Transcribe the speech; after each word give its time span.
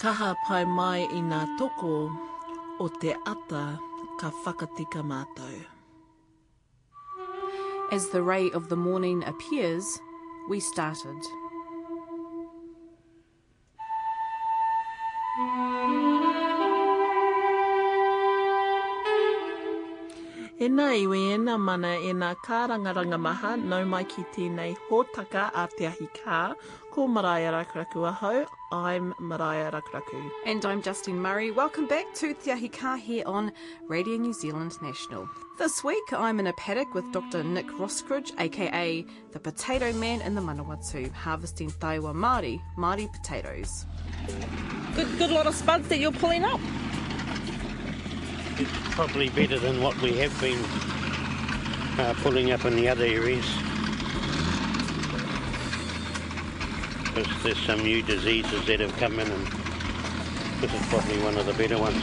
Kaha 0.00 0.32
pai 0.48 0.64
mai 0.64 1.00
i 1.12 1.18
ngā 1.20 1.38
toko 1.60 1.94
o 2.80 2.84
te 3.00 3.10
ata 3.32 3.64
ka 4.20 4.28
whakatika 4.44 5.02
mātou. 5.04 5.58
As 7.92 8.08
the 8.08 8.22
ray 8.22 8.48
of 8.58 8.70
the 8.70 8.78
morning 8.80 9.20
appears, 9.30 10.00
we 10.48 10.58
started. 10.58 11.28
E 20.60 20.70
nā 20.78 20.86
iwi 21.02 21.20
e 21.34 21.36
nā 21.42 21.58
mana 21.66 21.90
e 21.98 22.14
nā 22.22 22.30
kārangaranga 22.46 23.20
maha 23.26 23.52
nau 23.60 23.84
mai 23.84 24.06
ki 24.14 24.24
tēnei 24.32 24.72
hōtaka 24.88 25.50
a 25.52 25.66
te 25.76 25.90
ahi 25.92 26.08
kā. 26.16 26.40
Ko 26.90 27.06
Maraia 27.06 27.52
Rakuraku 27.52 28.08
ahau, 28.14 28.46
I'm 28.72 29.14
Maraia 29.18 29.72
Rakuraku. 29.72 30.30
And 30.46 30.64
I'm 30.64 30.80
Justine 30.80 31.18
Murray. 31.18 31.50
Welcome 31.50 31.88
back 31.88 32.14
to 32.14 32.34
Te 32.34 32.52
Ahi 32.52 32.68
Kā 32.68 32.96
here 32.96 33.24
on 33.26 33.50
Radio 33.88 34.16
New 34.16 34.32
Zealand 34.32 34.80
National. 34.80 35.28
This 35.58 35.82
week 35.82 36.12
I'm 36.12 36.38
in 36.38 36.46
a 36.46 36.52
paddock 36.52 36.94
with 36.94 37.10
Dr. 37.10 37.42
Nick 37.42 37.66
Roskruge, 37.66 38.30
aka 38.38 39.04
the 39.32 39.40
Potato 39.40 39.92
Man 39.94 40.20
in 40.20 40.36
the 40.36 40.40
Manawatu, 40.40 41.12
harvesting 41.12 41.70
Taewa 41.70 42.14
Māori, 42.14 42.60
Māori 42.78 43.12
potatoes. 43.12 43.86
Good, 44.94 45.18
good 45.18 45.30
lot 45.30 45.48
of 45.48 45.54
spuds 45.56 45.88
that 45.88 45.98
you're 45.98 46.12
pulling 46.12 46.44
up. 46.44 46.60
It's 48.56 48.94
probably 48.94 49.30
better 49.30 49.58
than 49.58 49.82
what 49.82 50.00
we 50.00 50.12
have 50.18 50.40
been 50.40 50.62
uh, 51.98 52.14
pulling 52.18 52.52
up 52.52 52.64
in 52.64 52.76
the 52.76 52.88
other 52.88 53.04
areas. 53.04 53.44
Because 57.20 57.42
there's 57.42 57.66
some 57.66 57.82
new 57.82 58.02
diseases 58.02 58.64
that 58.66 58.80
have 58.80 58.96
come 58.96 59.20
in 59.20 59.30
and 59.30 59.46
this 60.62 60.72
is 60.72 60.86
probably 60.88 61.18
one 61.18 61.36
of 61.36 61.44
the 61.44 61.52
better 61.52 61.76
ones. 61.76 62.02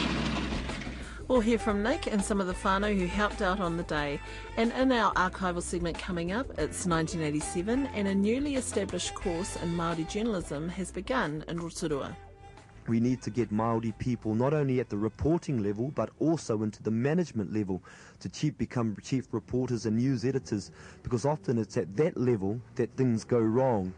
We'll 1.28 1.40
hear 1.40 1.58
from 1.58 1.82
Nick 1.82 2.06
and 2.06 2.24
some 2.24 2.40
of 2.40 2.46
the 2.46 2.54
whānau 2.54 2.96
who 2.96 3.08
helped 3.08 3.42
out 3.42 3.60
on 3.60 3.78
the 3.78 3.84
day. 3.84 4.20
And 4.58 4.72
in 4.74 4.92
our 4.92 5.12
archival 5.16 5.64
segment 5.64 5.98
coming 5.98 6.32
up, 6.34 6.52
it's 6.60 6.86
1987 6.86 7.88
and 7.96 8.08
a 8.08 8.14
newly 8.14 8.58
established 8.58 9.16
course 9.16 9.56
in 9.56 9.76
Māori 9.76 10.08
journalism 10.08 10.70
has 10.70 10.92
begun 10.92 11.44
in 11.48 11.58
Rotorua. 11.60 12.16
We 12.88 13.00
need 13.00 13.24
to 13.24 13.32
get 13.32 13.52
Maori 13.52 13.94
people 13.98 14.36
not 14.36 14.54
only 14.54 14.80
at 14.80 14.90
the 14.90 14.98
reporting 14.98 15.64
level 15.64 15.92
but 15.96 16.12
also 16.20 16.62
into 16.62 16.84
the 16.84 16.92
management 16.92 17.52
level 17.52 17.82
to 18.20 18.30
chief 18.30 18.56
become 18.60 18.96
chief 19.02 19.34
reporters 19.34 19.88
and 19.88 19.98
news 19.98 20.24
editors 20.24 20.70
because 21.02 21.26
often 21.26 21.58
it's 21.58 21.76
at 21.76 21.98
that 21.98 22.18
level 22.18 22.62
that 22.76 22.96
things 22.96 23.24
go 23.24 23.40
wrong. 23.40 23.94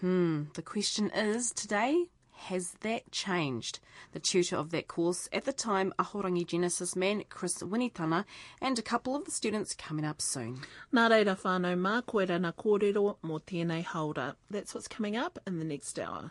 Hmm, 0.00 0.44
the 0.52 0.62
question 0.62 1.10
is 1.14 1.52
today, 1.52 2.08
has 2.32 2.72
that 2.80 3.10
changed? 3.10 3.78
The 4.12 4.20
tutor 4.20 4.56
of 4.56 4.70
that 4.70 4.88
course 4.88 5.26
at 5.32 5.46
the 5.46 5.54
time, 5.54 5.94
Ahorangi 5.98 6.46
Genesis 6.46 6.94
man 6.94 7.24
Chris 7.30 7.62
Winitana, 7.62 8.26
and 8.60 8.78
a 8.78 8.82
couple 8.82 9.16
of 9.16 9.24
the 9.24 9.30
students 9.30 9.74
coming 9.74 10.04
up 10.04 10.20
soon. 10.20 10.60
Nā 10.92 11.08
reira 11.08 11.34
whānau 11.40 11.74
mā, 11.78 12.04
koe 12.04 12.26
rana 12.26 12.52
kōrero 12.52 13.16
mō 13.24 13.40
tēnei 13.46 13.84
haura. 13.86 14.34
That's 14.50 14.74
what's 14.74 14.86
coming 14.86 15.16
up 15.16 15.38
in 15.46 15.58
the 15.58 15.64
next 15.64 15.98
hour. 15.98 16.30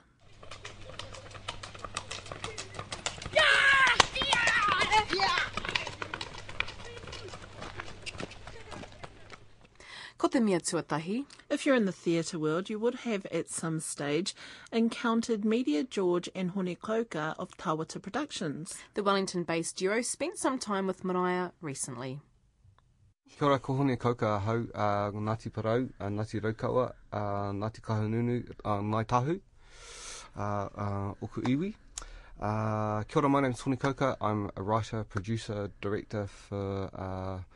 Ko 10.25 10.39
tuatahi. 10.39 11.23
If 11.51 11.67
you're 11.67 11.75
in 11.75 11.85
the 11.85 11.91
theatre 11.91 12.39
world, 12.39 12.67
you 12.67 12.79
would 12.79 12.95
have 13.05 13.27
at 13.27 13.47
some 13.47 13.79
stage 13.79 14.33
encountered 14.71 15.41
Miria 15.41 15.87
George 15.87 16.27
and 16.33 16.49
Hone 16.49 16.75
Kouka 16.75 17.35
of 17.37 17.55
Tawata 17.57 18.01
Productions. 18.01 18.73
The 18.95 19.03
Wellington 19.03 19.43
based 19.43 19.77
duo 19.77 20.01
spent 20.01 20.39
some 20.39 20.57
time 20.57 20.87
with 20.87 21.03
Mariah 21.03 21.51
recently. 21.61 22.21
Kia 23.37 23.47
ora, 23.47 23.59
ko 23.59 23.75
hone 23.75 23.95
kouka 23.97 24.41
hau, 24.41 24.65
uh, 24.73 25.11
Ngāti 25.11 25.51
Porou, 25.51 25.91
uh, 25.99 26.05
Ngāti 26.07 26.41
Raukawa, 26.41 26.93
uh, 27.13 27.51
Ngāti 27.51 27.81
Kahungunu, 27.81 28.51
uh, 28.65 28.79
Ngai 28.79 29.05
Tahu, 29.05 29.39
uh, 30.35 30.41
uh, 30.41 31.13
Oku 31.21 31.41
Iwi. 31.43 31.75
Uh, 32.41 33.03
kia 33.03 33.21
ora, 33.21 33.29
my 33.29 33.41
name's 33.41 33.61
Hone 33.61 33.77
Kouka. 33.77 34.17
I'm 34.19 34.49
a 34.57 34.63
writer, 34.63 35.03
producer, 35.03 35.69
director 35.81 36.25
for 36.25 36.89
uh, 36.95 37.54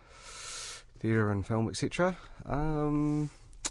theatre 0.99 1.31
and 1.31 1.45
film, 1.45 1.69
etc. 1.69 2.17
Um, 2.45 3.29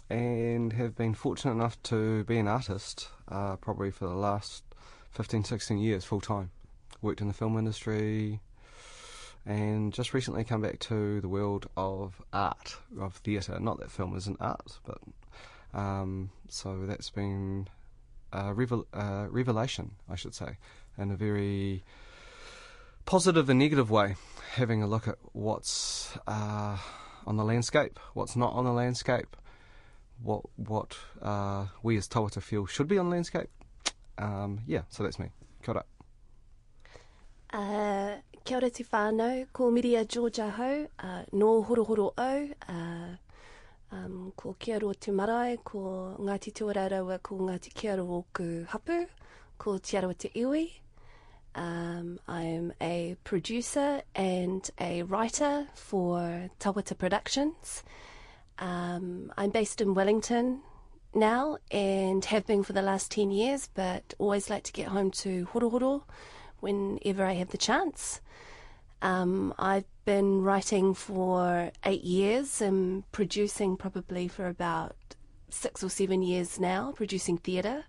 and 0.09 0.73
have 0.73 0.95
been 0.95 1.13
fortunate 1.13 1.53
enough 1.53 1.81
to 1.83 2.23
be 2.25 2.37
an 2.37 2.47
artist 2.47 3.09
uh, 3.27 3.55
probably 3.57 3.91
for 3.91 4.07
the 4.07 4.15
last 4.15 4.63
15, 5.11 5.43
16 5.43 5.77
years 5.77 6.03
full 6.03 6.21
time. 6.21 6.51
Worked 7.01 7.21
in 7.21 7.27
the 7.27 7.33
film 7.33 7.57
industry 7.57 8.41
and 9.45 9.93
just 9.93 10.13
recently 10.13 10.43
come 10.43 10.61
back 10.61 10.79
to 10.79 11.21
the 11.21 11.29
world 11.29 11.67
of 11.77 12.21
art, 12.33 12.77
of 12.99 13.15
theatre. 13.15 13.59
Not 13.59 13.79
that 13.79 13.91
film 13.91 14.15
isn't 14.15 14.37
art, 14.39 14.79
but 14.85 14.99
um, 15.73 16.29
so 16.49 16.85
that's 16.85 17.09
been 17.09 17.67
a 18.33 18.53
revel- 18.53 18.87
uh, 18.93 19.27
revelation, 19.29 19.91
I 20.09 20.15
should 20.15 20.35
say, 20.35 20.57
in 20.97 21.11
a 21.11 21.15
very 21.15 21.83
positive 23.05 23.49
and 23.49 23.59
negative 23.59 23.89
way. 23.89 24.15
Having 24.53 24.83
a 24.83 24.87
look 24.87 25.07
at 25.07 25.17
what's 25.31 26.17
uh, 26.27 26.77
on 27.29 27.37
the 27.37 27.43
landscape, 27.43 27.99
what's 28.15 28.35
not 28.35 28.53
on 28.53 28.65
the 28.65 28.73
landscape, 28.73 29.37
what 30.23 30.41
what 30.57 30.97
uh, 31.21 31.67
we 31.83 31.95
as 31.95 32.07
Tawata 32.07 32.41
feel 32.41 32.65
should 32.65 32.87
be 32.87 32.97
on 32.97 33.05
the 33.09 33.15
landscape. 33.15 33.49
Um, 34.17 34.61
yeah, 34.65 34.81
so 34.89 35.03
that's 35.03 35.19
me. 35.19 35.29
Kia 35.63 35.75
ora. 35.75 35.83
Uh, 37.53 38.17
kia 38.43 38.57
ora 38.57 38.69
te 38.71 38.83
whānau, 38.83 39.45
ko 39.53 39.71
Miria 39.71 40.07
Georgia 40.07 40.49
hau, 40.49 40.87
uh, 40.99 41.21
no 41.31 41.63
horohoro 41.63 42.13
au, 42.17 42.49
uh, 42.67 43.15
um, 43.91 44.33
ko 44.35 44.55
kia 44.59 44.79
ro 44.79 44.93
te 44.93 45.11
marae, 45.11 45.57
ko 45.63 46.17
Ngāti 46.19 46.51
Tuararawa, 46.51 47.21
ko 47.21 47.37
Ngāti 47.37 47.73
Kia 47.73 47.95
ro 47.95 48.25
ku 48.33 48.65
hapu, 48.69 49.05
ko 49.57 49.77
Te 49.77 49.97
Arawa 49.97 50.17
Te 50.17 50.29
Iwi. 50.35 50.71
Um, 51.59 52.21
I'm 52.25 52.71
a 52.79 53.17
producer 53.25 54.01
and 54.15 54.67
a 54.79 55.03
writer 55.03 55.67
for 55.75 56.49
Tawata 56.57 56.97
Productions. 56.97 57.83
Um, 58.59 59.33
I'm 59.37 59.49
based 59.49 59.81
in 59.81 59.93
Wellington 59.93 60.61
now 61.13 61.57
and 61.69 62.23
have 62.23 62.47
been 62.47 62.63
for 62.63 62.71
the 62.71 62.81
last 62.81 63.11
10 63.11 63.31
years, 63.31 63.67
but 63.73 64.13
always 64.19 64.49
like 64.49 64.63
to 64.63 64.71
get 64.71 64.87
home 64.87 65.11
to 65.11 65.47
Horohoro 65.47 66.03
whenever 66.61 67.25
I 67.25 67.33
have 67.33 67.49
the 67.49 67.57
chance. 67.57 68.21
Um, 69.01 69.53
I've 69.59 69.83
been 70.05 70.41
writing 70.41 70.93
for 70.93 71.71
eight 71.83 72.05
years 72.05 72.61
and 72.61 73.03
producing 73.11 73.75
probably 73.75 74.29
for 74.29 74.47
about 74.47 74.95
six 75.49 75.83
or 75.83 75.89
seven 75.89 76.21
years 76.21 76.57
now, 76.57 76.93
producing 76.93 77.37
theatre. 77.37 77.83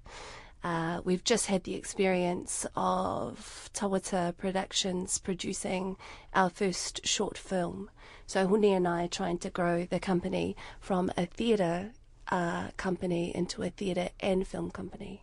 Uh, 0.62 1.00
we've 1.04 1.25
just 1.25 1.47
had 1.47 1.65
the 1.65 1.75
experience 1.75 2.66
of 2.76 3.71
Tawata 3.72 4.37
Productions 4.37 5.19
producing 5.19 5.97
our 6.34 6.50
first 6.50 7.06
short 7.06 7.38
film. 7.38 7.91
So 8.26 8.47
Hone 8.47 8.65
and 8.65 8.87
I 8.87 9.04
are 9.04 9.09
trying 9.09 9.38
to 9.38 9.50
grow 9.50 9.84
the 9.84 9.98
company 9.98 10.56
from 10.78 11.10
a 11.16 11.26
theatre 11.26 11.93
uh, 12.28 12.69
company 12.76 13.34
into 13.34 13.62
a 13.62 13.71
theatre 13.71 14.10
and 14.21 14.47
film 14.47 14.71
company. 14.71 15.22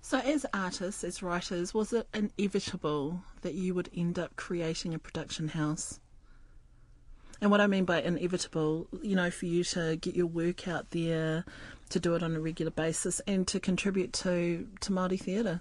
So, 0.00 0.18
as 0.18 0.44
artists, 0.52 1.02
as 1.02 1.22
writers, 1.22 1.72
was 1.72 1.94
it 1.94 2.06
inevitable 2.12 3.22
that 3.40 3.54
you 3.54 3.72
would 3.72 3.88
end 3.96 4.18
up 4.18 4.36
creating 4.36 4.92
a 4.92 4.98
production 4.98 5.48
house? 5.48 5.98
And 7.40 7.50
what 7.50 7.62
I 7.62 7.66
mean 7.66 7.84
by 7.84 8.02
inevitable, 8.02 8.86
you 9.02 9.16
know, 9.16 9.30
for 9.30 9.46
you 9.46 9.64
to 9.64 9.96
get 9.96 10.14
your 10.14 10.26
work 10.26 10.68
out 10.68 10.90
there, 10.90 11.44
to 11.94 12.00
do 12.00 12.16
it 12.16 12.24
on 12.24 12.34
a 12.34 12.40
regular 12.40 12.72
basis, 12.72 13.20
and 13.24 13.46
to 13.46 13.60
contribute 13.60 14.12
to, 14.12 14.66
to 14.80 14.90
Māori 14.90 15.18
theatre. 15.18 15.60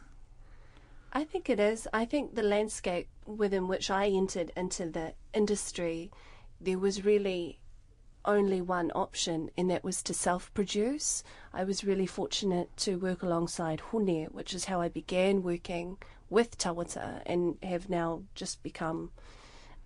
I 1.14 1.26
think 1.26 1.48
it 1.48 1.60
is. 1.60 1.88
I 1.94 2.06
think 2.06 2.34
the 2.34 2.42
landscape 2.42 3.08
within 3.28 3.68
which 3.68 3.92
I 3.92 4.08
entered 4.08 4.52
into 4.58 4.88
the 4.90 5.14
industry, 5.32 6.10
there 6.60 6.80
was 6.80 7.06
really 7.06 7.60
only 8.26 8.62
one 8.62 8.92
option, 8.96 9.52
and 9.56 9.70
that 9.70 9.84
was 9.84 10.02
to 10.04 10.14
self 10.16 10.52
produce. 10.56 11.24
I 11.54 11.64
was 11.66 11.84
really 11.84 12.08
fortunate 12.08 12.76
to 12.78 12.98
work 12.98 13.22
alongside 13.22 13.80
Hone, 13.92 14.26
which 14.32 14.56
is 14.56 14.66
how 14.66 14.82
I 14.82 14.90
began 14.90 15.44
working 15.44 15.98
with 16.32 16.58
Tawata 16.58 17.22
and 17.28 17.58
have 17.62 17.92
now 17.92 18.24
just 18.34 18.64
become 18.64 19.12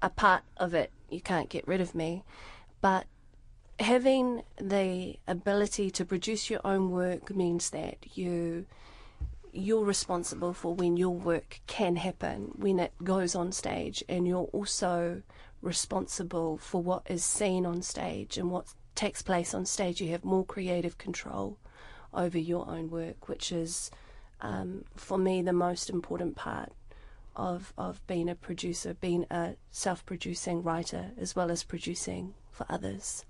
a 0.02 0.10
part 0.10 0.44
of 0.56 0.74
it. 0.74 0.92
You 1.10 1.20
can't 1.20 1.50
get 1.50 1.68
rid 1.68 1.82
of 1.82 1.94
me. 1.94 2.24
But 2.80 3.06
having 3.80 4.44
the 4.60 5.18
ability 5.28 5.92
to 5.92 6.06
produce 6.06 6.50
your 6.50 6.62
own 6.66 6.92
work 6.92 7.36
means 7.36 7.70
that 7.72 7.98
you 8.18 8.66
you're 9.54 9.86
responsible 9.86 10.54
for 10.54 10.76
when 10.76 10.98
your 10.98 11.16
work 11.16 11.62
can 11.68 11.96
happen 11.96 12.52
when 12.56 12.80
it 12.80 12.92
goes 13.04 13.34
on 13.34 13.52
stage 13.52 14.04
and 14.08 14.28
you're 14.28 14.50
also 14.54 15.22
responsible 15.62 16.58
for 16.58 16.82
what 16.82 17.02
is 17.08 17.24
seen 17.24 17.66
on 17.66 17.82
stage 17.82 18.38
and 18.38 18.52
what 18.52 18.68
takes 18.94 19.22
place 19.22 19.54
on 19.54 19.66
stage 19.66 20.02
you 20.02 20.12
have 20.12 20.24
more 20.24 20.46
creative 20.46 20.98
control 20.98 21.58
over 22.14 22.38
your 22.38 22.70
own 22.70 22.90
work 22.90 23.28
which 23.28 23.52
is 23.52 23.90
um, 24.42 24.86
for 24.96 25.18
me, 25.18 25.42
the 25.42 25.54
most 25.54 25.90
important 25.90 26.36
part 26.36 26.72
of 27.36 27.74
of 27.78 28.06
being 28.08 28.30
a 28.30 28.36
producer, 28.36 28.94
being 28.94 29.26
a 29.30 29.56
self-producing 29.72 30.64
writer, 30.64 31.12
as 31.18 31.36
well 31.36 31.52
as 31.52 31.64
producing 31.64 32.34
for 32.52 32.66
others. 32.70 33.26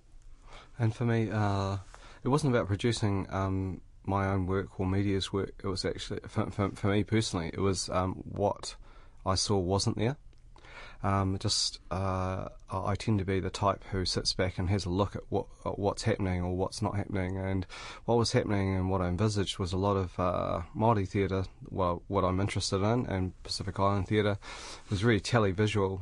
And 0.79 0.95
for 0.95 1.05
me, 1.05 1.29
uh, 1.31 1.77
it 2.23 2.29
wasn't 2.29 2.53
about 2.53 2.67
producing 2.67 3.27
um, 3.29 3.81
my 4.05 4.27
own 4.27 4.47
work 4.47 4.79
or 4.79 4.85
Miria's 4.85 5.33
work. 5.33 5.53
It 5.63 5.67
was 5.67 5.85
actually, 5.85 6.21
for, 6.27 6.49
for, 6.51 6.69
for 6.71 6.87
me 6.87 7.03
personally, 7.03 7.51
it 7.53 7.59
was 7.59 7.89
um, 7.89 8.13
what 8.29 8.75
I 9.25 9.35
saw 9.35 9.57
wasn't 9.57 9.97
there. 9.97 10.17
Um, 11.03 11.37
just 11.39 11.79
uh, 11.91 12.47
I 12.71 12.95
tend 12.95 13.19
to 13.19 13.25
be 13.25 13.39
the 13.39 13.51
type 13.51 13.83
who 13.91 14.03
sits 14.03 14.33
back 14.33 14.57
and 14.57 14.67
has 14.69 14.85
a 14.85 14.89
look 14.89 15.15
at 15.15 15.21
what 15.29 15.45
at 15.63 15.77
what's 15.77 16.03
happening 16.03 16.41
or 16.41 16.55
what's 16.55 16.81
not 16.81 16.95
happening, 16.95 17.37
and 17.37 17.67
what 18.05 18.17
was 18.17 18.31
happening 18.31 18.75
and 18.75 18.89
what 18.89 19.01
I 19.01 19.07
envisaged 19.07 19.59
was 19.59 19.73
a 19.73 19.77
lot 19.77 19.95
of 19.95 20.19
uh, 20.19 20.61
Maori 20.73 21.05
theatre. 21.05 21.45
Well, 21.69 22.01
what 22.07 22.23
I'm 22.23 22.39
interested 22.39 22.81
in, 22.81 23.05
and 23.05 23.43
Pacific 23.43 23.79
Island 23.79 24.07
theatre 24.07 24.39
was 24.89 25.03
really 25.03 25.21
televisual, 25.21 26.01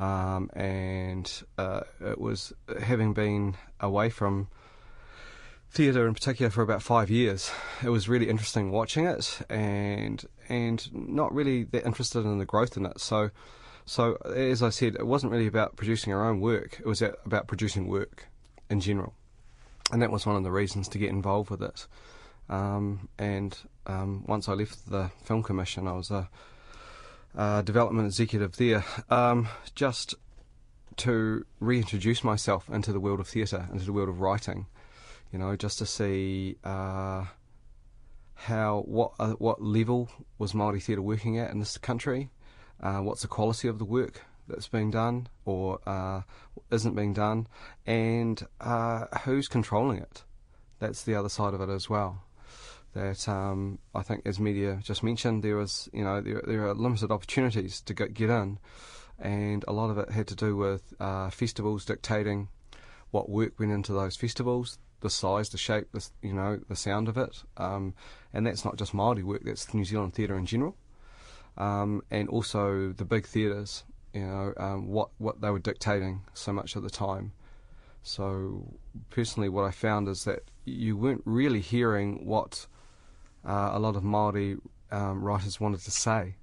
um, 0.00 0.50
and 0.54 1.30
uh, 1.56 1.82
it 2.00 2.20
was 2.20 2.52
having 2.82 3.12
been 3.12 3.54
away 3.80 4.10
from 4.10 4.48
theatre 5.70 6.06
in 6.06 6.14
particular 6.14 6.50
for 6.50 6.62
about 6.62 6.82
five 6.82 7.10
years. 7.10 7.50
It 7.82 7.90
was 7.90 8.08
really 8.08 8.28
interesting 8.28 8.70
watching 8.70 9.06
it, 9.06 9.40
and 9.50 10.24
and 10.48 10.88
not 10.92 11.34
really 11.34 11.64
that 11.64 11.84
interested 11.84 12.20
in 12.20 12.38
the 12.38 12.44
growth 12.44 12.76
in 12.76 12.86
it. 12.86 13.00
So 13.00 13.30
so, 13.88 14.16
as 14.34 14.64
I 14.64 14.70
said, 14.70 14.96
it 14.96 15.06
wasn't 15.06 15.30
really 15.30 15.46
about 15.46 15.76
producing 15.76 16.12
our 16.12 16.28
own 16.28 16.40
work, 16.40 16.80
it 16.80 16.86
was 16.86 17.02
about 17.02 17.46
producing 17.46 17.86
work 17.86 18.26
in 18.68 18.80
general. 18.80 19.14
And 19.92 20.02
that 20.02 20.10
was 20.10 20.26
one 20.26 20.34
of 20.34 20.42
the 20.42 20.50
reasons 20.50 20.88
to 20.88 20.98
get 20.98 21.10
involved 21.10 21.50
with 21.50 21.62
it. 21.62 21.86
Um, 22.48 23.08
and 23.16 23.56
um, 23.86 24.24
once 24.26 24.48
I 24.48 24.54
left 24.54 24.90
the 24.90 25.12
Film 25.22 25.44
Commission, 25.44 25.86
I 25.86 25.92
was 25.92 26.10
a, 26.10 26.28
a 27.36 27.62
development 27.64 28.06
executive 28.06 28.56
there, 28.56 28.84
um, 29.08 29.48
just 29.76 30.16
to 30.98 31.44
reintroduce 31.60 32.24
myself 32.24 32.68
into 32.70 32.92
the 32.92 33.00
world 33.00 33.20
of 33.20 33.28
theatre, 33.28 33.68
into 33.72 33.84
the 33.84 33.92
world 33.92 34.08
of 34.08 34.20
writing. 34.20 34.66
You 35.32 35.38
know, 35.38 35.56
just 35.56 35.78
to 35.78 35.86
see 35.86 36.56
uh, 36.64 37.24
how 38.34 38.84
what 38.86 39.12
uh, 39.18 39.32
what 39.32 39.60
level 39.60 40.08
was 40.38 40.54
Maori 40.54 40.80
theatre 40.80 41.02
working 41.02 41.38
at 41.38 41.50
in 41.50 41.58
this 41.58 41.76
country, 41.78 42.30
uh, 42.82 42.98
what's 42.98 43.22
the 43.22 43.28
quality 43.28 43.68
of 43.68 43.78
the 43.78 43.84
work 43.84 44.22
that's 44.48 44.68
being 44.68 44.90
done 44.90 45.28
or 45.44 45.80
uh, 45.86 46.22
isn't 46.70 46.94
being 46.94 47.12
done, 47.12 47.46
and 47.86 48.46
uh, 48.60 49.06
who's 49.24 49.48
controlling 49.48 49.98
it. 49.98 50.22
That's 50.78 51.02
the 51.02 51.14
other 51.14 51.28
side 51.28 51.54
of 51.54 51.60
it 51.60 51.70
as 51.70 51.88
well. 51.88 52.22
That 52.94 53.28
um, 53.28 53.78
I 53.94 54.02
think, 54.02 54.22
as 54.26 54.38
Miria 54.38 54.82
just 54.82 55.02
mentioned, 55.02 55.42
there 55.42 55.56
was 55.56 55.88
you 55.92 56.04
know 56.04 56.20
there, 56.20 56.42
there 56.46 56.66
are 56.66 56.74
limited 56.74 57.10
opportunities 57.10 57.80
to 57.82 57.94
get, 57.94 58.14
get 58.14 58.30
in, 58.30 58.58
and 59.18 59.64
a 59.66 59.72
lot 59.72 59.90
of 59.90 59.98
it 59.98 60.10
had 60.10 60.26
to 60.28 60.34
do 60.34 60.56
with 60.56 60.94
uh, 61.00 61.30
festivals 61.30 61.84
dictating 61.84 62.48
what 63.10 63.28
work 63.28 63.58
went 63.58 63.72
into 63.72 63.92
those 63.92 64.16
festivals, 64.16 64.78
the 65.00 65.10
size, 65.10 65.48
the 65.50 65.58
shape, 65.58 65.88
the 65.92 66.06
you 66.22 66.32
know 66.32 66.60
the 66.68 66.76
sound 66.76 67.08
of 67.08 67.16
it, 67.16 67.42
um, 67.56 67.94
and 68.32 68.46
that's 68.46 68.64
not 68.64 68.76
just 68.76 68.94
Maori 68.94 69.22
work. 69.22 69.42
That's 69.44 69.72
New 69.72 69.84
Zealand 69.84 70.14
theatre 70.14 70.36
in 70.36 70.46
general 70.46 70.76
um, 71.56 72.02
and 72.10 72.28
also 72.28 72.92
the 72.92 73.04
big 73.04 73.26
theatres, 73.26 73.84
you 74.12 74.26
know, 74.26 74.52
um, 74.56 74.88
what 74.88 75.10
what 75.18 75.40
they 75.40 75.50
were 75.50 75.58
dictating 75.58 76.22
so 76.34 76.52
much 76.52 76.76
at 76.76 76.82
the 76.82 76.90
time. 76.90 77.32
So 78.02 78.74
personally, 79.10 79.48
what 79.48 79.64
I 79.64 79.70
found 79.70 80.08
is 80.08 80.24
that 80.24 80.44
you 80.64 80.96
weren't 80.96 81.22
really 81.24 81.60
hearing 81.60 82.24
what 82.24 82.66
uh, 83.44 83.70
a 83.72 83.78
lot 83.78 83.96
of 83.96 84.04
Maori 84.04 84.56
um, 84.90 85.22
writers 85.22 85.60
wanted 85.60 85.80
to 85.80 85.90
say, 85.90 86.36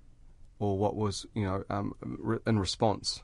or 0.59 0.77
what 0.77 0.95
was 0.95 1.25
you 1.33 1.43
know 1.43 1.63
um, 1.69 1.93
re- 2.01 2.39
in 2.45 2.59
response 2.59 3.21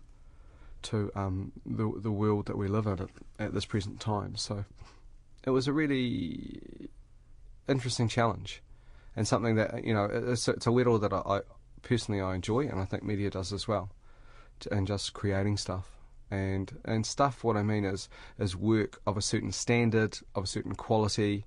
to 0.82 1.12
um, 1.16 1.52
the 1.66 1.92
the 1.98 2.12
world 2.12 2.48
that 2.48 2.58
we 2.58 2.68
live 2.68 2.88
in 2.88 3.00
at, 3.00 3.10
at 3.40 3.54
this 3.54 3.66
present 3.66 4.00
time. 4.00 4.36
So 4.36 4.66
it 5.44 5.50
was 5.50 5.68
a 5.68 5.74
really 5.74 6.90
interesting 7.68 8.08
challenge, 8.08 8.62
and 9.16 9.28
something 9.28 9.56
that 9.56 9.84
you 9.84 9.94
know 9.94 10.06
it's, 10.06 10.48
it's 10.48 10.68
a 10.68 10.72
whittle 10.72 11.00
that 11.00 11.14
I, 11.14 11.42
personally 11.82 12.22
I 12.22 12.36
enjoy, 12.36 12.68
and 12.68 12.80
I 12.80 12.86
think 12.86 13.04
Miria 13.04 13.32
does 13.32 13.54
as 13.54 13.68
well, 13.68 13.90
and 14.72 14.88
just 14.88 15.14
creating 15.14 15.58
stuff. 15.58 15.92
And 16.32 16.72
and 16.86 17.08
stuff. 17.08 17.44
What 17.44 17.58
I 17.58 17.64
mean 17.64 17.86
is 17.86 18.08
is 18.38 18.56
work 18.56 19.02
of 19.08 19.18
a 19.18 19.22
certain 19.22 19.52
standard, 19.52 20.20
of 20.36 20.44
a 20.44 20.48
certain 20.48 20.76
quality, 20.76 21.44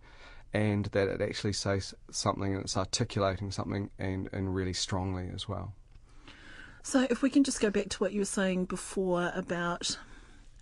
and 0.54 0.86
that 0.86 1.08
it 1.08 1.20
actually 1.20 1.52
says 1.52 1.94
something 2.10 2.54
and 2.54 2.62
it's 2.62 2.76
articulating 2.76 3.50
something 3.50 3.90
and, 3.98 4.28
and 4.32 4.54
really 4.54 4.72
strongly 4.72 5.30
as 5.34 5.48
well. 5.48 5.74
So, 6.82 7.06
if 7.10 7.22
we 7.22 7.30
can 7.30 7.44
just 7.44 7.60
go 7.60 7.70
back 7.70 7.88
to 7.90 7.98
what 7.98 8.12
you 8.12 8.20
were 8.20 8.24
saying 8.24 8.64
before 8.64 9.30
about 9.34 9.96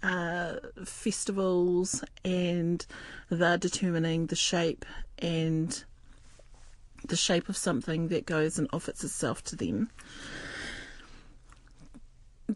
uh, 0.03 0.57
festivals 0.85 2.05
and 2.25 2.87
they're 3.31 3.59
determining 3.59 4.27
the 4.27 4.37
shape 4.37 4.85
and 5.19 5.83
the 7.07 7.17
shape 7.17 7.49
of 7.49 7.57
something 7.57 8.09
that 8.09 8.27
goes 8.27 8.59
and 8.59 8.69
offers 8.73 9.03
itself 9.03 9.43
to 9.45 9.57
them. 9.57 9.91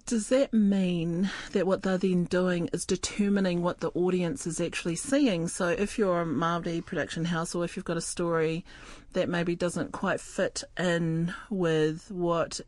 Does 0.07 0.29
that 0.31 0.53
mean 0.53 1.31
that 1.53 1.67
what 1.67 1.83
they're 1.83 1.99
then 1.99 2.25
doing 2.25 2.69
is 2.73 2.85
determining 2.87 3.63
what 3.63 3.81
the 3.81 3.91
audience 3.91 4.47
is 4.47 4.61
actually 4.61 4.97
seeing? 4.97 5.47
So, 5.49 5.69
if 5.69 5.99
you're 5.99 6.23
a 6.23 6.27
Māori 6.27 6.85
production 6.85 7.27
house, 7.27 7.55
or 7.55 7.65
if 7.65 7.77
you've 7.77 7.85
got 7.85 7.97
a 7.97 8.03
story 8.03 8.65
that 9.13 9.29
maybe 9.29 9.55
doesn't 9.55 9.93
quite 9.93 10.21
fit 10.21 10.65
in 10.79 11.35
with 11.51 12.11
what 12.11 12.61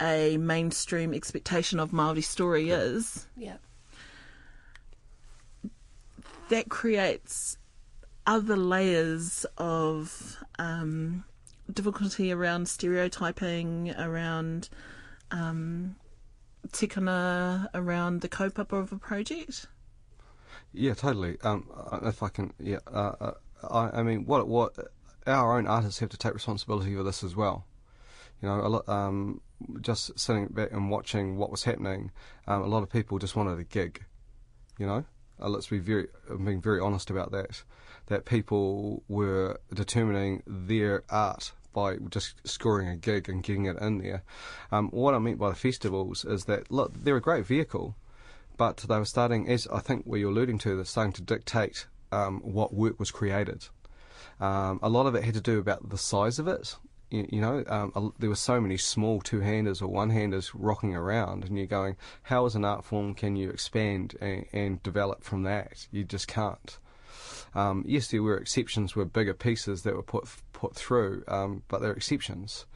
a 0.00 0.36
mainstream 0.38 1.14
expectation 1.14 1.78
of 1.78 1.90
Māori 1.90 2.24
story 2.24 2.70
is, 2.70 3.26
Yeah. 3.36 3.56
that 6.48 6.68
creates 6.68 7.58
other 8.26 8.56
layers 8.56 9.46
of 9.58 10.36
um, 10.58 11.24
difficulty 11.72 12.32
around 12.32 12.68
stereotyping, 12.68 13.94
around 13.96 14.68
um, 15.30 15.96
tikanga, 16.72 17.68
around 17.74 18.20
the 18.20 18.28
kaupapa 18.28 18.78
of 18.78 18.92
a 18.92 18.98
project? 18.98 19.66
Yeah, 20.72 20.94
totally. 20.94 21.38
Um, 21.42 21.68
uh, 21.74 22.00
if 22.04 22.22
I 22.22 22.28
can, 22.28 22.52
yeah, 22.58 22.78
uh, 22.86 23.12
uh, 23.20 23.32
I, 23.70 24.00
I 24.00 24.02
mean, 24.02 24.26
what 24.26 24.48
what 24.48 24.76
our 25.26 25.58
own 25.58 25.66
artists 25.66 26.00
have 26.00 26.10
to 26.10 26.16
take 26.16 26.34
responsibility 26.34 26.94
for 26.94 27.02
this 27.02 27.24
as 27.24 27.34
well. 27.34 27.64
You 28.42 28.48
know, 28.48 28.60
a 28.60 28.68
lot, 28.68 28.88
um, 28.88 29.40
just 29.80 30.18
sitting 30.18 30.48
back 30.48 30.70
and 30.72 30.90
watching 30.90 31.36
what 31.36 31.50
was 31.50 31.64
happening, 31.64 32.12
um, 32.46 32.62
a 32.62 32.66
lot 32.66 32.82
of 32.82 32.90
people 32.90 33.18
just 33.18 33.34
wanted 33.34 33.58
a 33.58 33.64
gig. 33.64 34.04
You 34.78 34.86
know, 34.86 35.04
uh, 35.40 35.48
let's 35.48 35.68
be 35.68 35.78
very, 35.78 36.08
i 36.30 36.34
being 36.34 36.60
very 36.60 36.80
honest 36.80 37.10
about 37.10 37.32
that 37.32 37.62
that 38.06 38.24
people 38.24 39.02
were 39.08 39.58
determining 39.74 40.42
their 40.46 41.02
art 41.10 41.52
by 41.76 41.96
just 42.08 42.34
scoring 42.48 42.88
a 42.88 42.96
gig 42.96 43.28
and 43.28 43.42
getting 43.42 43.66
it 43.66 43.76
in 43.82 43.98
there. 43.98 44.22
Um, 44.72 44.88
what 44.88 45.12
I 45.12 45.18
meant 45.18 45.38
by 45.38 45.50
the 45.50 45.54
festivals 45.54 46.24
is 46.24 46.46
that 46.46 46.72
look, 46.72 46.94
they're 47.04 47.18
a 47.18 47.20
great 47.20 47.44
vehicle, 47.44 47.94
but 48.56 48.78
they 48.78 48.98
were 48.98 49.04
starting, 49.04 49.46
as 49.46 49.68
I 49.70 49.80
think 49.80 50.06
what 50.06 50.18
you're 50.18 50.30
alluding 50.30 50.56
to, 50.60 50.74
they're 50.74 50.86
starting 50.86 51.12
to 51.12 51.22
dictate 51.22 51.86
um, 52.10 52.40
what 52.40 52.72
work 52.72 52.98
was 52.98 53.10
created. 53.10 53.68
Um, 54.40 54.80
a 54.82 54.88
lot 54.88 55.04
of 55.04 55.14
it 55.14 55.24
had 55.24 55.34
to 55.34 55.40
do 55.42 55.58
about 55.58 55.90
the 55.90 55.98
size 55.98 56.38
of 56.38 56.48
it. 56.48 56.76
You, 57.10 57.28
you 57.30 57.40
know, 57.42 57.62
um, 57.68 58.14
there 58.18 58.30
were 58.30 58.36
so 58.36 58.58
many 58.58 58.78
small 58.78 59.20
two-handers 59.20 59.82
or 59.82 59.88
one-handers 59.88 60.54
rocking 60.54 60.96
around, 60.96 61.44
and 61.44 61.58
you're 61.58 61.66
going, 61.66 61.96
how 62.22 62.46
as 62.46 62.54
an 62.54 62.64
art 62.64 62.84
form 62.84 63.14
can 63.14 63.36
you 63.36 63.50
expand 63.50 64.16
and, 64.22 64.46
and 64.54 64.82
develop 64.82 65.22
from 65.22 65.42
that? 65.42 65.86
You 65.92 66.04
just 66.04 66.26
can't. 66.26 66.78
Um, 67.56 67.84
yes, 67.86 68.08
there 68.08 68.22
were 68.22 68.36
exceptions 68.36 68.94
with 68.94 69.12
bigger 69.12 69.34
pieces 69.34 69.82
that 69.82 69.94
were 69.94 70.02
put 70.02 70.24
put 70.52 70.74
through, 70.74 71.24
um, 71.28 71.62
but 71.68 71.80
they're 71.80 71.92
exceptions. 71.92 72.66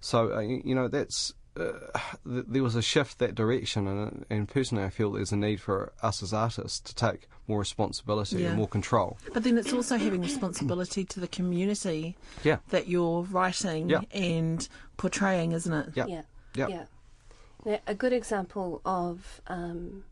So 0.00 0.34
uh, 0.36 0.40
you 0.40 0.74
know 0.74 0.88
that's 0.88 1.32
uh, 1.58 1.72
th- 2.28 2.44
there 2.48 2.62
was 2.62 2.74
a 2.74 2.82
shift 2.82 3.18
that 3.18 3.34
direction, 3.34 3.86
and, 3.86 4.26
and 4.28 4.48
personally, 4.48 4.84
I 4.84 4.90
feel 4.90 5.12
there's 5.12 5.32
a 5.32 5.36
need 5.36 5.60
for 5.60 5.92
us 6.02 6.22
as 6.22 6.32
artists 6.32 6.80
to 6.80 6.94
take 6.94 7.28
more 7.48 7.60
responsibility 7.60 8.38
Yeah. 8.38 8.48
and 8.48 8.56
more 8.56 8.66
control. 8.68 9.16
But 9.32 9.44
then 9.44 9.56
it's 9.56 9.72
also 9.72 9.96
having 9.96 10.20
responsibility 10.20 11.04
to 11.04 11.20
the 11.20 11.28
community 11.28 12.16
Yeah, 12.42 12.56
that 12.70 12.88
you're 12.88 13.22
writing 13.22 13.88
Yeah. 13.88 14.00
and 14.12 14.68
portraying, 14.96 15.52
isn't 15.52 15.72
it? 15.72 15.90
yeah, 15.94 16.06
Yeah. 16.06 16.22
yeah. 16.68 16.84
Yeah. 17.64 17.78
A 17.86 17.94
good 17.94 18.12
example 18.12 18.80
of 18.84 19.40
um, 19.46 20.04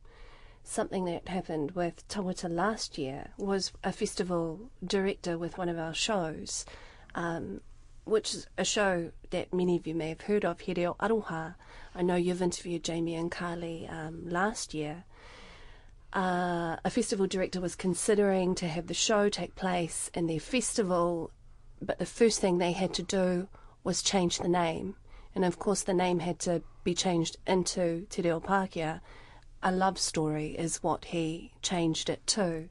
something 0.64 1.04
that 1.04 1.28
happened 1.28 1.72
with 1.72 2.06
Tawata 2.08 2.50
last 2.50 2.98
year 2.98 3.28
was 3.36 3.72
a 3.82 3.92
festival 3.92 4.70
director 4.84 5.38
with 5.38 5.58
one 5.58 5.68
of 5.68 5.78
our 5.78 5.94
shows, 5.94 6.64
um, 7.14 7.60
which 8.04 8.34
is 8.34 8.46
a 8.58 8.64
show 8.64 9.12
that 9.30 9.52
many 9.52 9.76
of 9.76 9.86
you 9.86 9.94
may 9.94 10.08
have 10.08 10.22
heard 10.22 10.44
of, 10.44 10.60
He 10.60 10.74
Reo 10.74 10.96
Aroha. 11.00 11.54
I 11.94 12.02
know 12.02 12.16
you've 12.16 12.42
interviewed 12.42 12.84
Jamie 12.84 13.14
and 13.14 13.30
Carly 13.30 13.86
um, 13.88 14.28
last 14.28 14.74
year. 14.74 15.04
Uh, 16.12 16.76
a 16.84 16.90
festival 16.90 17.26
director 17.26 17.60
was 17.60 17.74
considering 17.74 18.54
to 18.54 18.68
have 18.68 18.86
the 18.86 18.94
show 18.94 19.28
take 19.28 19.54
place 19.56 20.10
in 20.14 20.26
their 20.26 20.40
festival 20.40 21.30
but 21.84 21.98
the 21.98 22.06
first 22.06 22.40
thing 22.40 22.58
they 22.58 22.72
had 22.72 22.94
to 22.94 23.02
do 23.02 23.48
was 23.82 24.02
change 24.02 24.38
the 24.38 24.48
name. 24.48 24.96
And 25.34 25.44
of 25.44 25.58
course, 25.58 25.82
the 25.82 25.94
name 25.94 26.20
had 26.20 26.38
to 26.40 26.62
be 26.82 26.94
changed 26.94 27.36
into 27.46 28.06
Te 28.08 28.22
Reo 28.22 28.40
Pākehā. 28.40 29.00
A 29.66 29.72
love 29.72 29.98
story 29.98 30.48
is 30.58 30.82
what 30.82 31.06
he 31.06 31.52
changed 31.62 32.10
it 32.10 32.26
to. 32.28 32.68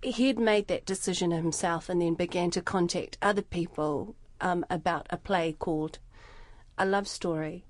He'd 0.00 0.38
made 0.38 0.66
that 0.68 0.86
decision 0.86 1.30
himself 1.30 1.90
and 1.90 2.00
then 2.00 2.14
began 2.14 2.50
to 2.52 2.62
contact 2.62 3.18
other 3.20 3.42
people 3.42 4.16
um, 4.40 4.64
about 4.70 5.06
a 5.10 5.18
play 5.18 5.52
called 5.52 5.98
A 6.78 6.86
Love 6.86 7.06
Story. 7.06 7.66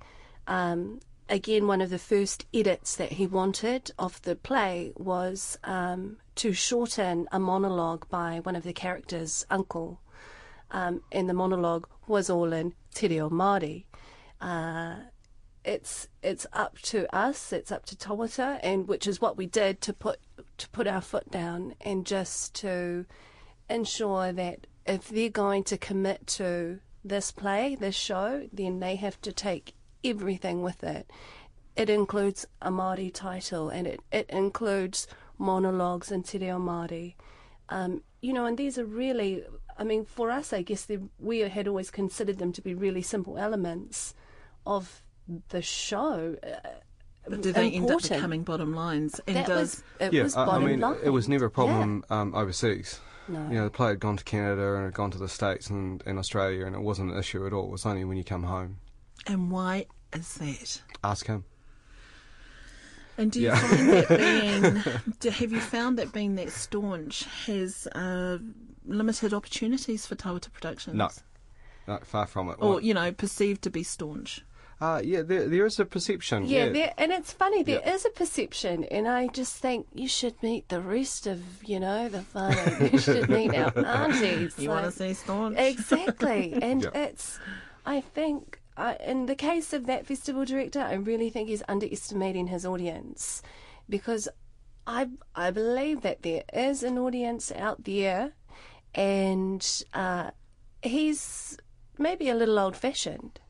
Um, 0.46 1.00
again, 1.28 1.66
one 1.66 1.80
of 1.80 1.90
the 1.90 1.98
first 1.98 2.46
edits 2.54 2.94
that 2.94 3.12
he 3.14 3.26
wanted 3.26 3.90
of 3.98 4.22
the 4.22 4.36
play 4.36 4.92
was 4.96 5.58
um, 5.64 6.18
to 6.36 6.52
shorten 6.52 7.26
a 7.32 7.40
monologue 7.40 8.08
by 8.08 8.38
one 8.44 8.54
of 8.54 8.62
the 8.62 8.72
characters' 8.72 9.44
uncle. 9.50 10.00
Um, 10.70 11.02
and 11.10 11.28
the 11.28 11.34
monologue 11.34 11.88
was 12.06 12.30
all 12.30 12.52
in 12.52 12.74
Te 12.94 13.08
Reo 13.08 13.28
Māori. 13.28 13.86
Uh, 14.40 14.96
it's 15.66 16.08
it's 16.22 16.46
up 16.52 16.78
to 16.78 17.12
us, 17.14 17.52
it's 17.52 17.72
up 17.72 17.84
to 17.86 17.96
Tawata, 17.96 18.60
and 18.62 18.86
which 18.86 19.06
is 19.06 19.20
what 19.20 19.36
we 19.36 19.46
did 19.46 19.80
to 19.82 19.92
put 19.92 20.20
to 20.58 20.68
put 20.70 20.86
our 20.86 21.00
foot 21.00 21.30
down 21.30 21.74
and 21.80 22.06
just 22.06 22.54
to 22.54 23.04
ensure 23.68 24.32
that 24.32 24.66
if 24.86 25.08
they're 25.08 25.28
going 25.28 25.64
to 25.64 25.76
commit 25.76 26.26
to 26.26 26.78
this 27.04 27.32
play, 27.32 27.74
this 27.74 27.96
show, 27.96 28.48
then 28.52 28.78
they 28.78 28.96
have 28.96 29.20
to 29.22 29.32
take 29.32 29.74
everything 30.04 30.62
with 30.62 30.84
it. 30.84 31.10
It 31.74 31.90
includes 31.90 32.46
a 32.62 32.70
Māori 32.70 33.12
title 33.12 33.68
and 33.68 33.86
it, 33.86 34.00
it 34.12 34.30
includes 34.30 35.08
monologues 35.36 36.10
in 36.10 36.22
Te 36.22 36.38
Reo 36.38 36.58
Māori. 36.58 37.14
Um, 37.68 38.02
you 38.22 38.32
know, 38.32 38.46
and 38.46 38.56
these 38.56 38.78
are 38.78 38.84
really, 38.84 39.44
I 39.76 39.84
mean, 39.84 40.04
for 40.04 40.30
us, 40.30 40.52
I 40.52 40.62
guess 40.62 40.88
we 41.18 41.40
had 41.40 41.68
always 41.68 41.90
considered 41.90 42.38
them 42.38 42.52
to 42.52 42.62
be 42.62 42.74
really 42.74 43.02
simple 43.02 43.36
elements 43.36 44.14
of 44.64 45.02
the 45.48 45.62
show. 45.62 46.36
Uh, 46.42 46.68
but 47.28 47.42
do 47.42 47.52
they 47.52 47.74
important. 47.74 48.04
end 48.04 48.12
up 48.12 48.18
becoming 48.18 48.42
bottom 48.44 48.74
lines? 48.74 49.20
And 49.26 49.36
that 49.36 49.46
does 49.46 49.82
was, 50.00 50.12
yeah, 50.12 50.22
was 50.22 50.36
I 50.36 50.58
mean, 50.58 50.80
line. 50.80 50.96
it 51.02 51.10
was 51.10 51.28
never 51.28 51.46
a 51.46 51.50
problem 51.50 52.04
yeah. 52.08 52.20
um, 52.20 52.34
overseas. 52.34 53.00
No. 53.28 53.48
You 53.48 53.54
know, 53.54 53.64
the 53.64 53.70
play 53.70 53.88
had 53.88 54.00
gone 54.00 54.16
to 54.16 54.24
Canada 54.24 54.74
and 54.74 54.84
had 54.84 54.94
gone 54.94 55.10
to 55.10 55.18
the 55.18 55.28
States 55.28 55.68
and, 55.68 56.02
and 56.06 56.18
Australia, 56.18 56.64
and 56.66 56.76
it 56.76 56.82
wasn't 56.82 57.12
an 57.12 57.18
issue 57.18 57.44
at 57.46 57.52
all. 57.52 57.66
It 57.66 57.72
was 57.72 57.84
only 57.84 58.04
when 58.04 58.16
you 58.16 58.24
come 58.24 58.44
home. 58.44 58.78
And 59.26 59.50
why 59.50 59.86
is 60.12 60.34
that? 60.34 60.82
Ask 61.02 61.26
him. 61.26 61.44
And 63.18 63.32
do 63.32 63.40
you 63.40 63.48
yeah. 63.48 63.56
find 63.56 63.88
that 63.88 64.84
being, 64.94 65.14
do, 65.20 65.30
have 65.30 65.50
you 65.50 65.60
found 65.60 65.98
that 65.98 66.12
being 66.12 66.36
that 66.36 66.50
staunch 66.50 67.24
has 67.46 67.88
uh, 67.88 68.38
limited 68.84 69.32
opportunities 69.32 70.06
for 70.06 70.14
Tawata 70.14 70.52
Productions? 70.52 70.96
No, 70.96 71.08
no, 71.88 71.98
far 72.04 72.26
from 72.26 72.50
it. 72.50 72.56
Or, 72.60 72.80
you 72.80 72.94
know, 72.94 73.10
perceived 73.12 73.62
to 73.62 73.70
be 73.70 73.82
staunch? 73.82 74.44
Uh, 74.78 75.00
yeah, 75.02 75.22
there, 75.22 75.48
there 75.48 75.64
is 75.64 75.80
a 75.80 75.86
perception. 75.86 76.44
Yeah, 76.44 76.66
yeah. 76.66 76.92
and 76.98 77.10
it's 77.10 77.32
funny, 77.32 77.62
There 77.62 77.80
yeah. 77.80 77.94
is 77.94 78.04
a 78.04 78.10
perception, 78.10 78.84
and 78.84 79.08
I 79.08 79.28
just 79.28 79.56
think 79.56 79.86
you 79.94 80.06
should 80.06 80.42
meet 80.42 80.68
the 80.68 80.82
rest 80.82 81.26
of, 81.26 81.40
you 81.64 81.80
know, 81.80 82.10
the 82.10 82.18
whānau. 82.34 82.92
you 82.92 82.98
should 82.98 83.30
meet 83.30 83.54
our 83.54 83.72
aunties. 83.78 84.58
You 84.58 84.68
like, 84.68 84.82
want 84.82 84.92
to 84.94 84.98
see 84.98 85.14
staunch? 85.14 85.56
Exactly, 85.58 86.52
and 86.62 86.82
yeah. 86.82 86.90
it's, 86.94 87.38
I 87.86 88.02
think, 88.02 88.60
uh, 88.76 88.96
in 89.02 89.24
the 89.24 89.34
case 89.34 89.72
of 89.72 89.86
that 89.86 90.06
festival 90.06 90.44
director, 90.44 90.80
I 90.80 90.94
really 90.94 91.30
think 91.30 91.48
he's 91.48 91.62
underestimating 91.68 92.48
his 92.48 92.66
audience, 92.66 93.40
because 93.88 94.28
I, 94.86 95.08
I 95.34 95.52
believe 95.52 96.02
that 96.02 96.20
there 96.20 96.44
is 96.52 96.82
an 96.82 96.98
audience 96.98 97.50
out 97.50 97.84
there, 97.84 98.32
and 98.94 99.66
uh, 99.94 100.32
he's 100.82 101.56
maybe 101.96 102.28
a 102.28 102.34
little 102.34 102.58
old-fashioned 102.58 103.40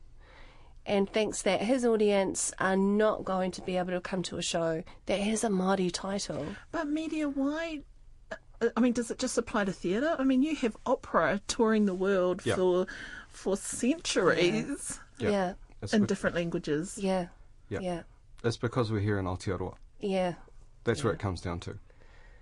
and 0.87 1.09
thinks 1.09 1.41
that 1.43 1.61
his 1.61 1.85
audience 1.85 2.53
are 2.59 2.77
not 2.77 3.25
going 3.25 3.51
to 3.51 3.61
be 3.61 3.77
able 3.77 3.91
to 3.91 4.01
come 4.01 4.23
to 4.23 4.37
a 4.37 4.41
show 4.41 4.83
that 5.05 5.19
has 5.19 5.43
a 5.43 5.49
Māori 5.49 5.91
title. 5.91 6.45
But 6.71 6.87
Miria, 6.87 7.31
why? 7.35 7.81
Uh, 8.31 8.69
I 8.75 8.79
mean, 8.79 8.93
does 8.93 9.11
it 9.11 9.19
just 9.19 9.37
apply 9.37 9.65
to 9.65 9.73
theatre? 9.73 10.15
I 10.17 10.23
mean, 10.23 10.41
you 10.41 10.55
have 10.55 10.77
opera 10.85 11.41
touring 11.47 11.85
the 11.85 11.93
world 11.93 12.41
yep. 12.45 12.55
for 12.55 12.87
for 13.27 13.57
centuries. 13.57 14.99
Yeah. 15.19 15.29
yeah. 15.29 15.53
In 15.93 16.05
different 16.05 16.35
languages. 16.35 16.97
Yeah. 16.97 17.27
Yeah. 17.69 17.79
yeah. 17.81 18.01
It's 18.43 18.57
because 18.57 18.91
we're 18.91 18.99
here 18.99 19.19
in 19.19 19.25
Aotearoa. 19.25 19.75
Yeah. 19.99 20.33
That's 20.85 20.99
yeah. 20.99 21.05
where 21.05 21.13
it 21.13 21.19
comes 21.19 21.41
down 21.41 21.59
to. 21.61 21.77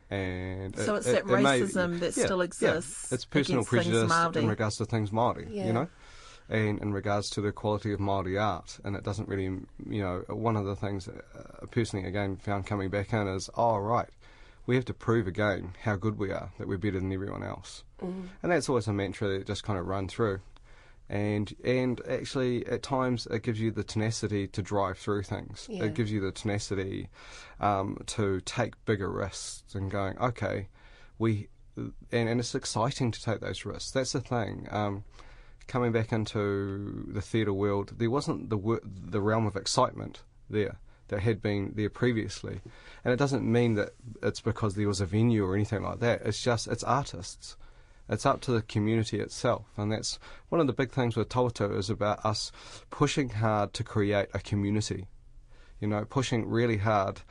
And 0.09 0.77
so 0.77 0.95
it, 0.95 0.97
it's 0.99 1.05
that 1.07 1.15
it, 1.15 1.25
racism 1.25 1.93
may, 1.93 1.97
that 1.97 2.13
still 2.13 2.41
exists. 2.41 3.11
It's 3.11 3.25
personal 3.25 3.65
prejudice 3.65 4.11
in 4.35 4.47
regards 4.47 4.77
to 4.77 4.85
things 4.85 5.09
Māori, 5.09 5.51
you 5.51 5.73
know? 5.73 5.87
In, 6.49 6.77
in 6.79 6.93
regards 6.93 7.29
to 7.31 7.41
the 7.41 7.51
quality 7.51 7.91
of 7.93 7.99
Māori 7.99 8.41
art. 8.41 8.79
And 8.83 8.95
it 8.95 9.03
doesn't 9.03 9.27
really, 9.27 9.45
you 9.45 10.01
know, 10.01 10.23
one 10.27 10.55
of 10.55 10.65
the 10.65 10.75
things 10.75 11.07
uh, 11.07 11.65
personally, 11.71 12.07
again, 12.07 12.37
found 12.37 12.65
coming 12.65 12.89
back 12.89 13.13
in 13.13 13.27
is, 13.27 13.49
oh, 13.55 13.77
right, 13.77 14.09
we 14.65 14.75
have 14.75 14.85
to 14.85 14.93
prove 14.93 15.27
again 15.27 15.73
how 15.83 15.95
good 15.95 16.17
we 16.17 16.31
are, 16.31 16.51
that 16.57 16.67
we're 16.67 16.77
better 16.77 16.99
than 16.99 17.11
everyone 17.11 17.43
else. 17.43 17.83
Mm. 18.01 18.27
And 18.41 18.51
that's 18.51 18.69
always 18.69 18.87
a 18.87 18.93
mantra 18.93 19.27
that 19.29 19.47
just 19.47 19.63
kind 19.63 19.79
of 19.79 19.87
run 19.87 20.07
through. 20.07 20.41
And 21.07 21.53
and 21.63 22.01
actually, 22.09 22.65
at 22.65 22.81
times, 22.81 23.27
it 23.29 23.43
gives 23.43 23.59
you 23.59 23.69
the 23.69 23.83
tenacity 23.83 24.47
to 24.47 24.63
drive 24.63 24.97
through 24.97 25.21
things. 25.21 25.67
Yeah. 25.69 25.83
It 25.83 25.93
gives 25.93 26.11
you 26.11 26.19
the 26.19 26.31
tenacity 26.31 27.09
um, 27.59 27.99
to 28.07 28.41
take 28.41 28.73
bigger 28.85 29.11
risks 29.11 29.75
and 29.75 29.91
going, 29.91 30.17
okay, 30.17 30.67
we, 31.19 31.49
and, 31.77 31.93
and 32.11 32.39
it's 32.39 32.55
exciting 32.55 33.11
to 33.11 33.21
take 33.21 33.39
those 33.39 33.65
risks. 33.65 33.91
That's 33.91 34.13
the 34.13 34.21
thing. 34.21 34.67
Um, 34.71 35.03
coming 35.67 35.91
back 35.91 36.11
into 36.11 37.05
the 37.07 37.21
theatre 37.21 37.53
world, 37.53 37.93
there 37.97 38.09
wasn't 38.09 38.49
the 38.49 38.79
the 38.83 39.21
realm 39.21 39.45
of 39.45 39.55
excitement 39.55 40.23
there 40.49 40.77
that 41.07 41.21
had 41.21 41.41
been 41.41 41.73
there 41.75 41.89
previously, 41.89 42.61
and 43.03 43.13
it 43.13 43.17
doesn't 43.17 43.49
mean 43.49 43.75
that 43.75 43.91
it's 44.23 44.41
because 44.41 44.75
there 44.75 44.87
was 44.87 45.01
a 45.01 45.05
venue 45.05 45.45
or 45.45 45.55
anything 45.55 45.83
like 45.83 45.99
that. 45.99 46.21
It's 46.23 46.41
just 46.41 46.67
it's 46.67 46.83
artists. 46.83 47.57
It's 48.07 48.25
up 48.25 48.41
to 48.41 48.51
the 48.51 48.61
community 48.61 49.19
itself, 49.19 49.65
and 49.77 49.91
that's 49.91 50.19
one 50.49 50.61
of 50.61 50.67
the 50.67 50.73
big 50.73 50.91
things 50.91 51.15
with 51.15 51.29
Tawata 51.29 51.75
is 51.75 51.89
about 51.89 52.23
us 52.23 52.51
pushing 52.91 53.29
hard 53.29 53.73
to 53.73 53.83
create 53.83 54.27
a 54.33 54.39
community. 54.39 55.07
You 55.79 55.87
know, 55.87 56.05
pushing 56.05 56.47
really 56.47 56.77
hard, 56.77 57.21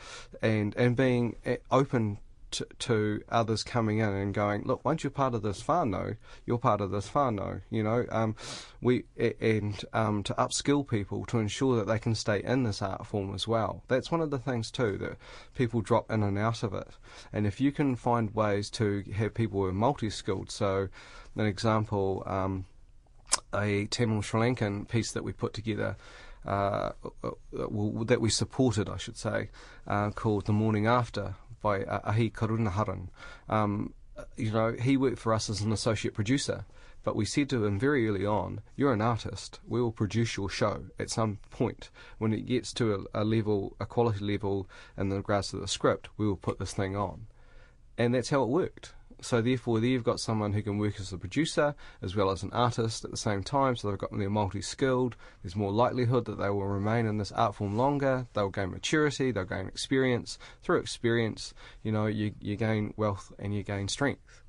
and 0.43 0.75
and 0.77 0.97
being 0.97 1.37
eh, 1.45 1.57
open 1.71 2.19
to, 2.55 2.67
to 2.79 3.23
others 3.29 3.63
coming 3.63 3.99
in 3.99 4.09
and 4.09 4.33
going, 4.33 4.63
look, 4.65 4.85
once 4.85 5.03
you're 5.03 5.11
part 5.11 5.35
of 5.35 5.43
this 5.43 5.63
whānau, 5.63 6.17
you're 6.47 6.59
part 6.59 6.81
of 6.81 6.91
this 6.91 7.11
whānau, 7.11 7.61
you 7.71 7.83
know, 7.83 8.07
um, 8.11 8.35
we, 8.81 9.05
and 9.41 9.85
um, 9.93 10.23
to 10.23 10.35
upskill 10.35 10.89
people 10.89 11.25
to 11.27 11.39
ensure 11.39 11.77
that 11.77 11.87
they 11.87 11.99
can 11.99 12.15
stay 12.15 12.43
in 12.43 12.63
this 12.63 12.81
art 12.81 13.07
form 13.07 13.35
as 13.35 13.47
well. 13.49 13.83
That's 13.89 14.11
one 14.11 14.21
of 14.21 14.31
the 14.31 14.39
things 14.39 14.71
too, 14.71 14.97
that 14.99 15.17
people 15.55 15.81
drop 15.81 16.11
in 16.11 16.23
and 16.23 16.39
out 16.39 16.63
of 16.63 16.75
it. 16.75 16.89
And 17.33 17.47
if 17.47 17.61
you 17.61 17.73
can 17.73 17.97
find 17.97 18.35
ways 18.35 18.71
to 18.71 19.05
have 19.15 19.35
people 19.35 19.61
who 19.61 19.67
are 19.67 19.73
multi-skilled, 19.73 20.51
so 20.51 20.89
an 21.37 21.47
example, 21.47 22.23
um, 22.27 22.67
a 23.53 23.87
Tamil 23.87 24.23
Sri 24.23 24.41
Lankan 24.41 24.89
piece 24.89 25.13
that 25.13 25.25
we 25.25 25.33
put 25.33 25.53
together 25.53 25.97
uh, 26.47 26.93
that 27.53 28.21
we 28.21 28.29
supported, 28.29 28.89
I 28.89 28.99
should 28.99 29.17
say, 29.17 29.49
uh, 29.87 30.11
called 30.11 30.45
The 30.47 30.53
Morning 30.53 30.87
After, 30.87 31.37
by 31.65 31.83
uh, 31.83 32.01
Ahi 32.05 32.31
Karunaharan. 32.31 33.09
Um, 33.49 33.95
you 34.37 34.53
know, 34.53 34.73
he 34.73 34.97
worked 34.99 35.19
for 35.19 35.33
us 35.33 35.49
as 35.49 35.63
an 35.63 35.73
associate 35.73 36.15
producer, 36.15 36.67
but 37.03 37.17
we 37.17 37.25
said 37.25 37.49
to 37.51 37.65
him 37.65 37.79
very 37.79 38.07
early 38.07 38.27
on, 38.27 38.61
"You're 38.77 38.93
an 38.93 39.01
artist. 39.01 39.61
We 39.67 39.81
will 39.81 39.91
produce 39.91 40.37
your 40.37 40.51
show 40.51 40.85
at 40.99 41.11
some 41.11 41.39
point. 41.51 41.91
When 42.19 42.33
it 42.33 42.47
gets 42.47 42.73
to 42.75 43.09
a, 43.15 43.23
a 43.23 43.25
level, 43.25 43.77
a 43.81 43.87
quality 43.87 44.25
level, 44.25 44.69
in 44.97 45.11
regards 45.11 45.49
to 45.49 45.57
the 45.57 45.67
script, 45.67 46.11
we 46.19 46.27
will 46.27 46.37
put 46.37 46.59
this 46.59 46.75
thing 46.75 46.95
on." 46.97 47.27
And 47.97 48.15
that's 48.15 48.31
how 48.31 48.43
it 48.43 48.49
worked. 48.49 48.94
So 49.25 49.41
therefore, 49.41 49.81
there 49.81 49.89
you've 49.89 50.05
got 50.05 50.21
someone 50.21 50.53
who 50.53 50.63
can 50.63 50.77
work 50.77 51.01
as 51.01 51.13
a 51.13 51.17
producer 51.17 51.75
as 52.03 52.15
well 52.15 52.31
as 52.31 52.43
an 52.43 52.51
artist 52.53 53.07
at 53.07 53.11
the 53.11 53.17
same 53.17 53.43
time. 53.43 53.75
So 53.75 53.89
they've 53.89 53.99
got 53.99 54.11
they're 54.17 54.29
multi-skilled. 54.29 55.17
There's 55.43 55.57
more 55.57 55.73
likelihood 55.73 56.27
that 56.27 56.39
they 56.39 56.51
will 56.51 56.67
remain 56.67 57.07
in 57.07 57.17
this 57.17 57.33
art 57.33 57.55
form 57.55 57.77
longer. 57.77 58.27
They'll 58.35 58.51
gain 58.51 58.71
maturity. 58.71 59.33
They'll 59.33 59.45
gain 59.45 59.67
experience. 59.67 60.39
Through 60.63 60.81
experience, 60.81 61.55
you 61.83 61.91
know, 61.91 62.05
you 62.05 62.35
you 62.41 62.57
gain 62.57 62.93
wealth 62.99 63.33
and 63.39 63.55
you 63.55 63.63
gain 63.63 63.89
strength. 63.89 64.43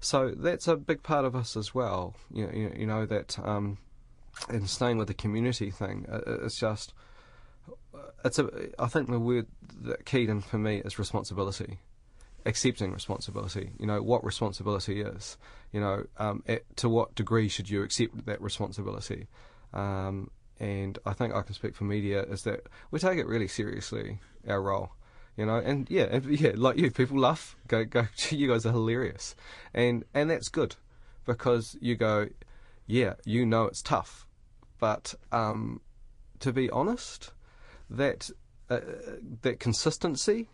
So 0.00 0.30
that's 0.36 0.66
a 0.66 0.76
big 0.76 1.04
part 1.04 1.24
of 1.24 1.36
us 1.36 1.56
as 1.56 1.72
well. 1.72 2.16
You 2.32 2.46
know, 2.46 2.52
you, 2.52 2.74
you 2.78 2.86
know 2.86 3.06
that. 3.06 3.38
Um, 3.38 3.78
and 4.48 4.68
staying 4.68 4.96
with 4.96 5.08
the 5.08 5.14
community 5.14 5.70
thing, 5.70 6.06
it's 6.26 6.58
just. 6.58 6.94
It's 8.24 8.38
a. 8.38 8.50
I 8.78 8.88
think 8.88 9.08
the 9.08 9.20
word 9.20 9.46
that 9.82 10.04
keyed 10.04 10.30
in 10.30 10.40
for 10.40 10.58
me 10.58 10.78
is 10.78 10.98
responsibility 10.98 11.78
accepting 12.46 12.92
responsibility. 12.92 13.70
You 13.78 13.86
know 13.86 14.02
what 14.02 14.24
responsibility 14.24 15.00
is. 15.00 15.36
You 15.72 15.80
know 15.80 16.04
um, 16.18 16.42
at, 16.46 16.62
to 16.76 16.88
what 16.88 17.14
degree 17.14 17.48
should 17.48 17.70
you 17.70 17.82
accept 17.82 18.26
that 18.26 18.40
responsibility. 18.40 19.28
Um, 19.72 20.30
and 20.58 20.98
I 21.06 21.14
think 21.14 21.34
I 21.34 21.42
can 21.42 21.54
speak 21.54 21.74
for 21.74 21.84
Miria 21.84 22.30
is 22.30 22.42
that 22.42 22.66
we 22.90 22.98
take 22.98 23.18
it 23.18 23.26
really 23.26 23.48
seriously 23.48 24.20
our 24.46 24.60
role. 24.60 24.90
You 25.36 25.46
know, 25.46 25.56
and 25.56 25.88
yeah, 25.90 26.04
and, 26.10 26.24
yeah, 26.40 26.52
like 26.54 26.76
you, 26.76 26.90
people 26.90 27.18
laugh. 27.18 27.56
Go, 27.68 27.84
go. 27.84 28.06
You 28.30 28.48
guys 28.48 28.66
are 28.66 28.72
hilarious, 28.72 29.34
and 29.72 30.04
and 30.14 30.30
that's 30.30 30.48
good. 30.48 30.76
because 31.24 31.76
you 31.80 31.94
go, 31.94 32.28
yeah, 32.86 33.14
you 33.24 33.46
know 33.46 33.64
it's 33.64 33.82
tough, 33.82 34.26
but 34.78 35.14
um, 35.32 35.80
to 36.40 36.52
be 36.52 36.68
honest, 36.70 37.32
that 37.88 38.30
uh, 38.68 38.80
that 39.42 39.60
consistency 39.60 40.48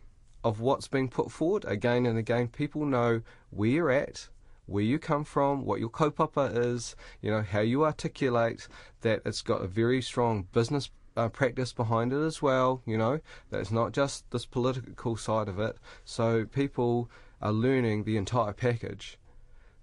of 0.46 0.60
what's 0.60 0.86
being 0.86 1.08
put 1.08 1.32
forward 1.32 1.64
again 1.64 2.06
and 2.06 2.16
again, 2.16 2.46
people 2.46 2.86
know 2.86 3.20
where 3.50 3.68
you're 3.68 3.90
at, 3.90 4.28
where 4.66 4.84
you 4.84 4.96
come 4.96 5.24
from, 5.24 5.64
what 5.64 5.80
your 5.80 5.88
kaupapa 5.90 6.56
is, 6.56 6.94
you 7.20 7.28
know, 7.32 7.42
how 7.42 7.58
you 7.58 7.84
articulate, 7.84 8.68
that 9.00 9.20
it's 9.24 9.42
got 9.42 9.60
a 9.60 9.66
very 9.66 10.00
strong 10.00 10.46
business 10.52 10.88
uh, 11.16 11.28
practice 11.28 11.72
behind 11.72 12.12
it 12.12 12.24
as 12.24 12.40
well, 12.40 12.80
you 12.86 12.96
know, 12.96 13.18
that 13.50 13.58
it's 13.58 13.72
not 13.72 13.90
just 13.90 14.30
this 14.30 14.46
political 14.46 15.16
side 15.16 15.48
of 15.48 15.58
it. 15.58 15.78
So 16.04 16.44
people 16.44 17.10
are 17.42 17.52
learning 17.52 18.04
the 18.04 18.16
entire 18.16 18.52
package. 18.52 19.18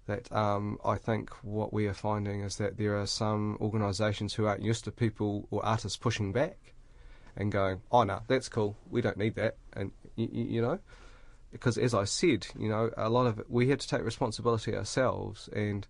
That 0.06 0.32
um, 0.32 0.78
I 0.82 0.96
think 0.96 1.28
what 1.42 1.74
we 1.74 1.86
are 1.88 1.94
finding 1.94 2.40
is 2.40 2.56
that 2.56 2.78
there 2.78 2.98
are 2.98 3.06
some 3.06 3.58
organisations 3.60 4.32
who 4.32 4.46
aren't 4.46 4.62
used 4.62 4.84
to 4.84 4.92
people 4.92 5.46
or 5.50 5.62
artists 5.64 5.98
pushing 5.98 6.32
back 6.32 6.72
and 7.36 7.52
going, 7.52 7.82
oh 7.92 8.04
no, 8.04 8.20
that's 8.28 8.48
cool, 8.48 8.76
we 8.90 9.02
don't 9.02 9.16
need 9.18 9.34
that, 9.34 9.56
and 9.74 9.90
you, 10.16 10.28
you 10.32 10.62
know, 10.62 10.78
because 11.52 11.78
as 11.78 11.94
I 11.94 12.04
said, 12.04 12.46
you 12.58 12.68
know, 12.68 12.90
a 12.96 13.08
lot 13.08 13.26
of 13.26 13.38
it, 13.38 13.46
we 13.48 13.68
have 13.68 13.78
to 13.78 13.88
take 13.88 14.02
responsibility 14.02 14.74
ourselves. 14.74 15.48
And 15.52 15.86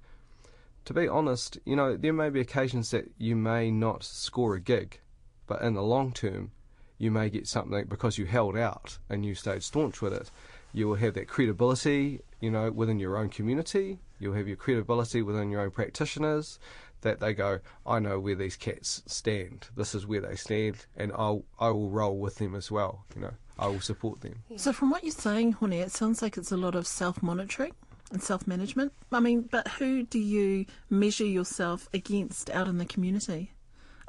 to 0.84 0.92
be 0.92 1.08
honest, 1.08 1.58
you 1.64 1.76
know, 1.76 1.96
there 1.96 2.12
may 2.12 2.30
be 2.30 2.40
occasions 2.40 2.90
that 2.90 3.10
you 3.18 3.36
may 3.36 3.70
not 3.70 4.04
score 4.04 4.54
a 4.54 4.60
gig, 4.60 5.00
but 5.46 5.62
in 5.62 5.74
the 5.74 5.82
long 5.82 6.12
term, 6.12 6.50
you 6.98 7.10
may 7.10 7.28
get 7.30 7.46
something 7.48 7.86
because 7.88 8.18
you 8.18 8.26
held 8.26 8.56
out 8.56 8.98
and 9.08 9.24
you 9.24 9.34
stayed 9.34 9.62
staunch 9.62 10.00
with 10.00 10.12
it. 10.12 10.30
You 10.72 10.88
will 10.88 10.96
have 10.96 11.14
that 11.14 11.28
credibility, 11.28 12.20
you 12.40 12.50
know, 12.50 12.70
within 12.70 12.98
your 12.98 13.16
own 13.16 13.28
community. 13.28 14.00
You'll 14.18 14.34
have 14.34 14.48
your 14.48 14.56
credibility 14.56 15.22
within 15.22 15.50
your 15.50 15.62
own 15.62 15.70
practitioners 15.70 16.58
that 17.04 17.20
they 17.20 17.32
go, 17.32 17.60
I 17.86 18.00
know 18.00 18.18
where 18.18 18.34
these 18.34 18.56
cats 18.56 19.02
stand. 19.06 19.68
This 19.76 19.94
is 19.94 20.06
where 20.06 20.22
they 20.22 20.34
stand, 20.34 20.86
and 20.96 21.12
I'll 21.12 21.44
I 21.60 21.68
will 21.68 21.90
roll 21.90 22.18
with 22.18 22.36
them 22.36 22.54
as 22.56 22.70
well. 22.70 23.04
You 23.14 23.22
know. 23.22 23.34
I 23.58 23.68
will 23.68 23.80
support 23.80 24.20
them. 24.20 24.42
So, 24.56 24.72
from 24.72 24.90
what 24.90 25.04
you're 25.04 25.12
saying, 25.12 25.52
Hone, 25.52 25.72
it 25.72 25.92
sounds 25.92 26.22
like 26.22 26.36
it's 26.36 26.52
a 26.52 26.56
lot 26.56 26.74
of 26.74 26.86
self 26.86 27.22
monitoring 27.22 27.72
and 28.10 28.22
self 28.22 28.46
management. 28.46 28.92
I 29.12 29.20
mean, 29.20 29.42
but 29.42 29.68
who 29.68 30.02
do 30.02 30.18
you 30.18 30.66
measure 30.90 31.26
yourself 31.26 31.88
against 31.94 32.50
out 32.50 32.68
in 32.68 32.78
the 32.78 32.84
community? 32.84 33.52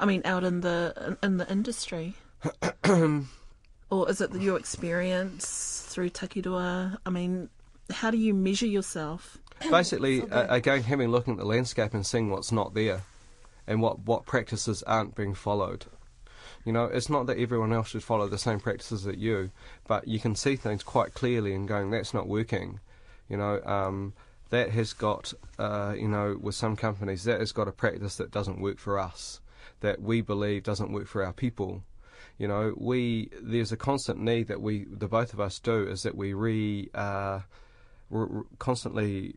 I 0.00 0.06
mean, 0.06 0.22
out 0.24 0.44
in 0.44 0.60
the 0.60 1.16
in 1.22 1.36
the 1.36 1.50
industry. 1.50 2.14
or 3.90 4.10
is 4.10 4.20
it 4.20 4.34
your 4.34 4.58
experience 4.58 5.86
through 5.88 6.10
Taki 6.10 6.40
Rua? 6.42 6.98
I 7.06 7.10
mean, 7.10 7.48
how 7.90 8.10
do 8.10 8.18
you 8.18 8.34
measure 8.34 8.66
yourself? 8.66 9.38
Basically, 9.70 10.22
uh, 10.22 10.54
again, 10.54 10.82
having 10.82 11.10
looking 11.10 11.34
at 11.34 11.38
the 11.38 11.46
landscape 11.46 11.94
and 11.94 12.04
seeing 12.04 12.30
what's 12.30 12.52
not 12.52 12.74
there, 12.74 13.02
and 13.66 13.80
what 13.80 14.00
what 14.00 14.26
practices 14.26 14.82
aren't 14.82 15.14
being 15.14 15.34
followed. 15.34 15.86
You 16.66 16.72
know, 16.72 16.86
it's 16.86 17.08
not 17.08 17.26
that 17.26 17.38
everyone 17.38 17.72
else 17.72 17.90
should 17.90 18.02
follow 18.02 18.26
the 18.26 18.38
same 18.38 18.58
practices 18.58 19.04
that 19.04 19.18
you, 19.18 19.52
but 19.86 20.08
you 20.08 20.18
can 20.18 20.34
see 20.34 20.56
things 20.56 20.82
quite 20.82 21.14
clearly 21.14 21.54
and 21.54 21.68
going, 21.68 21.92
that's 21.92 22.12
not 22.12 22.26
working. 22.26 22.80
You 23.28 23.36
know, 23.36 23.62
um, 23.62 24.14
that 24.50 24.70
has 24.70 24.92
got, 24.92 25.32
uh, 25.60 25.94
you 25.96 26.08
know, 26.08 26.36
with 26.40 26.56
some 26.56 26.74
companies, 26.74 27.22
that 27.22 27.38
has 27.38 27.52
got 27.52 27.68
a 27.68 27.72
practice 27.72 28.16
that 28.16 28.32
doesn't 28.32 28.60
work 28.60 28.80
for 28.80 28.98
us, 28.98 29.40
that 29.78 30.02
we 30.02 30.20
believe 30.20 30.64
doesn't 30.64 30.90
work 30.90 31.06
for 31.06 31.24
our 31.24 31.32
people. 31.32 31.84
You 32.36 32.48
know, 32.48 32.74
we 32.76 33.30
there's 33.40 33.70
a 33.70 33.76
constant 33.76 34.18
need 34.18 34.48
that 34.48 34.60
we, 34.60 34.86
the 34.90 35.06
both 35.06 35.32
of 35.32 35.40
us 35.40 35.60
do, 35.60 35.86
is 35.86 36.02
that 36.02 36.16
we 36.16 36.34
re. 36.34 36.90
Uh, 36.92 37.40
constantly 38.60 39.34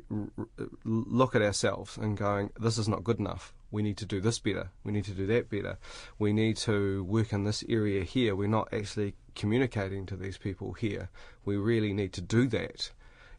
look 0.85 1.33
at 1.33 1.41
ourselves 1.41 1.97
and 1.97 2.15
going, 2.15 2.51
this 2.59 2.77
is 2.77 2.87
not 2.87 3.03
good 3.03 3.17
enough 3.17 3.51
we 3.71 3.81
need 3.81 3.97
to 3.97 4.05
do 4.05 4.19
this 4.19 4.39
better, 4.39 4.69
we 4.83 4.91
need 4.91 5.05
to 5.05 5.11
do 5.11 5.27
that 5.27 5.49
better, 5.49 5.77
we 6.17 6.33
need 6.33 6.57
to 6.57 7.03
work 7.03 7.33
in 7.33 7.43
this 7.43 7.63
area 7.69 8.03
here. 8.03 8.35
We're 8.35 8.47
not 8.47 8.73
actually 8.73 9.15
communicating 9.35 10.05
to 10.07 10.15
these 10.15 10.37
people 10.37 10.73
here. 10.73 11.09
We 11.45 11.57
really 11.57 11.93
need 11.93 12.13
to 12.13 12.21
do 12.21 12.47
that. 12.47 12.91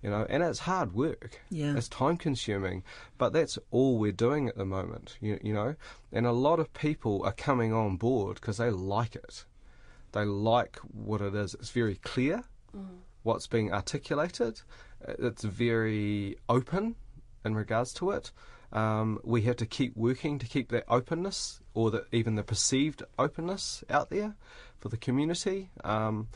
You 0.02 0.08
know, 0.08 0.26
and 0.30 0.42
it's 0.42 0.60
hard 0.60 0.94
work. 0.94 1.42
Yeah. 1.50 1.76
It's 1.76 1.88
time 1.88 2.16
consuming, 2.16 2.84
but 3.18 3.34
that's 3.34 3.58
all 3.70 3.98
we're 3.98 4.12
doing 4.12 4.48
at 4.48 4.56
the 4.56 4.64
moment, 4.64 5.18
you, 5.20 5.38
you 5.42 5.52
know. 5.52 5.74
And 6.10 6.26
a 6.26 6.32
lot 6.32 6.58
of 6.58 6.72
people 6.72 7.22
are 7.24 7.32
coming 7.32 7.74
on 7.74 7.98
board 7.98 8.36
because 8.36 8.56
they 8.56 8.70
like 8.70 9.14
it. 9.14 9.44
They 10.12 10.24
like 10.24 10.76
what 10.78 11.20
it 11.20 11.34
is. 11.34 11.52
It's 11.52 11.70
very 11.70 11.96
clear 11.96 12.44
mm. 12.74 12.86
what's 13.24 13.46
being 13.46 13.74
articulated. 13.74 14.62
It's 15.06 15.44
very 15.44 16.36
open 16.48 16.96
in 17.44 17.54
regards 17.54 17.92
to 17.94 18.10
it. 18.12 18.32
Um, 18.72 19.18
we 19.24 19.42
have 19.42 19.56
to 19.56 19.66
keep 19.66 19.96
working 19.96 20.38
to 20.38 20.46
keep 20.46 20.70
that 20.70 20.84
openness, 20.88 21.60
or 21.74 21.90
the, 21.90 22.06
even 22.12 22.36
the 22.36 22.42
perceived 22.42 23.02
openness, 23.18 23.82
out 23.90 24.10
there 24.10 24.36
for 24.78 24.88
the 24.88 24.96
community. 24.96 25.70
Um, 25.82 26.28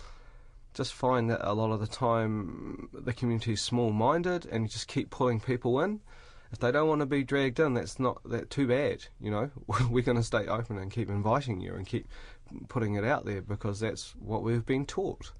just 0.74 0.92
find 0.92 1.30
that 1.30 1.48
a 1.48 1.52
lot 1.52 1.70
of 1.70 1.80
the 1.80 1.86
time 1.86 2.88
the 2.92 3.12
community 3.12 3.52
is 3.52 3.60
small-minded, 3.60 4.46
and 4.46 4.64
you 4.64 4.68
just 4.68 4.88
keep 4.88 5.10
pulling 5.10 5.38
people 5.38 5.80
in. 5.80 6.00
If 6.50 6.58
they 6.58 6.72
don't 6.72 6.88
want 6.88 7.00
to 7.00 7.06
be 7.06 7.24
dragged 7.24 7.60
in, 7.60 7.74
that's 7.74 7.98
not 7.98 8.20
that 8.28 8.50
too 8.50 8.66
bad. 8.66 9.06
You 9.20 9.30
know, 9.30 9.50
we're 9.90 10.02
going 10.02 10.16
to 10.16 10.22
stay 10.22 10.46
open 10.46 10.78
and 10.78 10.90
keep 10.90 11.08
inviting 11.08 11.60
you 11.60 11.74
and 11.74 11.86
keep 11.86 12.08
putting 12.68 12.94
it 12.94 13.04
out 13.04 13.24
there 13.24 13.42
because 13.42 13.80
that's 13.80 14.14
what 14.18 14.42
we've 14.42 14.66
been 14.66 14.86
taught. 14.86 15.32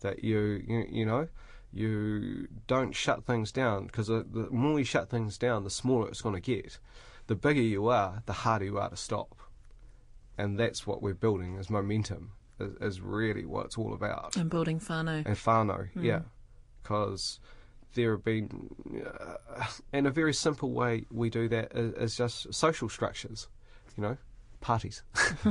That 0.00 0.24
you, 0.24 0.62
you, 0.66 0.86
you 0.90 1.06
know 1.06 1.28
you 1.72 2.48
don't 2.66 2.94
shut 2.94 3.24
things 3.24 3.52
down 3.52 3.86
because 3.86 4.08
the, 4.08 4.26
the 4.30 4.50
more 4.50 4.78
you 4.78 4.84
shut 4.84 5.08
things 5.08 5.38
down, 5.38 5.64
the 5.64 5.70
smaller 5.70 6.08
it's 6.08 6.22
going 6.22 6.34
to 6.34 6.40
get. 6.40 6.78
The 7.26 7.34
bigger 7.36 7.60
you 7.60 7.88
are, 7.88 8.22
the 8.26 8.32
harder 8.32 8.64
you 8.64 8.78
are 8.78 8.90
to 8.90 8.96
stop. 8.96 9.36
And 10.36 10.58
that's 10.58 10.86
what 10.86 11.02
we're 11.02 11.14
building 11.14 11.56
is 11.56 11.70
momentum, 11.70 12.32
is, 12.58 12.74
is 12.80 13.00
really 13.00 13.44
what 13.44 13.66
it's 13.66 13.78
all 13.78 13.94
about. 13.94 14.36
And 14.36 14.50
building 14.50 14.80
whānau. 14.80 15.24
And 15.24 15.36
whānau, 15.36 15.92
mm. 15.94 16.02
yeah. 16.02 16.20
Because 16.82 17.38
there 17.94 18.12
have 18.12 18.24
been, 18.24 18.70
uh, 19.06 19.66
in 19.92 20.06
a 20.06 20.10
very 20.10 20.34
simple 20.34 20.72
way, 20.72 21.04
we 21.10 21.30
do 21.30 21.48
that 21.48 21.72
is, 21.72 21.92
is 21.94 22.16
just 22.16 22.52
social 22.52 22.88
structures, 22.88 23.48
you 23.96 24.02
know 24.02 24.16
parties, 24.60 25.02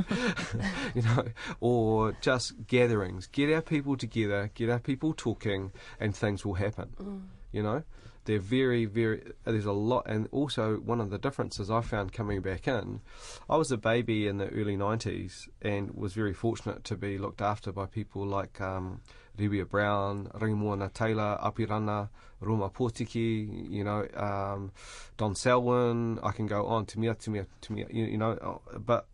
you 0.96 1.02
know, 1.02 1.26
or 1.60 2.16
just 2.22 2.68
gatherings. 2.68 3.28
Get 3.28 3.52
our 3.52 3.62
people 3.62 3.98
together, 3.98 4.52
get 4.54 4.70
our 4.70 4.80
people 4.80 5.14
talking, 5.14 5.72
and 6.00 6.16
things 6.16 6.46
will 6.46 6.56
happen. 6.56 6.90
Mm. 7.02 7.22
You 7.52 7.64
know, 7.64 7.84
they're 8.26 8.40
very, 8.40 8.86
very. 8.86 9.24
There's 9.44 9.66
a 9.66 9.72
lot, 9.72 10.04
and 10.06 10.28
also 10.32 10.76
one 10.78 11.02
of 11.02 11.10
the 11.10 11.18
differences 11.18 11.72
I 11.72 11.82
found 11.82 12.14
coming 12.14 12.42
back 12.42 12.68
in. 12.68 13.02
I 13.50 13.58
was 13.58 13.72
a 13.72 13.78
baby 13.78 14.28
in 14.28 14.38
the 14.38 14.50
early 14.50 14.78
'90s 14.78 15.48
and 15.62 15.92
was 15.96 16.14
very 16.14 16.34
fortunate 16.34 16.84
to 16.86 16.96
be 16.96 17.18
looked 17.18 17.42
after 17.42 17.72
by 17.72 17.88
people 17.88 18.26
like 18.26 18.62
um, 18.62 19.02
Riwia 19.40 19.68
Brown, 19.68 20.30
Rangimoana 20.36 20.94
Taylor, 20.94 21.40
Apirana, 21.42 22.10
Roma 22.42 22.70
Potiki, 22.70 23.70
you 23.70 23.84
know, 23.84 24.08
um, 24.16 24.72
Don 25.18 25.36
Selwyn. 25.36 26.20
I 26.22 26.32
can 26.32 26.46
go 26.48 26.66
on, 26.66 26.86
Timia, 26.86 27.16
Timia, 27.16 27.46
Timia, 27.62 27.92
you, 27.94 28.06
you 28.06 28.18
know. 28.18 28.62
But 28.78 29.08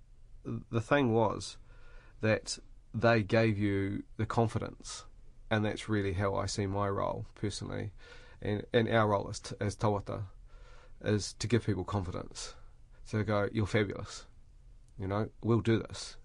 the 0.71 0.81
thing 0.81 1.13
was 1.13 1.57
that 2.21 2.57
they 2.93 3.23
gave 3.23 3.57
you 3.57 4.03
the 4.17 4.25
confidence, 4.25 5.05
and 5.49 5.65
that's 5.65 5.89
really 5.89 6.13
how 6.13 6.35
I 6.35 6.45
see 6.45 6.65
my 6.65 6.87
role 6.89 7.25
personally, 7.35 7.91
and, 8.41 8.63
and 8.73 8.89
our 8.89 9.09
role 9.09 9.29
as, 9.29 9.41
as 9.59 9.75
tawata, 9.75 10.23
is 11.03 11.33
to 11.33 11.47
give 11.47 11.65
people 11.65 11.83
confidence. 11.83 12.55
So 13.03 13.23
go, 13.23 13.49
you're 13.51 13.67
fabulous. 13.67 14.25
You 14.97 15.07
know, 15.07 15.29
we'll 15.43 15.61
do 15.61 15.79
this. 15.79 16.17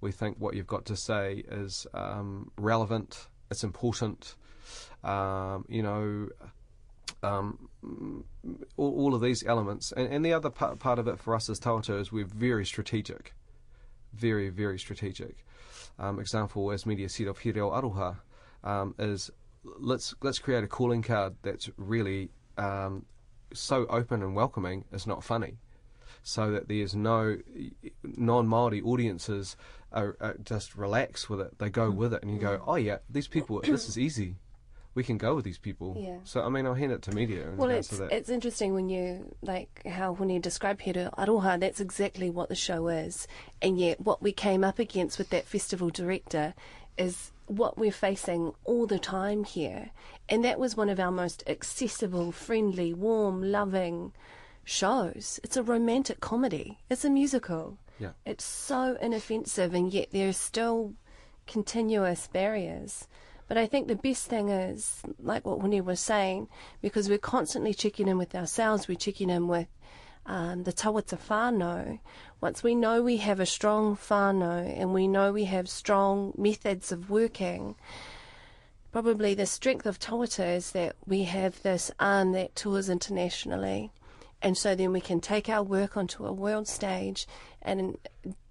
We 0.00 0.12
think 0.12 0.36
what 0.38 0.54
you've 0.54 0.66
got 0.66 0.84
to 0.86 0.96
say 0.96 1.44
is 1.48 1.86
um, 1.94 2.50
relevant 2.56 3.28
it's 3.50 3.64
important. 3.64 4.34
Um, 5.02 5.64
you 5.68 5.82
know, 5.82 6.28
um, 7.22 7.68
all, 8.76 8.94
all, 8.94 9.14
of 9.14 9.20
these 9.20 9.44
elements. 9.44 9.92
And, 9.92 10.12
and 10.12 10.24
the 10.24 10.32
other 10.32 10.50
part, 10.50 10.78
part, 10.78 10.98
of 10.98 11.08
it 11.08 11.18
for 11.18 11.34
us 11.34 11.48
as 11.48 11.60
Tawata 11.60 11.98
is 12.00 12.12
we're 12.12 12.24
very 12.24 12.64
strategic. 12.64 13.34
Very, 14.14 14.48
very 14.48 14.78
strategic. 14.78 15.44
Um, 15.98 16.18
example, 16.18 16.70
as 16.70 16.84
Miria 16.84 17.10
said 17.10 17.26
of 17.26 17.38
He 17.38 17.52
Reo 17.52 17.70
Aroha, 17.70 18.16
um, 18.62 18.94
is 18.98 19.30
let's 19.78 20.14
let's 20.22 20.38
create 20.38 20.64
a 20.64 20.66
calling 20.66 21.02
card 21.02 21.34
that's 21.42 21.70
really 21.76 22.30
um, 22.56 23.04
so 23.52 23.86
open 23.86 24.22
and 24.22 24.34
welcoming. 24.34 24.84
It's 24.92 25.06
not 25.06 25.22
funny 25.22 25.58
so 26.22 26.50
that 26.50 26.68
there's 26.68 26.94
no 26.94 27.36
non-Maori 28.02 28.80
audiences 28.80 29.56
are, 29.94 30.16
are 30.20 30.36
just 30.44 30.76
relax 30.76 31.28
with 31.28 31.40
it. 31.40 31.58
They 31.58 31.70
go 31.70 31.90
mm. 31.90 31.96
with 31.96 32.14
it, 32.14 32.22
and 32.22 32.32
you 32.32 32.38
go, 32.38 32.58
mm. 32.58 32.64
oh 32.66 32.76
yeah, 32.76 32.98
these 33.08 33.28
people, 33.28 33.60
this 33.60 33.88
is 33.88 33.98
easy. 33.98 34.36
We 34.94 35.02
can 35.02 35.18
go 35.18 35.34
with 35.34 35.44
these 35.44 35.58
people. 35.58 35.96
Yeah. 35.98 36.18
So 36.22 36.42
I 36.42 36.48
mean, 36.48 36.66
I'll 36.66 36.74
hand 36.74 36.92
it 36.92 37.02
to 37.02 37.10
Miria. 37.10 37.56
Well, 37.56 37.70
it's 37.70 37.92
it's 37.98 38.28
interesting 38.28 38.74
when 38.74 38.88
you 38.88 39.34
like 39.42 39.82
how 39.86 40.12
when 40.12 40.28
you 40.28 40.38
describe 40.38 40.80
He 40.80 40.92
Reo 40.92 41.10
Aroha, 41.18 41.58
that's 41.58 41.80
exactly 41.80 42.30
what 42.30 42.48
the 42.48 42.54
show 42.54 42.86
is, 42.88 43.26
and 43.60 43.76
yet 43.76 44.00
what 44.00 44.22
we 44.22 44.30
came 44.30 44.62
up 44.62 44.78
against 44.78 45.18
with 45.18 45.30
that 45.30 45.46
festival 45.46 45.90
director 45.90 46.54
is 46.96 47.32
what 47.46 47.76
we're 47.76 47.92
facing 47.92 48.52
all 48.64 48.86
the 48.86 48.98
time 48.98 49.44
here. 49.44 49.90
And 50.28 50.44
that 50.44 50.58
was 50.58 50.76
one 50.76 50.88
of 50.88 51.00
our 51.00 51.10
most 51.10 51.42
accessible, 51.46 52.32
friendly, 52.32 52.94
warm, 52.94 53.42
loving 53.42 54.12
shows. 54.64 55.40
It's 55.42 55.56
a 55.56 55.62
romantic 55.62 56.20
comedy. 56.20 56.78
It's 56.88 57.04
a 57.04 57.10
musical. 57.10 57.78
Yeah. 57.98 58.10
It's 58.24 58.44
so 58.44 58.96
inoffensive, 59.00 59.74
and 59.74 59.92
yet 59.92 60.10
there 60.10 60.28
are 60.28 60.32
still 60.32 60.94
continuous 61.46 62.26
barriers. 62.26 63.06
But 63.46 63.58
I 63.58 63.66
think 63.66 63.88
the 63.88 63.96
best 63.96 64.26
thing 64.26 64.48
is, 64.48 65.02
like 65.18 65.44
what 65.44 65.60
Winnie 65.60 65.80
was 65.80 66.00
saying, 66.00 66.48
because 66.80 67.08
we're 67.08 67.18
constantly 67.18 67.74
checking 67.74 68.08
in 68.08 68.18
with 68.18 68.34
ourselves, 68.34 68.88
we're 68.88 68.96
checking 68.96 69.30
in 69.30 69.48
with 69.48 69.68
um, 70.26 70.64
the 70.64 70.72
tawata 70.72 71.18
whānau. 71.28 71.98
Once 72.40 72.62
we 72.62 72.74
know 72.74 73.02
we 73.02 73.18
have 73.18 73.40
a 73.40 73.46
strong 73.46 73.96
whānau 73.96 74.80
and 74.80 74.94
we 74.94 75.06
know 75.06 75.32
we 75.32 75.44
have 75.44 75.68
strong 75.68 76.32
methods 76.38 76.90
of 76.90 77.10
working, 77.10 77.74
probably 78.92 79.34
the 79.34 79.46
strength 79.46 79.84
of 79.84 79.98
tawata 79.98 80.56
is 80.56 80.72
that 80.72 80.96
we 81.06 81.24
have 81.24 81.62
this 81.62 81.90
arm 82.00 82.32
that 82.32 82.56
tours 82.56 82.88
internationally. 82.88 83.92
And 84.44 84.58
so 84.58 84.74
then 84.74 84.92
we 84.92 85.00
can 85.00 85.20
take 85.20 85.48
our 85.48 85.62
work 85.62 85.96
onto 85.96 86.26
a 86.26 86.32
world 86.32 86.68
stage 86.68 87.26
and 87.62 87.96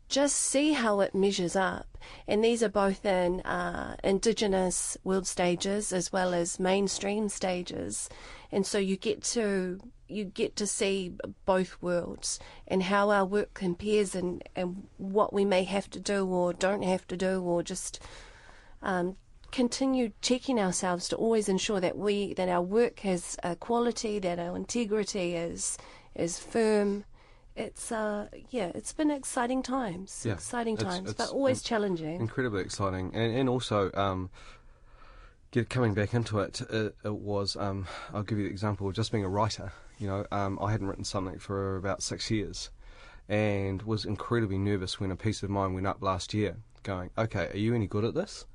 just 0.09 0.35
see 0.35 0.73
how 0.73 1.01
it 1.01 1.13
measures 1.13 1.55
up. 1.55 1.99
And 2.27 2.43
these 2.43 2.63
are 2.63 2.69
both 2.69 3.05
in 3.05 3.41
uh, 3.41 3.95
indigenous 4.03 4.97
world 5.03 5.27
stages 5.27 5.93
as 5.93 6.11
well 6.11 6.33
as 6.33 6.59
mainstream 6.59 7.29
stages. 7.29 8.09
And 8.51 8.65
so 8.65 8.79
you 8.79 8.97
get 8.97 9.23
to 9.35 9.79
you 10.07 10.25
get 10.25 10.55
to 10.55 10.67
see 10.67 11.15
both 11.45 11.81
worlds 11.81 12.39
and 12.67 12.83
how 12.83 13.09
our 13.09 13.25
work 13.25 13.53
compares 13.53 14.13
and, 14.13 14.43
and 14.55 14.87
what 14.97 15.31
we 15.31 15.45
may 15.45 15.63
have 15.63 15.89
to 15.91 15.99
do 15.99 16.27
or 16.27 16.53
don't 16.53 16.83
have 16.83 17.07
to 17.07 17.17
do 17.17 17.41
or 17.41 17.63
just 17.63 17.99
um, 18.83 19.15
continue 19.53 20.11
checking 20.21 20.59
ourselves 20.59 21.07
to 21.09 21.15
always 21.15 21.47
ensure 21.47 21.79
that 21.79 21.95
we 21.97 22.33
that 22.33 22.49
our 22.49 22.61
work 22.61 22.99
has 23.01 23.37
a 23.43 23.55
quality, 23.55 24.19
that 24.19 24.39
our 24.39 24.55
integrity 24.57 25.35
is 25.35 25.77
is 26.15 26.39
firm. 26.39 27.05
It's 27.55 27.91
uh 27.91 28.29
yeah, 28.49 28.71
it's 28.73 28.93
been 28.93 29.11
exciting 29.11 29.61
times, 29.61 30.23
Yeah, 30.25 30.33
exciting 30.33 30.73
it's- 30.75 30.91
times, 30.95 31.09
it's 31.11 31.17
but 31.21 31.29
always 31.29 31.59
in- 31.61 31.65
challenging. 31.65 32.19
incredibly 32.19 32.61
exciting, 32.61 33.11
and 33.13 33.29
and 33.39 33.47
also 33.47 33.91
um, 33.93 34.31
get 35.51 35.69
coming 35.69 35.93
back 35.93 36.13
into 36.15 36.39
it, 36.39 36.61
it, 36.69 36.95
it 37.05 37.13
was 37.13 37.55
um, 37.55 37.85
I'll 38.13 38.23
give 38.23 38.39
you 38.39 38.45
the 38.45 38.49
example 38.49 38.87
of 38.87 38.95
just 38.95 39.11
being 39.11 39.23
a 39.23 39.29
writer. 39.29 39.71
You 39.99 40.07
know, 40.07 40.25
um, 40.31 40.57
I 40.59 40.71
hadn't 40.71 40.87
written 40.87 41.03
something 41.05 41.37
for 41.37 41.77
about 41.77 42.01
six 42.01 42.31
years, 42.31 42.71
and 43.29 43.83
was 43.83 44.03
incredibly 44.03 44.57
nervous 44.57 44.99
when 44.99 45.11
a 45.11 45.15
piece 45.15 45.43
of 45.43 45.49
mine 45.51 45.75
went 45.75 45.85
up 45.85 46.01
last 46.01 46.33
year. 46.33 46.57
Going, 46.81 47.11
okay, 47.17 47.49
are 47.53 47.57
you 47.57 47.75
any 47.75 47.87
good 47.87 48.03
at 48.03 48.15
this? 48.15 48.45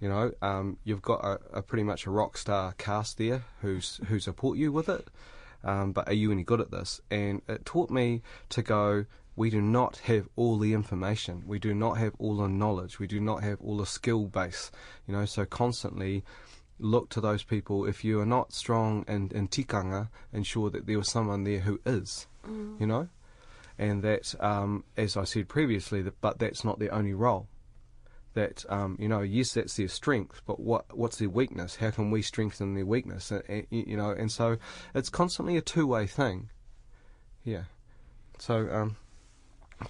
You 0.00 0.08
know, 0.08 0.32
um, 0.40 0.78
you've 0.82 1.02
got 1.02 1.22
a, 1.24 1.38
a 1.58 1.62
pretty 1.62 1.84
much 1.84 2.06
a 2.06 2.10
rock 2.10 2.38
star 2.38 2.72
cast 2.78 3.18
there 3.18 3.44
who's 3.60 4.00
who 4.08 4.18
support 4.18 4.56
you 4.56 4.72
with 4.72 4.88
it. 4.88 5.08
Um, 5.62 5.92
but 5.92 6.08
are 6.08 6.14
you 6.14 6.32
any 6.32 6.42
good 6.42 6.60
at 6.60 6.70
this? 6.70 7.02
And 7.10 7.42
it 7.48 7.66
taught 7.66 7.90
me 7.90 8.22
to 8.48 8.62
go. 8.62 9.04
We 9.36 9.50
do 9.50 9.60
not 9.60 9.98
have 9.98 10.28
all 10.36 10.58
the 10.58 10.74
information. 10.74 11.44
We 11.46 11.58
do 11.58 11.74
not 11.74 11.98
have 11.98 12.14
all 12.18 12.36
the 12.36 12.48
knowledge. 12.48 12.98
We 12.98 13.06
do 13.06 13.20
not 13.20 13.42
have 13.42 13.60
all 13.60 13.76
the 13.76 13.86
skill 13.86 14.24
base. 14.24 14.70
You 15.06 15.14
know, 15.14 15.24
so 15.24 15.44
constantly 15.44 16.24
look 16.78 17.10
to 17.10 17.20
those 17.20 17.42
people. 17.42 17.86
If 17.86 18.02
you 18.02 18.20
are 18.20 18.26
not 18.26 18.52
strong 18.52 19.04
in, 19.06 19.30
in 19.34 19.48
tikanga, 19.48 20.08
ensure 20.32 20.70
that 20.70 20.86
there 20.86 20.98
was 20.98 21.08
someone 21.08 21.44
there 21.44 21.60
who 21.60 21.78
is. 21.86 22.26
You 22.80 22.86
know, 22.86 23.08
and 23.78 24.02
that, 24.02 24.34
um, 24.40 24.84
as 24.96 25.16
I 25.16 25.24
said 25.24 25.48
previously, 25.48 26.00
that, 26.02 26.20
but 26.22 26.38
that's 26.38 26.64
not 26.64 26.78
their 26.78 26.92
only 26.92 27.12
role 27.12 27.48
that 28.34 28.64
um, 28.68 28.96
you 29.00 29.08
know, 29.08 29.20
yes, 29.20 29.54
that's 29.54 29.76
their 29.76 29.88
strength, 29.88 30.42
but 30.46 30.60
what 30.60 30.96
what's 30.96 31.18
their 31.18 31.30
weakness? 31.30 31.76
How 31.76 31.90
can 31.90 32.10
we 32.10 32.22
strengthen 32.22 32.74
their 32.74 32.86
weakness? 32.86 33.32
Uh, 33.32 33.40
you 33.70 33.96
know, 33.96 34.10
and 34.10 34.30
so 34.30 34.56
it's 34.94 35.08
constantly 35.08 35.56
a 35.56 35.60
two 35.60 35.86
way 35.86 36.06
thing. 36.06 36.50
Yeah. 37.44 37.64
So 38.38 38.68
um, 38.70 38.96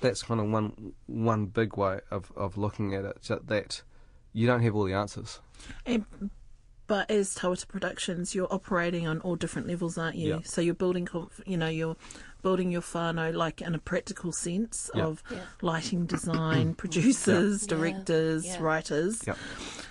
that's 0.00 0.22
kind 0.22 0.40
of 0.40 0.48
one 0.48 0.92
one 1.07 1.46
big 1.46 1.76
way 1.76 2.00
of, 2.11 2.33
of 2.37 2.57
looking 2.57 2.94
at 2.94 3.05
it. 3.05 3.22
That, 3.24 3.46
that 3.48 3.83
you 4.33 4.46
don't 4.46 4.62
have 4.62 4.74
all 4.74 4.85
the 4.85 4.94
answers. 4.94 5.40
And, 5.85 6.05
but 6.90 7.09
as 7.09 7.37
Tawata 7.37 7.68
Productions, 7.68 8.35
you're 8.35 8.53
operating 8.53 9.07
on 9.07 9.20
all 9.20 9.37
different 9.37 9.68
levels, 9.68 9.96
aren't 9.96 10.16
you? 10.16 10.29
Yeah. 10.35 10.40
So 10.42 10.61
you're 10.61 10.74
building, 10.74 11.07
conf- 11.07 11.40
you 11.46 11.57
know, 11.57 11.68
you're 11.68 11.94
building 12.42 12.72
your 12.72 12.83
whānau 12.83 13.33
like 13.33 13.61
in 13.62 13.76
a 13.76 13.79
practical 13.79 14.33
sense 14.33 14.90
Yeah. 14.92 15.05
of 15.05 15.22
Yeah. 15.31 15.38
lighting 15.62 16.07
design, 16.07 16.74
producers, 16.74 17.62
Yeah. 17.62 17.68
directors, 17.76 18.44
Yeah. 18.44 18.61
writers. 18.61 19.22
Yep. 19.24 19.37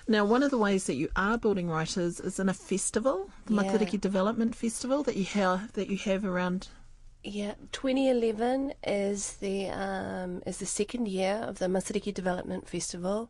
Now, 0.10 0.26
one 0.26 0.44
of 0.44 0.52
the 0.52 0.58
ways 0.58 0.88
that 0.88 0.96
you 0.96 1.08
are 1.16 1.38
building 1.38 1.70
writers 1.70 2.20
is 2.20 2.38
in 2.38 2.50
a 2.50 2.54
festival, 2.54 3.30
the 3.46 3.54
Yeah. 3.54 3.64
Matariki 3.64 4.02
Development 4.02 4.54
Festival 4.54 5.02
that 5.04 5.16
you 5.16 5.24
have 5.24 5.72
that 5.74 5.88
you 5.90 5.98
have 6.00 6.26
around. 6.26 6.68
Yeah, 7.24 7.54
2011 7.72 8.74
is 8.86 9.34
the 9.38 9.68
um, 9.70 10.42
is 10.46 10.58
the 10.58 10.66
second 10.66 11.08
year 11.08 11.36
of 11.48 11.60
the 11.60 11.68
Matariki 11.68 12.14
Development 12.14 12.68
Festival. 12.68 13.30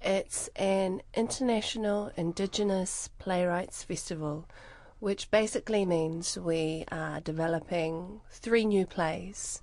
It's 0.00 0.48
an 0.56 1.02
international 1.14 2.12
Indigenous 2.16 3.10
playwrights 3.18 3.82
festival, 3.82 4.48
which 5.00 5.30
basically 5.30 5.84
means 5.84 6.38
we 6.38 6.84
are 6.90 7.20
developing 7.20 8.20
three 8.30 8.64
new 8.64 8.86
plays, 8.86 9.60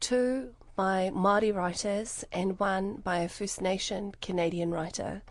two 0.00 0.54
by 0.76 1.10
Māori 1.12 1.54
writers 1.54 2.24
and 2.30 2.58
one 2.60 2.96
by 2.96 3.18
a 3.18 3.28
First 3.28 3.60
Nation 3.60 4.12
Canadian 4.20 4.70
writer. 4.70 5.22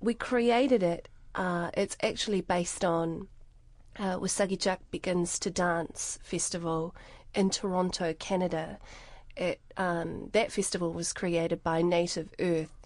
We 0.00 0.14
created 0.14 0.82
it. 0.82 1.08
Uh, 1.34 1.70
it's 1.74 1.96
actually 2.02 2.40
based 2.40 2.84
on 2.84 3.28
uh, 3.98 4.18
Weesageechak 4.18 4.78
Begins 4.90 5.38
to 5.40 5.50
Dance 5.50 6.18
festival 6.22 6.94
in 7.34 7.50
Toronto, 7.50 8.14
Canada. 8.14 8.78
It, 9.36 9.60
um, 9.76 10.30
that 10.32 10.50
festival 10.50 10.92
was 10.92 11.12
created 11.12 11.62
by 11.62 11.82
Native 11.82 12.34
Earth, 12.40 12.77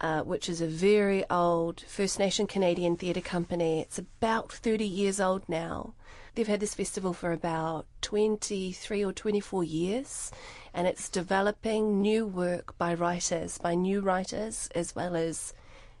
uh, 0.00 0.22
which 0.22 0.48
is 0.48 0.60
a 0.60 0.66
very 0.66 1.28
old 1.28 1.80
First 1.80 2.18
Nation 2.18 2.46
Canadian 2.46 2.96
theatre 2.96 3.20
company. 3.20 3.80
It's 3.80 3.98
about 3.98 4.52
30 4.52 4.84
years 4.84 5.20
old 5.20 5.48
now. 5.48 5.94
They've 6.34 6.46
had 6.46 6.60
this 6.60 6.74
festival 6.74 7.12
for 7.12 7.32
about 7.32 7.86
23 8.02 9.04
or 9.04 9.12
24 9.12 9.64
years, 9.64 10.30
and 10.72 10.86
it's 10.86 11.08
developing 11.08 12.00
new 12.00 12.26
work 12.26 12.78
by 12.78 12.94
writers, 12.94 13.58
by 13.58 13.74
new 13.74 14.00
writers, 14.00 14.68
as 14.74 14.94
well 14.94 15.16
as 15.16 15.52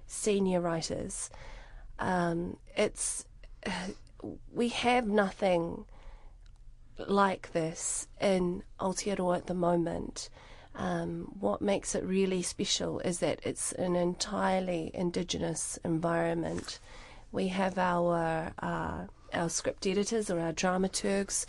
senior 0.06 0.60
writers. 0.60 1.30
Um, 1.98 2.56
it's 2.76 3.26
we 4.52 4.68
have 4.68 5.06
nothing 5.06 5.84
like 7.06 7.52
this 7.52 8.08
in 8.20 8.62
Aotearoa 8.80 9.38
at 9.38 9.46
the 9.46 9.54
moment. 9.54 10.30
Um, 10.78 11.34
what 11.40 11.60
makes 11.60 11.94
it 11.96 12.04
really 12.04 12.40
special 12.40 13.00
is 13.00 13.18
that 13.18 13.40
it's 13.42 13.72
an 13.72 13.96
entirely 13.96 14.92
indigenous 14.94 15.78
environment. 15.84 16.78
We 17.32 17.48
have 17.48 17.78
our 17.78 18.52
uh, 18.62 19.06
our 19.34 19.48
script 19.50 19.86
editors 19.86 20.30
or 20.30 20.40
our 20.40 20.52
dramaturgs 20.52 21.44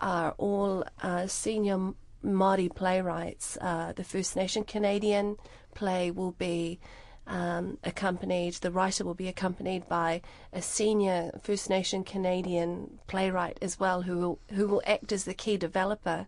are 0.00 0.34
all 0.36 0.84
uh, 1.02 1.28
senior 1.28 1.94
Māori 2.24 2.74
playwrights. 2.74 3.56
Uh, 3.60 3.92
the 3.94 4.04
First 4.04 4.36
Nation 4.36 4.64
Canadian 4.64 5.36
play 5.74 6.10
will 6.10 6.32
be 6.32 6.80
um, 7.26 7.78
accompanied, 7.84 8.54
the 8.54 8.70
writer 8.70 9.04
will 9.04 9.14
be 9.14 9.28
accompanied 9.28 9.88
by 9.88 10.22
a 10.52 10.60
senior 10.60 11.30
First 11.40 11.70
Nation 11.70 12.04
Canadian 12.04 12.98
playwright 13.06 13.58
as 13.62 13.78
well, 13.78 14.02
who 14.02 14.18
will, 14.18 14.38
who 14.50 14.66
will 14.66 14.82
act 14.86 15.12
as 15.12 15.24
the 15.24 15.34
key 15.34 15.56
developer. 15.56 16.26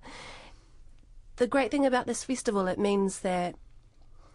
The 1.36 1.46
great 1.48 1.72
thing 1.72 1.84
about 1.84 2.06
this 2.06 2.22
festival, 2.22 2.68
it 2.68 2.78
means 2.78 3.20
that 3.20 3.56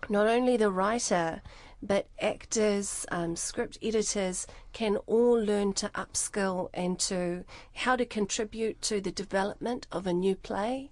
not 0.09 0.27
only 0.27 0.57
the 0.57 0.69
writer, 0.69 1.41
but 1.81 2.07
actors, 2.19 3.05
um, 3.09 3.37
script 3.37 3.77
editors 3.81 4.45
can 4.73 4.97
all 5.07 5.39
learn 5.41 5.71
to 5.73 5.89
upskill 5.89 6.69
and 6.73 6.99
to 6.99 7.45
how 7.73 7.95
to 7.95 8.05
contribute 8.05 8.81
to 8.81 8.99
the 8.99 9.11
development 9.11 9.87
of 9.93 10.05
a 10.05 10.13
new 10.13 10.35
play. 10.35 10.91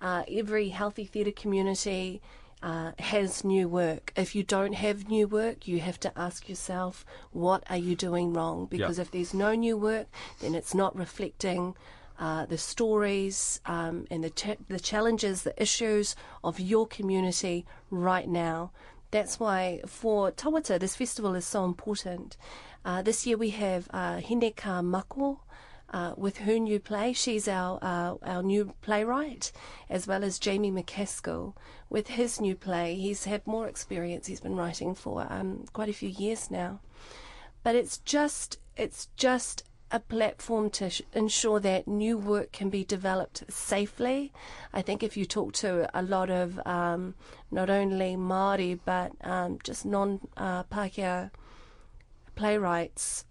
Uh, 0.00 0.24
every 0.30 0.70
healthy 0.70 1.04
theatre 1.04 1.32
community 1.32 2.22
uh, 2.62 2.92
has 2.98 3.44
new 3.44 3.68
work. 3.68 4.12
If 4.16 4.34
you 4.34 4.42
don't 4.42 4.72
have 4.72 5.08
new 5.08 5.28
work, 5.28 5.68
you 5.68 5.80
have 5.80 6.00
to 6.00 6.18
ask 6.18 6.48
yourself, 6.48 7.04
what 7.32 7.62
are 7.68 7.76
you 7.76 7.94
doing 7.94 8.32
wrong? 8.32 8.66
Because 8.66 8.98
if 8.98 9.10
there's 9.10 9.34
no 9.34 9.54
new 9.54 9.76
work, 9.76 10.06
then 10.40 10.54
it's 10.54 10.74
not 10.74 10.96
reflecting 10.96 11.74
uh, 12.22 12.46
the 12.46 12.56
stories 12.56 13.60
um, 13.66 14.06
and 14.08 14.22
the, 14.22 14.30
cha- 14.30 14.62
the 14.68 14.78
challenges, 14.78 15.42
the 15.42 15.60
issues 15.60 16.14
of 16.44 16.60
your 16.60 16.86
community 16.86 17.66
right 17.90 18.28
now. 18.28 18.70
That's 19.10 19.40
why 19.40 19.80
for 19.88 20.30
Tawata, 20.30 20.78
this 20.78 20.94
festival 20.94 21.34
is 21.34 21.44
so 21.44 21.64
important. 21.64 22.36
Uh, 22.84 23.02
this 23.02 23.26
year 23.26 23.36
we 23.36 23.50
have 23.50 23.88
uh, 23.90 24.18
Hineka 24.18 24.84
Mako, 24.84 25.40
uh, 25.92 26.14
with 26.16 26.38
her 26.38 26.60
new 26.60 26.78
play. 26.78 27.12
She's 27.12 27.48
our, 27.48 27.80
uh, 27.82 28.14
our 28.22 28.42
new 28.44 28.72
playwright, 28.82 29.50
as 29.90 30.06
well 30.06 30.22
as 30.22 30.38
Jamie 30.38 30.70
McCaskill 30.70 31.54
with 31.90 32.06
his 32.06 32.40
new 32.40 32.54
play. 32.54 32.94
He's 32.94 33.24
had 33.24 33.44
more 33.48 33.66
experience. 33.66 34.28
He's 34.28 34.40
been 34.40 34.56
writing 34.56 34.94
for 34.94 35.26
um, 35.28 35.64
quite 35.72 35.88
a 35.88 35.92
few 35.92 36.08
years 36.08 36.52
now, 36.52 36.78
but 37.64 37.74
it's 37.74 37.98
just 37.98 38.58
it's 38.76 39.08
just 39.16 39.64
a 39.92 40.00
platform 40.00 40.70
to 40.70 40.88
sh- 40.88 41.02
ensure 41.12 41.60
that 41.60 41.86
new 41.86 42.16
work 42.16 42.50
can 42.50 42.70
be 42.70 42.82
developed 42.82 43.44
safely. 43.50 44.32
I 44.72 44.80
think 44.80 45.02
if 45.02 45.16
you 45.16 45.26
talk 45.26 45.52
to 45.54 45.88
a 45.96 46.02
lot 46.02 46.30
of 46.30 46.58
um, 46.66 47.14
not 47.50 47.68
only 47.68 48.16
Māori 48.16 48.80
but 48.84 49.12
um, 49.22 49.58
just 49.62 49.84
non 49.84 50.20
uh, 50.36 50.64
Pākehā 50.64 51.30
playwrights, 52.34 53.26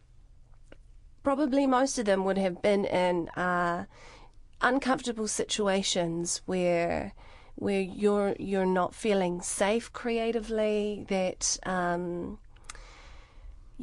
probably 1.24 1.66
most 1.66 1.98
of 1.98 2.06
them 2.06 2.24
would 2.26 2.38
have 2.38 2.62
been 2.62 2.86
in 2.86 3.28
uh, 3.30 3.86
uncomfortable 4.62 5.28
situations 5.28 6.42
where 6.46 7.14
where 7.56 7.82
you're 7.82 8.36
you're 8.40 8.66
not 8.66 8.94
feeling 8.94 9.42
safe 9.42 9.92
creatively. 9.92 11.06
That 11.10 11.58
um, 11.66 12.38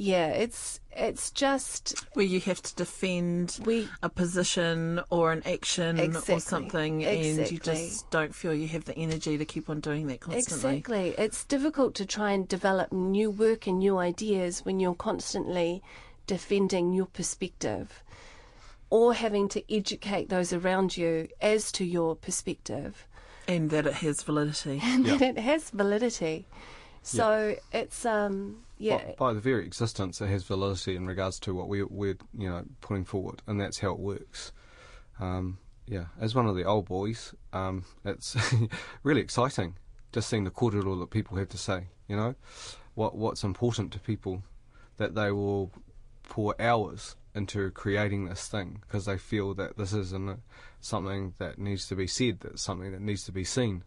yeah, 0.01 0.29
it's 0.29 0.79
it's 0.93 1.31
just 1.33 2.05
Where 2.15 2.25
you 2.25 2.39
have 2.41 2.63
to 2.63 2.75
defend 2.77 3.59
we 3.65 3.89
a 4.03 4.09
position 4.09 5.01
or 5.11 5.33
an 5.33 5.43
action 5.45 5.99
Exactly. 5.99 6.35
or 6.37 6.41
something, 6.41 7.05
and 7.05 7.51
you 7.51 7.59
just 7.59 8.09
don't 8.11 8.35
feel 8.35 8.55
you 8.55 8.69
have 8.69 8.85
the 8.85 8.97
energy 8.97 9.37
to 9.39 9.45
keep 9.45 9.69
on 9.69 9.81
doing 9.81 10.07
that 10.07 10.21
constantly. 10.21 10.79
Exactly. 10.79 11.15
It's 11.19 11.45
difficult 11.45 11.95
to 11.97 12.07
try 12.07 12.31
and 12.31 12.47
develop 12.47 12.93
new 12.93 13.31
work 13.31 13.67
and 13.67 13.79
new 13.81 13.99
ideas 13.99 14.65
when 14.65 14.79
you're 14.81 14.95
constantly 14.95 15.83
defending 16.27 16.93
your 16.93 17.07
perspective 17.07 18.03
or 18.91 19.15
having 19.15 19.49
to 19.49 19.63
educate 19.75 20.29
those 20.29 20.53
around 20.53 20.97
you 20.97 21.29
as 21.41 21.73
to 21.73 21.85
your 21.85 22.15
perspective 22.17 23.07
And 23.49 23.71
that 23.71 23.87
it 23.87 23.95
has 23.95 24.23
validity. 24.23 24.81
and 24.83 25.07
Yeah. 25.07 25.17
that 25.17 25.37
it 25.39 25.43
has 25.43 25.71
validity. 25.71 26.47
So 27.03 27.57
it's 27.73 28.05
um 28.07 28.65
yeah 28.79 29.05
By, 29.05 29.15
by 29.19 29.33
the 29.33 29.41
very 29.41 29.67
existence, 29.67 30.21
it 30.21 30.29
has 30.29 30.45
validity 30.45 30.97
in 30.97 31.07
regards 31.07 31.39
to 31.41 31.55
what 31.55 31.69
we, 31.69 31.83
we're 31.83 32.19
you 32.37 32.49
know 32.49 32.65
putting 32.81 33.05
forward, 33.05 33.43
and 33.47 33.61
that's 33.61 33.79
how 33.79 33.91
it 33.93 33.99
works. 33.99 34.53
Um, 35.21 35.59
yeah, 35.87 36.07
as 36.21 36.35
one 36.35 36.47
of 36.47 36.55
the 36.55 36.65
old 36.65 36.87
boys, 36.87 37.35
um, 37.53 37.85
it's 38.05 38.37
really 39.03 39.21
exciting 39.21 39.77
just 40.13 40.29
seeing 40.29 40.45
the 40.45 40.51
kōrero 40.51 40.99
that 41.01 41.11
people 41.11 41.37
have 41.37 41.49
to 41.51 41.59
say. 41.59 41.89
You 42.07 42.17
know, 42.17 42.35
what 42.95 43.17
what's 43.17 43.45
important 43.45 43.93
to 43.93 44.01
people, 44.01 44.43
that 44.97 45.15
they 45.15 45.31
will 45.31 45.71
pour 46.25 46.55
hours 46.61 47.17
into 47.35 47.71
creating 47.71 48.25
this 48.25 48.49
thing 48.49 48.83
because 48.87 49.05
they 49.05 49.17
feel 49.17 49.55
that 49.55 49.77
this 49.77 49.93
isn't 49.93 50.41
something 50.81 51.35
that 51.39 51.59
needs 51.59 51.87
to 51.89 51.95
be 51.95 52.07
said, 52.07 52.41
that's 52.41 52.63
something 52.63 52.93
that 52.93 53.01
needs 53.01 53.25
to 53.25 53.33
be 53.33 53.45
seen 53.45 53.85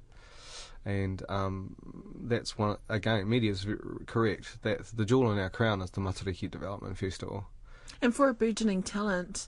and 0.85 1.23
um, 1.29 1.75
that's 2.23 2.57
one 2.57 2.77
again. 2.89 3.25
Miria 3.25 3.51
is 3.51 3.67
correct. 4.07 4.61
That 4.63 4.85
the 4.85 5.05
jewel 5.05 5.31
in 5.31 5.37
our 5.39 5.49
crown 5.49 5.81
is 5.81 5.91
the 5.91 6.01
Matariki 6.01 6.49
Development 6.49 6.97
Festival. 6.97 7.45
And 8.01 8.15
for 8.15 8.29
a 8.29 8.33
burgeoning 8.33 8.81
talent, 8.83 9.47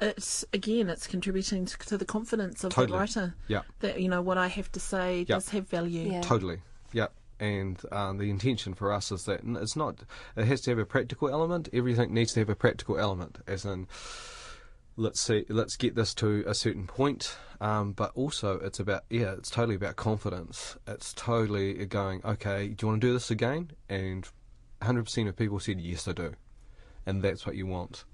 it's 0.00 0.44
again, 0.52 0.88
it's 0.90 1.06
contributing 1.06 1.64
to, 1.66 1.78
to 1.78 1.96
the 1.96 2.04
confidence 2.04 2.62
of 2.64 2.72
Totally. 2.72 2.92
the 2.92 2.98
writer. 2.98 3.34
Yeah. 3.48 3.62
That 3.80 4.00
you 4.00 4.08
know 4.08 4.20
what 4.22 4.38
I 4.38 4.48
have 4.48 4.70
to 4.72 4.80
say 4.80 5.20
Yeah. 5.20 5.36
does 5.36 5.48
have 5.50 5.68
value. 5.68 6.10
Yeah. 6.12 6.20
Totally. 6.20 6.58
Yep. 6.92 7.12
And 7.38 7.80
um, 7.92 8.16
the 8.18 8.30
intention 8.30 8.72
for 8.72 8.92
us 8.92 9.12
is 9.12 9.24
that 9.24 9.40
it's 9.44 9.76
not. 9.76 10.00
It 10.36 10.46
has 10.46 10.62
to 10.62 10.70
have 10.70 10.78
a 10.78 10.86
practical 10.86 11.28
element. 11.28 11.68
Everything 11.72 12.12
needs 12.14 12.32
to 12.34 12.40
have 12.40 12.48
a 12.48 12.54
practical 12.54 12.98
element, 12.98 13.38
as 13.46 13.64
in. 13.64 13.86
Let's 14.98 15.20
see. 15.20 15.44
Let's 15.48 15.76
get 15.76 15.94
this 15.94 16.14
to 16.14 16.42
a 16.46 16.54
certain 16.54 16.86
point, 16.86 17.36
um, 17.60 17.92
but 17.92 18.12
also 18.14 18.58
it's 18.60 18.80
about 18.80 19.04
yeah. 19.10 19.32
It's 19.32 19.50
totally 19.50 19.74
about 19.74 19.96
confidence. 19.96 20.76
It's 20.86 21.12
totally 21.12 21.84
going. 21.84 22.22
Okay, 22.24 22.68
do 22.68 22.86
you 22.86 22.88
want 22.88 23.02
to 23.02 23.06
do 23.06 23.12
this 23.12 23.30
again? 23.30 23.72
And 23.90 24.26
100% 24.80 25.28
of 25.28 25.36
people 25.36 25.60
said 25.60 25.80
yes, 25.80 26.08
I 26.08 26.12
do, 26.12 26.32
and 27.04 27.22
that's 27.22 27.44
what 27.44 27.56
you 27.56 27.66
want. 27.66 28.04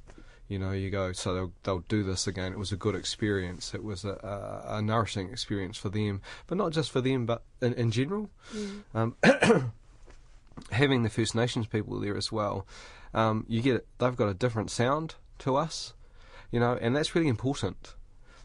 You 0.48 0.58
know, 0.58 0.72
you 0.72 0.90
go, 0.90 1.12
so 1.12 1.34
they'll, 1.34 1.52
they'll 1.62 1.84
do 1.88 2.02
this 2.02 2.26
again. 2.26 2.52
It 2.52 2.58
was 2.58 2.72
a 2.72 2.76
good 2.76 2.94
experience. 2.94 3.74
It 3.74 3.82
was 3.82 4.04
a, 4.04 4.64
a, 4.66 4.76
a 4.76 4.82
nourishing 4.82 5.30
experience 5.30 5.78
for 5.78 5.88
them, 5.88 6.20
but 6.46 6.58
not 6.58 6.72
just 6.72 6.90
for 6.90 7.00
them, 7.00 7.24
but 7.24 7.42
in, 7.62 7.72
in 7.74 7.90
general. 7.90 8.28
Um, 8.92 9.16
having 10.70 11.04
the 11.04 11.08
First 11.08 11.34
Nations 11.34 11.66
people 11.66 11.98
there 12.00 12.16
as 12.16 12.30
well, 12.30 12.66
um, 13.14 13.46
you 13.48 13.62
get 13.62 13.86
they've 13.98 14.16
got 14.16 14.28
a 14.28 14.34
different 14.34 14.70
sound 14.70 15.14
to 15.38 15.56
us, 15.56 15.94
you 16.52 16.60
know, 16.60 16.78
and 16.80 16.94
that's 16.94 17.14
really 17.16 17.28
important. 17.28 17.94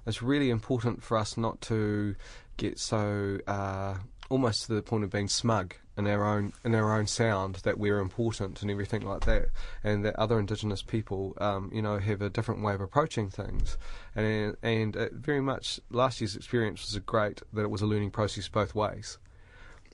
It's 0.08 0.24
really 0.24 0.50
important 0.50 1.04
for 1.04 1.17
us 1.17 1.38
not 1.38 1.62
to 1.62 2.15
get 2.56 2.80
so 2.80 3.39
uh, 3.46 3.96
almost 4.30 4.65
to 4.65 4.74
the 4.74 4.82
point 4.82 5.04
of 5.04 5.12
being 5.12 5.28
smug 5.28 5.76
in 5.98 6.08
our 6.08 6.24
own 6.24 6.54
in 6.63 6.76
our 6.76 6.98
own 6.98 7.08
sound 7.08 7.56
that 7.63 7.78
we're 7.78 8.00
important 8.00 8.62
and 8.62 8.72
everything 8.72 9.02
like 9.02 9.26
that, 9.26 9.50
and 9.84 10.06
that 10.06 10.15
other 10.15 10.39
Indigenous 10.39 10.82
people, 10.82 11.34
um, 11.39 11.70
you 11.74 11.82
know, 11.82 11.98
have 11.98 12.22
a 12.22 12.30
different 12.30 12.63
way 12.63 12.74
of 12.74 12.82
approaching 12.82 13.30
things, 13.30 13.78
and 14.15 14.56
and 14.63 14.96
very 15.12 15.41
much 15.41 15.80
last 15.89 16.22
year's 16.22 16.36
experience 16.36 16.82
was 16.82 16.96
a 16.96 17.02
great 17.02 17.41
that 17.52 17.63
it 17.63 17.70
was 17.70 17.82
a 17.82 17.88
learning 17.88 18.12
process 18.12 18.48
both 18.48 18.74
ways. 18.74 19.17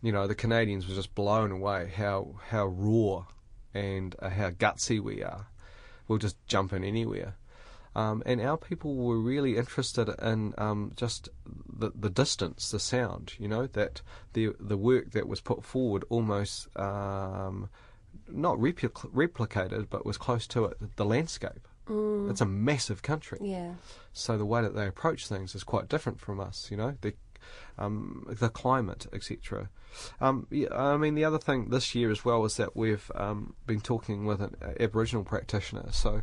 You 0.02 0.12
know, 0.12 0.28
the 0.28 0.36
Canadians 0.36 0.88
were 0.88 0.96
just 0.96 1.16
blown 1.16 1.52
away 1.52 1.92
how 1.96 2.36
how 2.50 2.68
raw 2.68 3.26
and 3.74 4.16
uh, 4.20 4.30
how 4.30 4.52
gutsy 4.52 5.00
we 5.00 5.24
are. 5.24 5.48
We'll 6.08 6.20
just 6.20 6.36
jump 6.46 6.74
in 6.74 6.84
anywhere. 6.84 7.38
Um, 7.96 8.24
and 8.26 8.42
our 8.42 8.58
people 8.58 8.96
were 8.96 9.20
really 9.20 9.58
interested 9.58 10.10
in 10.22 10.54
um, 10.58 10.94
just 10.96 11.30
the, 11.46 11.92
the 11.94 12.10
distance, 12.10 12.72
the 12.72 12.80
sound. 12.80 13.34
You 13.38 13.48
know 13.48 13.68
that 13.68 14.02
the 14.34 14.56
the 14.60 14.78
work 14.78 15.12
that 15.12 15.28
was 15.28 15.42
put 15.42 15.64
forward 15.64 16.04
almost 16.10 16.68
um, 16.78 17.70
not 18.28 18.58
replic- 18.58 19.12
replicated, 19.14 19.88
but 19.90 20.06
was 20.06 20.18
close 20.18 20.48
to 20.48 20.66
it. 20.66 20.78
The 20.96 21.06
landscape. 21.06 21.68
It's 22.30 22.40
a 22.40 22.46
massive 22.46 23.02
country, 23.02 23.40
yeah 23.42 23.74
so 24.14 24.38
the 24.38 24.46
way 24.46 24.62
that 24.62 24.76
they 24.76 24.88
approach 24.88 25.28
things 25.28 25.56
is 25.56 25.64
quite 25.64 25.90
different 25.90 26.20
from 26.20 26.40
us. 26.40 26.70
You 26.72 26.78
know 26.78 26.96
the 27.02 27.14
um, 27.78 28.26
the 28.30 28.50
climate, 28.50 29.08
etc. 29.12 29.70
Um, 30.22 30.48
yeah, 30.50 30.70
I 30.74 30.98
mean, 30.98 31.16
the 31.16 31.26
other 31.26 31.38
thing 31.40 31.70
this 31.70 31.94
year 31.94 32.10
as 32.10 32.24
well 32.24 32.46
is 32.46 32.56
that 32.58 32.76
we've 32.76 33.12
um, 33.16 33.56
been 33.68 33.82
talking 33.82 34.26
with 34.26 34.42
an 34.42 34.56
Aboriginal 34.80 35.24
practitioner, 35.24 35.90
so 35.92 36.22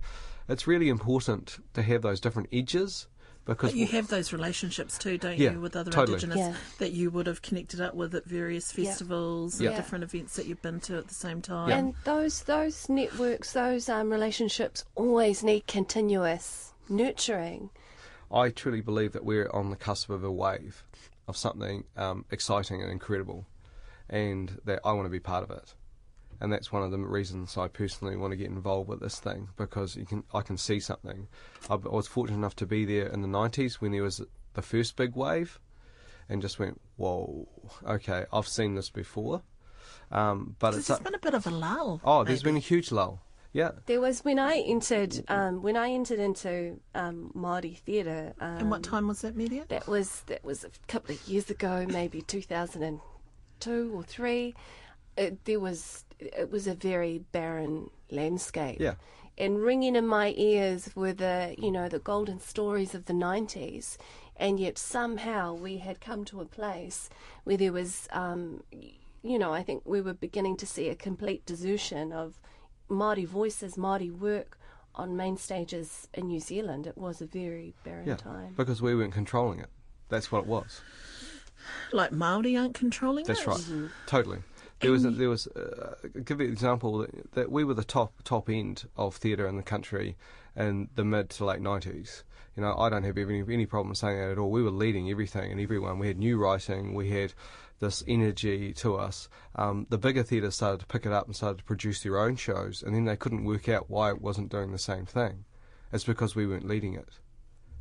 it's 0.48 0.66
really 0.66 0.88
important 0.88 1.58
to 1.74 1.82
have 1.82 2.02
those 2.02 2.20
different 2.20 2.48
edges 2.52 3.06
because 3.46 3.70
But 3.72 3.78
you 3.78 3.86
have 3.88 4.08
those 4.08 4.32
relationships 4.32 4.98
too, 4.98 5.16
don't 5.18 5.38
Yeah, 5.38 5.52
you, 5.52 5.60
with 5.60 5.74
other 5.74 5.90
totally. 5.90 6.14
Indigenous 6.16 6.38
Yeah. 6.38 6.54
that 6.78 6.92
you 6.92 7.10
would 7.10 7.26
have 7.26 7.42
connected 7.42 7.80
up 7.80 7.94
with 7.94 8.14
at 8.14 8.24
various 8.26 8.70
festivals 8.70 9.60
Yeah. 9.60 9.70
and 9.70 9.76
different 9.76 10.04
events 10.04 10.36
that 10.36 10.46
you've 10.46 10.62
been 10.62 10.78
to 10.80 10.98
at 10.98 11.08
the 11.08 11.14
same 11.14 11.40
time. 11.40 11.70
And 11.70 11.94
those 12.04 12.42
those 12.42 12.88
networks, 12.88 13.52
those 13.52 13.88
um, 13.88 14.10
relationships 14.10 14.84
always 14.94 15.42
need 15.42 15.66
continuous 15.66 16.74
nurturing. 16.88 17.70
I 18.32 18.50
truly 18.50 18.80
believe 18.82 19.12
that 19.12 19.24
we're 19.24 19.50
on 19.50 19.70
the 19.70 19.76
cusp 19.76 20.10
of 20.10 20.22
a 20.22 20.30
wave 20.30 20.84
of 21.26 21.36
something 21.36 21.84
um, 21.96 22.24
exciting 22.30 22.82
and 22.82 22.90
incredible, 22.90 23.46
and 24.08 24.60
that 24.64 24.80
I 24.84 24.92
want 24.92 25.06
to 25.06 25.10
be 25.10 25.18
part 25.20 25.42
of 25.42 25.50
it. 25.50 25.74
And 26.40 26.50
that's 26.52 26.72
one 26.72 26.82
of 26.82 26.90
the 26.90 26.98
reasons 26.98 27.56
I 27.58 27.68
personally 27.68 28.16
want 28.16 28.30
to 28.32 28.36
get 28.36 28.46
involved 28.48 28.88
with 28.88 29.00
this 29.00 29.20
thing 29.20 29.48
because 29.56 29.94
you 29.96 30.06
can 30.06 30.24
I 30.32 30.40
can 30.40 30.56
see 30.56 30.80
something. 30.80 31.28
I, 31.68 31.74
I 31.74 31.76
was 31.76 32.06
fortunate 32.06 32.38
enough 32.38 32.56
to 32.56 32.66
be 32.66 32.84
there 32.84 33.06
in 33.06 33.20
the 33.20 33.28
'90s 33.28 33.74
when 33.74 33.92
there 33.92 34.02
was 34.02 34.22
the 34.54 34.62
first 34.62 34.96
big 34.96 35.14
wave, 35.14 35.58
and 36.28 36.40
just 36.40 36.58
went, 36.58 36.80
"Whoa, 36.96 37.46
okay, 37.86 38.24
I've 38.32 38.48
seen 38.48 38.74
this 38.74 38.88
before." 38.90 39.42
Um, 40.10 40.56
but 40.58 40.70
There's 40.72 40.80
it's 40.80 40.88
just 40.88 41.04
been 41.04 41.14
a 41.14 41.18
bit 41.18 41.34
of 41.34 41.46
a 41.46 41.50
lull. 41.50 42.00
oh, 42.04 42.24
there's 42.24 42.42
maybe. 42.42 42.54
been 42.54 42.56
a 42.56 42.66
huge 42.66 42.90
lull. 42.90 43.20
Yeah, 43.52 43.72
There 43.86 44.00
was 44.00 44.24
when 44.24 44.38
I 44.38 44.58
entered 44.58 45.24
um, 45.28 45.60
when 45.60 45.76
I 45.76 45.90
entered 45.90 46.20
into 46.20 46.78
um, 46.94 47.32
Māori 47.36 47.76
theatre. 47.78 48.32
Um, 48.40 48.58
And 48.58 48.70
what 48.70 48.82
time 48.84 49.08
was 49.08 49.22
that 49.22 49.36
Miria? 49.36 49.66
That 49.68 49.88
was 49.88 50.22
that 50.26 50.44
was 50.44 50.62
a 50.64 50.70
couple 50.86 51.14
of 51.16 51.28
years 51.28 51.50
ago, 51.50 51.84
maybe 51.88 52.22
2002 52.22 53.92
or 53.92 54.02
three. 54.04 54.54
It, 55.16 55.44
there 55.44 55.58
was 55.60 56.04
it 56.20 56.50
was 56.50 56.66
a 56.66 56.74
very 56.74 57.18
barren 57.32 57.90
landscape. 58.10 58.78
Yeah. 58.80 58.94
And 59.38 59.62
ringing 59.62 59.96
in 59.96 60.06
my 60.06 60.34
ears 60.36 60.90
were 60.94 61.12
the 61.12 61.54
you 61.58 61.70
know 61.70 61.88
the 61.88 61.98
golden 61.98 62.40
stories 62.40 62.94
of 62.94 63.06
the 63.06 63.12
90s, 63.12 63.96
and 64.36 64.60
yet 64.60 64.76
somehow 64.78 65.54
we 65.54 65.78
had 65.78 66.00
come 66.00 66.24
to 66.26 66.40
a 66.40 66.46
place 66.46 67.08
where 67.44 67.56
there 67.56 67.72
was. 67.72 68.08
Um, 68.12 68.62
you 69.22 69.38
know, 69.38 69.52
I 69.52 69.62
think 69.62 69.82
we 69.84 70.00
were 70.00 70.14
beginning 70.14 70.56
to 70.56 70.66
see 70.66 70.88
a 70.88 70.94
complete 70.94 71.44
desertion 71.44 72.10
of 72.10 72.40
Māori 72.88 73.26
voices, 73.26 73.74
Māori 73.76 74.10
work 74.10 74.58
on 74.94 75.14
main 75.14 75.36
stages 75.36 76.08
in 76.14 76.28
New 76.28 76.40
Zealand. 76.40 76.86
It 76.86 76.96
was 76.96 77.20
a 77.20 77.26
very 77.26 77.74
barren 77.84 78.08
yeah, 78.08 78.16
time. 78.16 78.54
because 78.56 78.80
we 78.80 78.94
weren't 78.94 79.12
controlling 79.12 79.60
it. 79.60 79.68
That's 80.08 80.32
what 80.32 80.40
it 80.40 80.46
was. 80.46 80.80
Like 81.92 82.12
Maori 82.12 82.56
aren't 82.56 82.74
controlling 82.74 83.24
That's 83.24 83.42
it? 83.42 83.46
right. 83.46 83.90
Totally. 84.06 84.38
There 84.80 84.90
was 84.92 85.04
a, 85.04 85.10
there 85.22 85.28
was 85.28 85.46
uh, 85.48 85.94
I'll 86.14 86.22
give 86.22 86.40
you 86.40 86.46
an 86.46 86.52
example 86.52 86.98
that, 86.98 87.32
that 87.32 87.52
we 87.52 87.64
were 87.64 87.74
the 87.74 87.84
top 87.84 88.22
top 88.24 88.48
end 88.48 88.84
of 88.96 89.16
theatre 89.16 89.46
in 89.46 89.56
the 89.56 89.62
country 89.62 90.16
in 90.56 90.88
the 90.94 91.04
mid 91.04 91.30
to 91.30 91.44
late 91.44 91.60
nineties. 91.60 92.24
You 92.56 92.62
know, 92.62 92.76
I 92.76 92.88
don't 92.90 93.04
have 93.04 93.16
any 93.16 93.40
any 93.42 93.66
problem 93.66 93.94
saying 93.94 94.18
that 94.18 94.30
at 94.32 94.38
all. 94.38 94.50
We 94.50 94.62
were 94.62 94.70
leading 94.70 95.10
everything 95.10 95.52
and 95.52 95.60
everyone. 95.60 95.98
We 95.98 96.08
had 96.08 96.18
new 96.18 96.36
writing. 96.38 96.94
We 96.94 97.10
had 97.10 97.32
this 97.78 98.02
energy 98.06 98.74
to 98.74 98.96
us. 98.96 99.28
Um, 99.56 99.86
the 99.88 99.96
bigger 99.98 100.22
theatres 100.22 100.56
started 100.56 100.80
to 100.80 100.86
pick 100.86 101.06
it 101.06 101.12
up 101.12 101.26
and 101.26 101.34
started 101.34 101.58
to 101.58 101.64
produce 101.64 102.02
their 102.02 102.18
own 102.18 102.36
shows, 102.36 102.82
and 102.82 102.94
then 102.94 103.04
they 103.06 103.16
couldn't 103.16 103.44
work 103.44 103.68
out 103.68 103.88
why 103.88 104.10
it 104.10 104.20
wasn't 104.20 104.50
doing 104.50 104.72
the 104.72 104.78
same 104.78 105.06
thing. 105.06 105.44
It's 105.92 106.04
because 106.04 106.34
we 106.36 106.46
weren't 106.46 106.68
leading 106.68 106.94
it. 106.94 107.08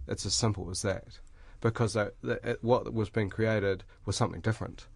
It's 0.08 0.26
as 0.26 0.34
simple 0.34 0.70
as 0.70 0.82
that. 0.84 1.20
Because 1.62 1.94
that, 1.94 2.14
that, 2.24 2.44
it- 2.46 2.64
what 2.64 2.94
was 2.94 3.10
being 3.10 3.30
created 3.30 3.84
was 4.06 4.16
something 4.16 4.40
different. 4.42 4.88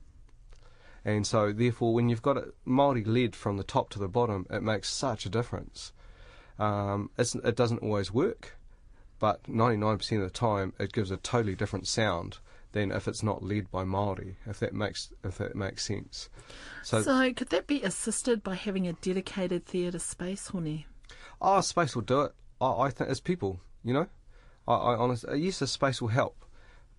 And 1.06 1.28
so, 1.28 1.52
therefore, 1.52 1.94
when 1.94 2.08
you've 2.10 2.22
got 2.22 2.38
it 2.38 2.54
Māori 2.66 3.06
led 3.06 3.36
from 3.36 3.58
the 3.58 3.64
top 3.64 3.90
to 3.92 4.00
the 4.00 4.08
bottom, 4.08 4.46
it 4.50 4.64
makes 4.64 4.90
such 4.90 5.26
a 5.26 5.30
difference. 5.30 5.92
Um, 6.58 7.10
it's, 7.18 7.36
it 7.36 7.56
doesn't 7.56 7.80
always 7.80 8.14
work, 8.14 8.58
but 9.20 9.44
99% 9.44 10.18
of 10.18 10.22
the 10.24 10.30
time, 10.30 10.74
it 10.80 10.94
gives 10.94 11.12
a 11.12 11.18
totally 11.18 11.56
different 11.56 11.88
sound 11.88 12.38
than 12.72 12.92
if 12.92 13.08
it's 13.08 13.24
not 13.24 13.44
led 13.44 13.70
by 13.72 13.84
Māori. 13.84 14.36
If 14.46 14.60
that 14.60 14.74
makes 14.74 15.12
if 15.24 15.38
that 15.38 15.56
makes 15.56 15.86
sense. 15.86 16.30
So, 16.84 17.02
So, 17.02 17.34
could 17.34 17.50
that 17.50 17.68
be 17.68 17.82
assisted 17.82 18.44
by 18.44 18.56
having 18.56 18.88
a 18.88 18.94
dedicated 18.94 19.66
theatre 19.66 20.00
space, 20.00 20.48
Hone? 20.48 20.86
oh, 21.42 21.62
space 21.62 21.96
will 21.96 22.02
do 22.04 22.22
it. 22.22 22.34
I, 22.62 22.72
I 22.84 22.90
think 22.90 23.10
it's 23.10 23.20
people, 23.20 23.60
you 23.84 23.94
know. 23.94 24.08
I, 24.68 24.74
I 24.74 24.96
honestly, 24.96 25.40
yes, 25.40 25.60
the 25.60 25.68
space 25.68 26.02
will 26.02 26.10
help, 26.10 26.46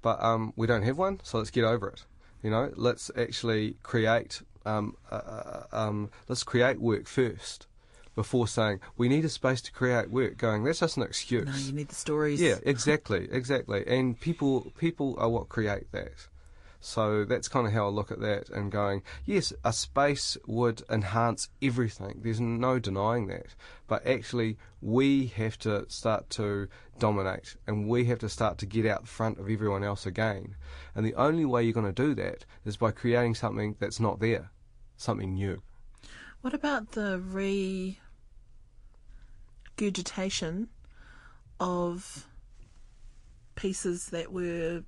but 0.02 0.22
um, 0.22 0.52
we 0.56 0.66
don't 0.66 0.82
have 0.82 0.98
one, 0.98 1.20
so 1.22 1.38
let's 1.38 1.50
get 1.50 1.64
over 1.64 1.88
it. 1.88 2.04
You 2.44 2.50
know, 2.50 2.70
let's 2.76 3.10
actually 3.16 3.78
create 3.82 4.42
um, 4.66 4.96
uh, 5.10 5.14
uh, 5.14 5.62
um, 5.72 6.10
let's 6.28 6.44
create 6.44 6.78
work 6.78 7.06
first 7.08 7.66
before 8.14 8.46
saying 8.46 8.80
we 8.98 9.08
need 9.08 9.24
a 9.24 9.30
space 9.30 9.62
to 9.62 9.72
create 9.72 10.10
work. 10.10 10.36
Going, 10.36 10.62
that's 10.62 10.80
just 10.80 10.98
an 10.98 11.04
excuse. 11.04 11.46
No, 11.46 11.56
you 11.56 11.72
need 11.72 11.88
the 11.88 11.94
stories. 11.94 12.42
Yeah, 12.42 12.58
exactly, 12.62 13.28
exactly. 13.32 13.82
And 13.86 14.20
people 14.20 14.72
people 14.76 15.16
are 15.18 15.30
what 15.30 15.48
create 15.48 15.90
that. 15.92 16.28
So 16.84 17.24
that's 17.24 17.48
kind 17.48 17.66
of 17.66 17.72
how 17.72 17.86
I 17.86 17.88
look 17.88 18.12
at 18.12 18.20
that 18.20 18.50
and 18.50 18.70
going, 18.70 19.02
yes, 19.24 19.54
a 19.64 19.72
space 19.72 20.36
would 20.46 20.82
enhance 20.90 21.48
everything. 21.62 22.20
There's 22.22 22.42
no 22.42 22.78
denying 22.78 23.26
that. 23.28 23.54
But 23.86 24.06
actually, 24.06 24.58
we 24.82 25.28
have 25.28 25.58
to 25.60 25.86
start 25.88 26.28
to 26.30 26.68
dominate 26.98 27.56
and 27.66 27.88
we 27.88 28.04
have 28.04 28.18
to 28.18 28.28
start 28.28 28.58
to 28.58 28.66
get 28.66 28.84
out 28.84 29.08
front 29.08 29.38
of 29.38 29.48
everyone 29.48 29.82
else 29.82 30.04
again. 30.04 30.56
And 30.94 31.06
the 31.06 31.14
only 31.14 31.46
way 31.46 31.62
you're 31.62 31.72
going 31.72 31.86
to 31.86 31.92
do 31.92 32.14
that 32.16 32.44
is 32.66 32.76
by 32.76 32.90
creating 32.90 33.34
something 33.34 33.76
that's 33.78 33.98
not 33.98 34.20
there, 34.20 34.50
something 34.98 35.32
new. 35.32 35.62
What 36.42 36.52
about 36.52 36.92
the 36.92 37.18
regurgitation 39.78 40.68
of 41.58 42.28
pieces 43.54 44.08
that 44.08 44.30
were 44.30 44.82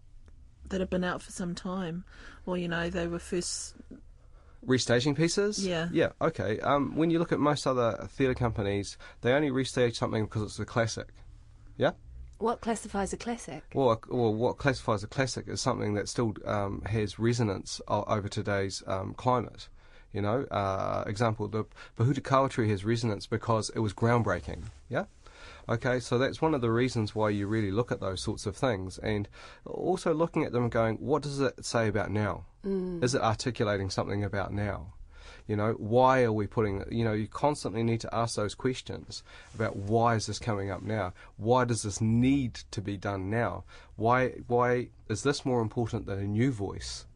that 0.70 0.81
have 0.81 0.90
been 0.90 1.05
out 1.05 1.22
for 1.22 1.31
some 1.33 1.55
time, 1.55 2.05
or 2.44 2.57
you 2.57 2.68
know 2.68 2.90
they 2.90 3.07
were 3.07 3.18
first 3.18 3.74
Restaging 4.66 5.16
pieces? 5.16 5.64
Yeah. 5.64 5.88
Yeah, 5.92 6.11
okay. 6.20 6.59
Um, 6.61 6.96
when 6.96 7.11
you 7.11 7.18
look 7.18 7.33
at 7.33 7.38
most 7.38 7.66
other 7.66 8.09
theatre 8.11 8.35
companies, 8.35 8.98
they 9.20 9.33
only 9.33 9.50
restage 9.50 9.94
something 9.94 10.24
because 10.24 10.42
it's 10.42 10.59
a 10.59 10.64
classic. 10.64 11.09
Yeah? 11.76 11.92
What 12.38 12.61
classifies 12.61 13.12
a 13.12 13.16
classic? 13.16 13.62
Or, 13.74 14.00
or 14.09 14.35
what 14.35 14.59
classifies 14.59 15.05
a 15.05 15.07
classic 15.07 15.46
is 15.48 15.61
something 15.61 15.94
that 15.94 16.09
still 16.09 16.35
um, 16.44 16.83
has 16.87 17.18
resonance 17.18 17.81
o- 17.87 18.05
over 18.05 18.29
today's 18.29 18.83
um, 18.87 19.14
climate. 19.14 19.68
You 20.12 20.22
know, 20.22 20.42
uh, 20.50 21.05
example, 21.07 21.46
the 21.46 21.64
Pahuta 21.96 22.50
tree 22.50 22.68
has 22.70 22.85
resonance 22.85 23.26
because 23.26 23.70
it 23.70 23.81
was 23.81 23.94
groundbreaking. 23.94 24.64
Yeah? 24.88 25.05
Okay, 25.68 25.98
so 26.00 26.18
that's 26.18 26.40
one 26.40 26.55
of 26.55 26.61
the 26.61 26.70
reasons 26.70 27.14
why 27.14 27.31
you 27.31 27.46
really 27.46 27.72
look 27.72 27.90
at 27.90 28.00
those 28.00 28.20
sorts 28.20 28.46
of 28.46 28.57
things, 28.57 28.98
and 28.98 29.29
also 29.64 30.14
looking 30.14 30.44
at 30.44 30.52
them 30.52 30.64
and 30.64 30.72
going, 30.72 30.96
what 30.96 31.22
does 31.22 31.40
it 31.40 31.64
say 31.64 31.88
about 31.88 32.11
now? 32.11 32.44
Mm. 32.64 33.02
Is 33.02 33.14
it 33.14 33.22
articulating 33.22 33.90
something 33.90 34.22
about 34.22 34.52
now? 34.52 34.92
You 35.48 35.57
know, 35.57 35.72
why 35.72 36.22
are 36.24 36.33
we 36.33 36.46
putting? 36.46 36.85
You 36.90 37.05
know, 37.05 37.12
you 37.12 37.29
constantly 37.29 37.85
need 37.85 38.00
to 38.00 38.14
ask 38.14 38.35
those 38.35 38.55
questions 38.55 39.22
about 39.55 39.76
why 39.76 40.16
is 40.16 40.26
this 40.26 40.40
coming 40.40 40.70
up 40.70 40.83
now? 40.83 41.12
Why 41.37 41.64
does 41.64 41.83
this 41.83 42.00
need 42.00 42.55
to 42.72 42.81
be 42.81 42.96
done 42.96 43.31
now? 43.31 43.62
Why 43.94 44.31
why 44.48 44.88
is 45.09 45.22
this 45.22 45.44
more 45.44 45.61
important 45.61 46.07
than 46.07 46.18
a 46.18 46.26
new 46.26 46.50
voice? 46.50 47.07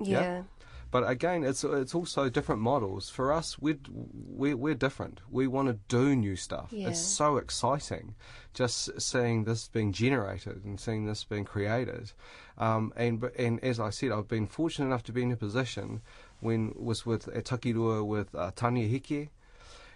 Yeah. 0.00 0.20
Yeah. 0.20 0.42
But 0.90 1.08
again, 1.08 1.44
it's 1.44 1.64
it's 1.64 1.94
also 1.94 2.30
different 2.30 2.62
models. 2.62 3.10
For 3.10 3.32
us, 3.32 3.58
we're 3.58 3.78
we're, 3.90 4.56
we're 4.56 4.74
different. 4.74 5.20
We 5.30 5.46
want 5.46 5.68
to 5.68 5.78
do 5.88 6.16
new 6.16 6.36
stuff. 6.36 6.68
Yeah. 6.72 6.88
It's 6.88 7.00
so 7.00 7.36
exciting, 7.36 8.14
just 8.54 9.00
seeing 9.00 9.44
this 9.44 9.68
being 9.68 9.92
generated 9.92 10.64
and 10.64 10.80
seeing 10.80 11.06
this 11.06 11.24
being 11.24 11.44
created. 11.44 12.12
Um, 12.56 12.92
and 12.96 13.22
and 13.38 13.62
as 13.62 13.78
I 13.78 13.90
said, 13.90 14.12
I've 14.12 14.28
been 14.28 14.46
fortunate 14.46 14.86
enough 14.86 15.02
to 15.04 15.12
be 15.12 15.22
in 15.22 15.32
a 15.32 15.36
position 15.36 16.00
when 16.40 16.72
was 16.76 17.04
with 17.04 17.28
Taki 17.44 17.72
Rua 17.72 18.04
with 18.04 18.34
uh, 18.34 18.52
Tanea 18.52 18.90
Heke, 18.90 19.28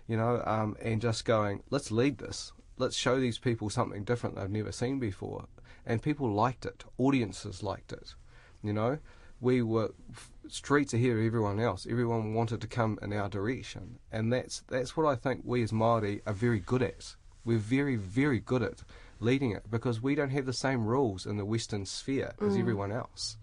you 0.06 0.16
know, 0.16 0.42
um, 0.44 0.76
and 0.82 1.00
just 1.00 1.24
going, 1.24 1.62
let's 1.70 1.90
lead 1.90 2.18
this. 2.18 2.52
Let's 2.76 2.96
show 2.96 3.20
these 3.20 3.38
people 3.38 3.70
something 3.70 4.04
different 4.04 4.36
they've 4.36 4.50
never 4.50 4.72
seen 4.72 4.98
before. 4.98 5.46
And 5.86 6.02
people 6.02 6.32
liked 6.32 6.66
it. 6.66 6.84
Audiences 6.98 7.62
liked 7.62 7.92
it. 7.92 8.14
You 8.62 8.72
know, 8.72 8.98
we 9.40 9.62
were 9.62 9.92
f- 10.10 10.31
streets 10.48 10.94
ahead 10.94 11.12
of 11.12 11.24
everyone 11.24 11.60
else. 11.60 11.86
Everyone 11.88 12.34
wanted 12.34 12.60
to 12.60 12.66
come 12.66 12.98
in 13.02 13.12
our 13.12 13.28
direction, 13.28 13.98
and 14.10 14.32
that's 14.32 14.62
that's 14.68 14.96
what 14.96 15.06
I 15.06 15.14
think 15.14 15.42
we 15.44 15.62
as 15.62 15.72
Maori 15.72 16.22
are 16.26 16.32
very 16.32 16.60
good 16.60 16.82
at. 16.82 17.14
We're 17.44 17.58
very 17.58 17.96
very 17.96 18.40
good 18.40 18.62
at 18.62 18.82
leading 19.20 19.52
it 19.52 19.70
because 19.70 20.02
we 20.02 20.14
don't 20.14 20.30
have 20.30 20.46
the 20.46 20.52
same 20.52 20.84
rules 20.84 21.26
in 21.26 21.36
the 21.36 21.44
Western 21.44 21.86
sphere 21.86 22.34
as 22.40 22.56
everyone 22.56 22.92
else. 22.92 23.36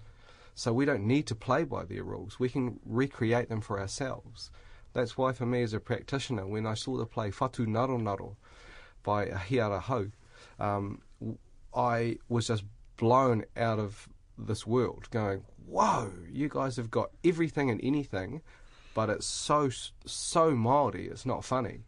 So 0.55 0.73
we 0.73 0.83
don't 0.83 1.07
need 1.07 1.25
to 1.27 1.35
play 1.35 1.63
by 1.63 1.85
their 1.85 2.03
rules. 2.03 2.37
We 2.37 2.49
can 2.49 2.79
recreate 2.85 3.47
them 3.47 3.61
for 3.61 3.79
ourselves. 3.79 4.51
That's 4.91 5.17
why, 5.17 5.31
for 5.31 5.45
me 5.45 5.63
as 5.63 5.73
a 5.73 5.79
practitioner, 5.79 6.45
when 6.45 6.65
I 6.65 6.73
saw 6.73 6.97
the 6.97 7.05
play 7.05 7.31
Fatu 7.31 7.65
Naro 7.65 7.97
Naro 7.97 8.35
by 9.03 9.27
Hiara 9.27 9.79
Hou, 9.79 10.11
um, 10.59 11.01
I 11.73 12.17
was 12.27 12.47
just 12.47 12.63
blown 12.97 13.45
out 13.55 13.79
of 13.79 14.09
this 14.37 14.65
world, 14.67 15.07
going, 15.11 15.43
"Whoa! 15.69 16.11
You 16.31 16.49
guys 16.49 16.77
have 16.77 16.89
got 16.89 17.11
everything 17.23 17.69
and 17.69 17.79
anything, 17.83 18.41
but 18.93 19.09
it's 19.09 19.27
so 19.27 19.69
so 20.05 20.51
Māori. 20.51 21.11
It's 21.11 21.25
not 21.25 21.45
funny." 21.45 21.85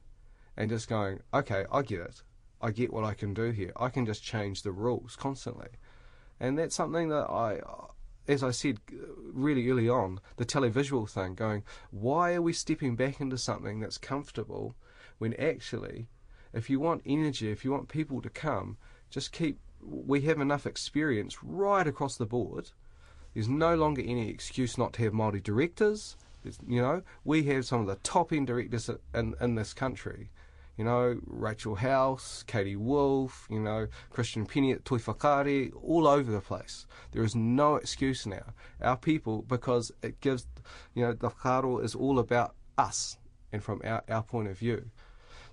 And 0.56 0.70
just 0.70 0.88
going, 0.88 1.22
"Okay, 1.34 1.66
I 1.72 1.82
get 1.82 2.02
it. 2.02 2.24
I 2.62 2.72
get 2.72 2.94
what 2.94 3.04
I 3.04 3.16
can 3.16 3.34
do 3.34 3.50
here. 3.50 3.74
I 3.76 3.90
can 3.90 4.06
just 4.06 4.24
change 4.24 4.62
the 4.62 4.72
rules 4.72 5.16
constantly." 5.16 5.70
And 6.40 6.58
that's 6.58 6.76
something 6.76 7.10
that 7.10 7.30
I, 7.30 7.60
uh, 7.60 7.88
as 8.28 8.44
I 8.44 8.52
said 8.52 8.80
uh, 8.92 8.96
really 9.32 9.70
early 9.70 9.88
on, 9.88 10.20
the 10.38 10.46
televisual 10.46 11.08
thing, 11.10 11.36
going, 11.36 11.64
why 11.92 12.34
are 12.34 12.42
we 12.42 12.54
stepping 12.54 12.96
back 12.96 13.22
into 13.22 13.38
something 13.38 13.80
that's 13.80 13.98
comfortable 13.98 14.76
when 15.20 15.36
actually, 15.36 16.08
if 16.52 16.70
you 16.70 16.80
want 16.80 17.04
energy, 17.06 17.52
if 17.52 17.64
you 17.64 17.72
want 17.72 17.90
people 17.90 18.22
to 18.22 18.30
come, 18.30 18.78
just 19.12 19.32
keep, 19.32 19.60
we 19.82 20.22
have 20.22 20.40
enough 20.40 20.66
experience 20.66 21.44
right 21.44 21.86
across 21.88 22.18
the 22.18 22.26
board. 22.26 22.72
There's 23.34 23.48
no 23.48 23.76
longer 23.76 24.02
any 24.02 24.30
excuse 24.30 24.78
not 24.78 24.94
to 24.94 25.04
have 25.04 25.14
Māori 25.14 25.42
directors. 25.42 26.18
There's, 26.44 26.58
you 26.68 26.82
know, 26.82 27.02
we 27.24 27.44
have 27.44 27.66
some 27.66 27.82
of 27.82 27.88
the 27.88 27.96
top 27.98 28.34
end 28.34 28.48
directors 28.48 28.90
in, 29.14 29.36
in 29.40 29.56
this 29.56 29.74
country. 29.74 30.32
You 30.78 30.86
know, 30.86 31.20
Rachel 31.28 31.76
House, 31.76 32.44
Katie 32.48 32.76
Wolfe, 32.76 33.46
you 33.52 33.60
know, 33.60 33.88
Christian 34.10 34.46
Penny 34.46 34.72
at 34.72 34.84
Toi 34.86 34.98
Whakaari, 34.98 35.72
all 35.84 36.08
over 36.08 36.32
the 36.32 36.42
place. 36.42 36.88
There 37.12 37.24
is 37.24 37.36
no 37.36 37.76
excuse 37.76 38.26
now. 38.26 38.54
Our 38.82 38.98
people, 38.98 39.44
because 39.44 39.92
it 40.02 40.20
gives, 40.22 40.48
you 40.96 41.04
know, 41.04 41.14
the 41.14 41.30
whakaaro 41.30 41.84
is 41.84 41.94
all 41.94 42.20
about 42.20 42.56
us 42.78 43.18
and 43.52 43.64
from 43.64 43.82
our, 43.84 44.04
our 44.10 44.24
point 44.24 44.48
of 44.48 44.58
view. 44.58 44.90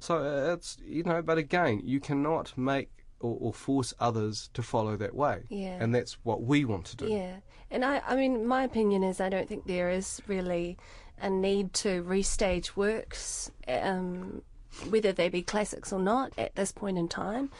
So 0.01 0.19
uh, 0.19 0.55
it's, 0.55 0.79
you 0.87 1.03
know, 1.03 1.21
but 1.21 1.37
again, 1.37 1.83
you 1.85 2.01
cannot 2.01 2.57
make 2.57 2.89
or, 3.21 3.37
or 3.41 3.53
force 3.53 3.93
others 3.99 4.49
to 4.55 4.63
follow 4.63 4.97
that 4.97 5.15
way. 5.15 5.43
Yeah. 5.49 5.77
And 5.81 5.95
that's 5.95 6.15
what 6.23 6.43
we 6.43 6.65
want 6.65 6.87
to 6.87 6.97
do. 6.97 7.07
Yeah, 7.09 7.39
and 7.71 7.85
I, 7.85 8.03
I 8.07 8.17
mean, 8.17 8.47
my 8.47 8.65
opinion 8.65 9.03
is 9.03 9.21
I 9.21 9.29
don't 9.29 9.49
think 9.49 9.67
there 9.67 9.91
is 9.91 10.21
really 10.27 10.77
a 11.21 11.29
need 11.29 11.73
to 11.75 12.03
restage 12.03 12.77
works, 12.77 13.51
um, 13.67 14.43
whether 14.89 15.13
they 15.13 15.29
be 15.29 15.43
classics 15.43 15.93
or 15.93 15.99
not, 15.99 16.33
at 16.39 16.55
this 16.55 16.73
point 16.73 16.99
in 16.99 17.09
time. 17.09 17.51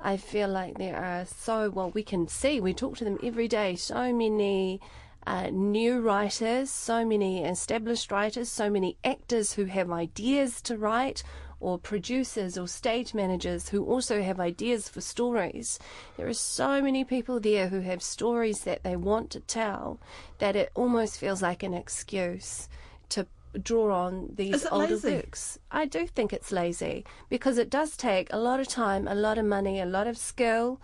I 0.00 0.16
feel 0.16 0.48
like 0.48 0.76
there 0.76 0.96
are 0.96 1.24
so 1.24 1.70
well 1.70 1.90
we 1.90 2.02
can 2.02 2.28
see 2.28 2.60
we 2.60 2.74
talk 2.74 2.96
to 2.98 3.04
them 3.04 3.18
every 3.22 3.48
day. 3.48 3.76
So 3.76 4.12
many 4.12 4.80
uh, 5.26 5.48
new 5.50 6.00
writers, 6.00 6.70
so 6.70 7.04
many 7.04 7.44
established 7.44 8.12
writers, 8.12 8.50
so 8.50 8.68
many 8.68 8.98
actors 9.02 9.54
who 9.54 9.64
have 9.64 9.90
ideas 9.90 10.60
to 10.62 10.76
write, 10.76 11.22
or 11.64 11.78
producers 11.78 12.58
or 12.58 12.68
stage 12.68 13.14
managers 13.14 13.70
who 13.70 13.82
also 13.86 14.22
have 14.22 14.38
ideas 14.38 14.86
for 14.86 15.00
stories. 15.00 15.78
There 16.18 16.28
are 16.28 16.34
so 16.34 16.82
many 16.82 17.04
people 17.04 17.40
there 17.40 17.68
who 17.68 17.80
have 17.80 18.02
stories 18.02 18.64
that 18.64 18.82
they 18.82 18.96
want 18.96 19.30
to 19.30 19.40
tell 19.40 19.98
that 20.40 20.56
it 20.56 20.70
almost 20.74 21.18
feels 21.18 21.40
like 21.40 21.62
an 21.62 21.72
excuse 21.72 22.68
to 23.08 23.26
draw 23.62 23.94
on 23.94 24.28
these 24.34 24.66
older 24.66 24.88
lazy? 24.88 25.14
works. 25.14 25.58
I 25.70 25.86
do 25.86 26.06
think 26.06 26.34
it's 26.34 26.52
lazy 26.52 27.06
because 27.30 27.56
it 27.56 27.70
does 27.70 27.96
take 27.96 28.30
a 28.30 28.38
lot 28.38 28.60
of 28.60 28.68
time, 28.68 29.08
a 29.08 29.14
lot 29.14 29.38
of 29.38 29.46
money, 29.46 29.80
a 29.80 29.86
lot 29.86 30.06
of 30.06 30.18
skill 30.18 30.82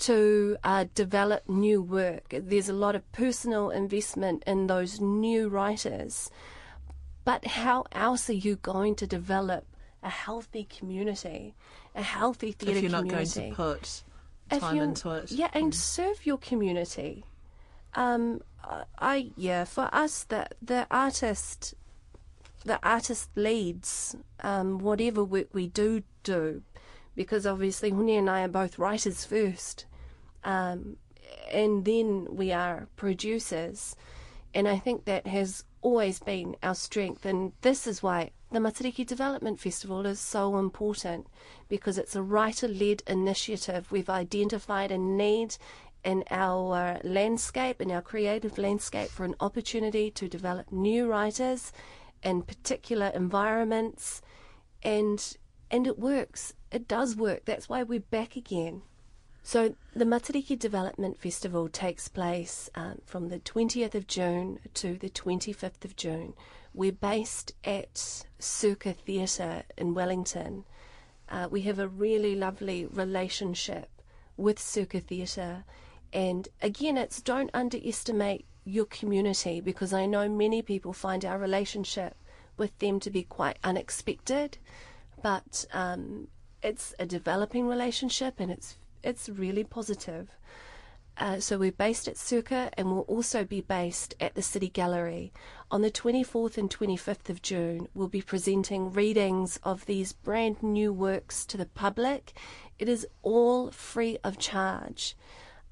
to 0.00 0.58
uh, 0.62 0.84
develop 0.94 1.48
new 1.48 1.80
work. 1.80 2.34
There's 2.38 2.68
a 2.68 2.74
lot 2.74 2.94
of 2.94 3.10
personal 3.12 3.70
investment 3.70 4.44
in 4.46 4.66
those 4.66 5.00
new 5.00 5.48
writers. 5.48 6.30
But 7.24 7.46
how 7.46 7.86
else 7.92 8.28
are 8.28 8.34
you 8.34 8.56
going 8.56 8.94
to 8.96 9.06
develop 9.06 9.64
a 10.02 10.08
healthy 10.10 10.64
community, 10.64 11.54
a 11.94 12.02
healthy 12.02 12.52
theatre 12.52 12.80
community. 12.80 12.86
if 12.86 12.92
you're 12.92 12.92
not 12.92 13.08
community. 13.08 13.40
going 13.40 13.50
to 13.50 13.56
put 13.56 14.60
time 14.60 14.78
into 14.78 15.10
it. 15.10 15.30
Yeah, 15.32 15.50
and 15.52 15.74
serve 15.74 16.24
your 16.26 16.38
community. 16.38 17.24
Um, 17.94 18.42
I- 18.62 18.84
I 18.98 19.30
yeah, 19.36 19.64
for 19.64 19.88
us, 19.92 20.24
the 20.24 20.46
the 20.62 20.86
artist, 20.90 21.74
the 22.64 22.78
artist 22.82 23.30
leads 23.34 24.16
um, 24.40 24.78
whatever 24.78 25.24
work 25.24 25.48
we 25.52 25.66
do 25.68 26.02
do, 26.22 26.62
because 27.14 27.46
obviously 27.46 27.90
Hone 27.90 28.08
and 28.10 28.30
I 28.30 28.42
are 28.44 28.48
both 28.48 28.78
writers 28.78 29.24
first, 29.24 29.86
um, 30.44 30.96
and 31.50 31.84
then 31.84 32.26
we 32.30 32.52
are 32.52 32.88
producers, 32.96 33.96
and 34.54 34.66
I 34.68 34.78
think 34.78 35.04
that 35.04 35.26
has 35.26 35.64
always 35.80 36.18
been 36.20 36.56
our 36.62 36.74
strength, 36.74 37.24
and 37.24 37.52
this 37.60 37.86
is 37.86 38.02
why 38.02 38.30
the 38.50 38.58
Matariki 38.58 39.06
Development 39.06 39.60
Festival 39.60 40.06
is 40.06 40.18
so 40.18 40.58
important 40.58 41.26
because 41.68 41.98
it's 41.98 42.16
a 42.16 42.22
writer-led 42.22 43.02
initiative. 43.06 43.92
We've 43.92 44.08
identified 44.08 44.90
a 44.90 44.98
need 44.98 45.56
in 46.02 46.24
our 46.30 46.98
landscape, 47.04 47.80
in 47.80 47.90
our 47.90 48.00
creative 48.00 48.56
landscape, 48.56 49.10
for 49.10 49.24
an 49.24 49.34
opportunity 49.40 50.10
to 50.12 50.28
develop 50.28 50.72
new 50.72 51.06
writers 51.06 51.72
in 52.22 52.42
particular 52.42 53.08
environments, 53.08 54.22
and 54.82 55.36
and 55.70 55.86
it 55.86 55.98
works. 55.98 56.54
It 56.72 56.88
does 56.88 57.16
work. 57.16 57.44
That's 57.44 57.68
why 57.68 57.82
we're 57.82 58.00
back 58.00 58.36
again. 58.36 58.82
So 59.48 59.74
the 59.96 60.04
Matariki 60.04 60.58
Development 60.58 61.18
Festival 61.18 61.70
takes 61.70 62.06
place 62.06 62.68
um, 62.74 63.00
from 63.06 63.30
the 63.30 63.38
20th 63.38 63.94
of 63.94 64.06
June 64.06 64.58
to 64.74 64.98
the 64.98 65.08
25th 65.08 65.86
of 65.86 65.96
June. 65.96 66.34
We're 66.74 66.92
based 66.92 67.54
at 67.64 68.26
Circa 68.38 68.92
Theatre 68.92 69.62
in 69.78 69.94
Wellington. 69.94 70.66
Uh, 71.30 71.48
we 71.50 71.62
have 71.62 71.78
a 71.78 71.88
really 71.88 72.34
lovely 72.34 72.84
relationship 72.84 73.88
with 74.36 74.58
Circa 74.58 75.00
Theatre. 75.00 75.64
And 76.12 76.46
again, 76.60 76.98
it's 76.98 77.22
don't 77.22 77.48
underestimate 77.54 78.44
your 78.66 78.84
community 78.84 79.62
because 79.62 79.94
I 79.94 80.04
know 80.04 80.28
many 80.28 80.60
people 80.60 80.92
find 80.92 81.24
our 81.24 81.38
relationship 81.38 82.18
with 82.58 82.78
them 82.80 83.00
to 83.00 83.08
be 83.08 83.22
quite 83.22 83.58
unexpected, 83.64 84.58
but 85.22 85.64
um, 85.72 86.28
it's 86.62 86.94
a 86.98 87.06
developing 87.06 87.66
relationship 87.66 88.40
and 88.40 88.50
it's 88.50 88.76
it's 89.02 89.28
really 89.28 89.64
positive. 89.64 90.28
Uh, 91.20 91.40
so 91.40 91.58
we're 91.58 91.72
based 91.72 92.06
at 92.06 92.16
Circa 92.16 92.70
and 92.74 92.88
we'll 92.88 93.00
also 93.00 93.42
be 93.44 93.60
based 93.60 94.14
at 94.20 94.36
the 94.36 94.42
City 94.42 94.68
Gallery. 94.68 95.32
On 95.70 95.82
the 95.82 95.90
24th 95.90 96.56
and 96.56 96.70
25th 96.70 97.28
of 97.28 97.42
June, 97.42 97.88
we'll 97.92 98.06
be 98.06 98.22
presenting 98.22 98.92
readings 98.92 99.58
of 99.64 99.84
these 99.86 100.12
brand 100.12 100.62
new 100.62 100.92
works 100.92 101.44
to 101.46 101.56
the 101.56 101.66
public. 101.66 102.34
It 102.78 102.88
is 102.88 103.04
all 103.22 103.72
free 103.72 104.18
of 104.22 104.38
charge. 104.38 105.16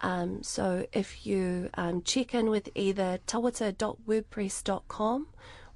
Um, 0.01 0.43
so 0.43 0.89
if 0.93 1.25
you 1.25 1.71
um, 1.75 2.03
check 2.03 2.35
in 2.35 2.51
with 2.51 2.69
either 2.75 3.21
tawata.wordpress.com 3.27 5.29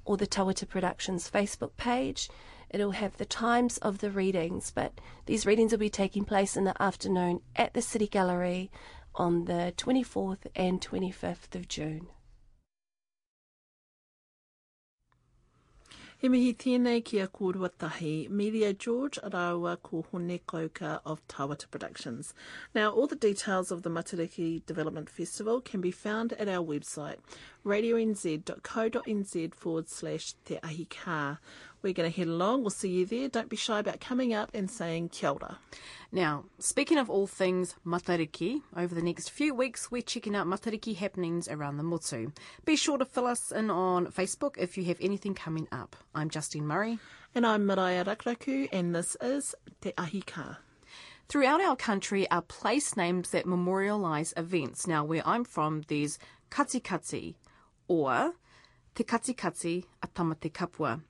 or 0.03 0.17
the 0.17 0.27
Tawata 0.27 0.67
Productions 0.67 1.31
Facebook 1.31 1.77
page, 1.77 2.29
it'll 2.71 2.91
have 2.91 3.17
the 3.17 3.25
times 3.25 3.77
of 3.79 3.99
the 3.99 4.09
readings. 4.11 4.71
But 4.71 4.99
these 5.25 5.45
readings 5.45 5.71
will 5.71 5.79
be 5.79 5.89
taking 5.89 6.25
place 6.25 6.57
in 6.57 6.63
the 6.63 6.81
afternoon 6.81 7.41
at 7.55 7.73
the 7.73 7.81
City 7.81 8.07
Gallery 8.07 8.71
on 9.15 9.45
the 9.45 9.73
24th 9.77 10.47
and 10.55 10.81
25th 10.81 11.55
of 11.55 11.67
June. 11.67 12.07
He 16.21 16.29
mihi 16.29 16.53
tēnei 16.53 17.03
ki 17.03 17.17
a 17.17 17.27
kōruatahi, 17.27 18.29
Miria 18.29 18.77
George 18.77 19.17
Arawa 19.23 19.81
ko 19.81 20.05
Hone 20.11 20.37
Kouka 20.47 20.99
of 21.03 21.27
Tawata 21.27 21.65
Productions. 21.71 22.35
Now, 22.75 22.91
all 22.91 23.07
the 23.07 23.15
details 23.15 23.71
of 23.71 23.81
the 23.81 23.89
Matariki 23.89 24.63
Development 24.67 25.09
Festival 25.09 25.61
can 25.61 25.81
be 25.81 25.89
found 25.89 26.33
at 26.33 26.47
our 26.47 26.63
website, 26.63 27.17
radionz.co.nz 27.65 29.55
forward 29.55 29.89
slash 29.89 30.35
te. 30.45 30.59
We're 31.81 31.93
going 31.93 32.11
to 32.11 32.15
head 32.15 32.27
along. 32.27 32.61
We'll 32.61 32.69
see 32.69 32.89
you 32.89 33.05
there. 33.05 33.27
Don't 33.27 33.49
be 33.49 33.55
shy 33.55 33.79
about 33.79 33.99
coming 33.99 34.33
up 34.33 34.51
and 34.53 34.69
saying 34.69 35.09
kia 35.09 35.29
ora. 35.29 35.57
Now, 36.11 36.45
speaking 36.59 36.97
of 36.97 37.09
all 37.09 37.25
things 37.25 37.75
Matariki, 37.85 38.61
over 38.77 38.93
the 38.93 39.01
next 39.01 39.29
few 39.29 39.55
weeks 39.55 39.89
we're 39.89 40.01
checking 40.01 40.35
out 40.35 40.45
Matariki 40.45 40.95
happenings 40.95 41.47
around 41.47 41.77
the 41.77 41.83
Motu. 41.83 42.31
Be 42.65 42.75
sure 42.75 42.97
to 42.97 43.05
fill 43.05 43.25
us 43.25 43.51
in 43.51 43.69
on 43.69 44.07
Facebook 44.07 44.57
if 44.57 44.77
you 44.77 44.83
have 44.85 44.97
anything 45.01 45.33
coming 45.33 45.67
up. 45.71 45.95
I'm 46.13 46.29
Justine 46.29 46.67
Murray. 46.67 46.99
And 47.33 47.47
I'm 47.47 47.65
Maraea 47.65 48.05
Rakuraku, 48.05 48.67
and 48.73 48.93
this 48.93 49.15
is 49.21 49.55
Te 49.79 49.93
Ahi 49.97 50.21
Kā. 50.21 50.57
Throughout 51.29 51.61
our 51.61 51.77
country 51.77 52.29
are 52.29 52.41
place 52.41 52.97
names 52.97 53.29
that 53.29 53.45
memorialise 53.45 54.37
events. 54.37 54.85
Now, 54.85 55.05
where 55.05 55.25
I'm 55.25 55.45
from, 55.45 55.83
there's 55.87 56.19
Katikati, 56.49 57.35
or 57.87 58.33
Te 58.95 59.05
Katikati 59.05 59.85
a 60.03 60.07
Tamate 60.09 60.51
Kapua. 60.51 61.01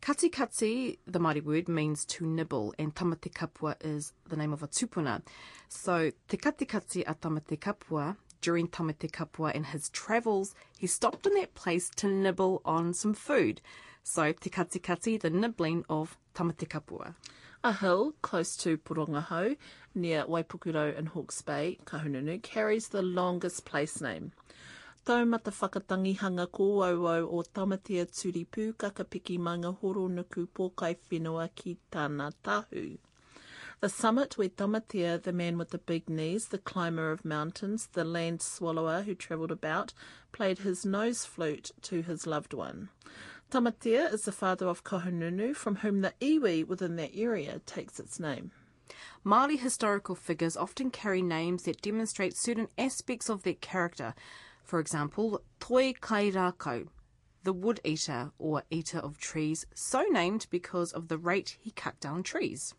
Katikati, 0.00 0.98
the 1.06 1.18
Māori 1.18 1.42
word, 1.42 1.68
means 1.68 2.04
to 2.06 2.24
nibble, 2.24 2.72
and 2.78 2.94
Tamate 2.94 3.32
Kapua 3.32 3.74
is 3.80 4.12
the 4.28 4.36
name 4.36 4.52
of 4.52 4.62
a 4.62 4.68
tupuna. 4.68 5.22
So, 5.68 6.12
Te 6.28 6.36
Katikati 6.36 7.02
a 7.06 7.14
Tamate 7.14 7.58
Kapua, 7.58 8.16
during 8.40 8.68
Tamate 8.68 9.10
Kapua 9.10 9.54
and 9.54 9.66
his 9.66 9.88
travels, 9.90 10.54
he 10.78 10.86
stopped 10.86 11.26
in 11.26 11.34
that 11.34 11.54
place 11.54 11.90
to 11.96 12.06
nibble 12.06 12.62
on 12.64 12.94
some 12.94 13.12
food. 13.12 13.60
So, 14.02 14.32
Te 14.32 14.48
Katikati, 14.48 15.20
the 15.20 15.30
nibbling 15.30 15.84
of 15.90 16.16
Tamate 16.34 16.68
Kapua. 16.68 17.14
A 17.64 17.72
hill 17.72 18.14
close 18.22 18.56
to 18.58 18.78
Porangahau, 18.78 19.56
near 19.94 20.24
Waipukurau 20.24 20.96
in 20.96 21.06
Hawke's 21.06 21.42
Bay, 21.42 21.78
Kahungunu, 21.84 22.40
carries 22.40 22.88
the 22.88 23.02
longest 23.02 23.64
place 23.64 24.00
name. 24.00 24.32
Taumata 25.08 25.50
whakatangihanga 25.50 26.44
kōauau 26.48 27.32
o 27.32 27.42
tamatea 27.54 28.04
turi 28.04 28.46
pūkaka 28.46 29.06
piki 29.08 29.38
manga 29.38 29.72
horo 29.72 30.06
nuku 30.06 30.46
pōkai 30.48 30.96
whenua 31.10 31.48
ki 31.54 31.78
tāna 31.90 32.30
tahu. 32.44 32.98
The 33.80 33.88
summit 33.88 34.36
where 34.36 34.50
Tamatea, 34.50 35.22
the 35.22 35.32
man 35.32 35.56
with 35.56 35.70
the 35.70 35.78
big 35.78 36.10
knees, 36.10 36.48
the 36.48 36.58
climber 36.58 37.10
of 37.10 37.24
mountains, 37.24 37.88
the 37.94 38.04
land 38.04 38.42
swallower 38.42 39.00
who 39.00 39.14
travelled 39.14 39.50
about, 39.50 39.94
played 40.30 40.58
his 40.58 40.84
nose 40.84 41.24
flute 41.24 41.70
to 41.80 42.02
his 42.02 42.26
loved 42.26 42.52
one. 42.52 42.90
Tamatea 43.50 44.12
is 44.12 44.24
the 44.24 44.32
father 44.32 44.68
of 44.68 44.84
Kohonunu, 44.84 45.56
from 45.56 45.76
whom 45.76 46.02
the 46.02 46.12
iwi 46.20 46.66
within 46.66 46.96
that 46.96 47.12
area 47.14 47.62
takes 47.64 47.98
its 47.98 48.20
name. 48.20 48.50
Māori 49.24 49.58
historical 49.58 50.14
figures 50.14 50.56
often 50.56 50.90
carry 50.90 51.22
names 51.22 51.62
that 51.62 51.80
demonstrate 51.80 52.36
certain 52.36 52.68
aspects 52.76 53.30
of 53.30 53.42
their 53.42 53.54
character. 53.54 54.14
For 54.68 54.80
example, 54.80 55.40
Toi 55.60 55.94
Kairako, 55.94 56.88
the 57.42 57.54
wood 57.54 57.80
eater 57.84 58.32
or 58.38 58.64
eater 58.68 58.98
of 58.98 59.16
trees, 59.16 59.64
so 59.74 60.02
named 60.10 60.46
because 60.50 60.92
of 60.92 61.08
the 61.08 61.16
rate 61.16 61.56
he 61.58 61.70
cut 61.70 61.98
down 62.00 62.22
trees. 62.22 62.74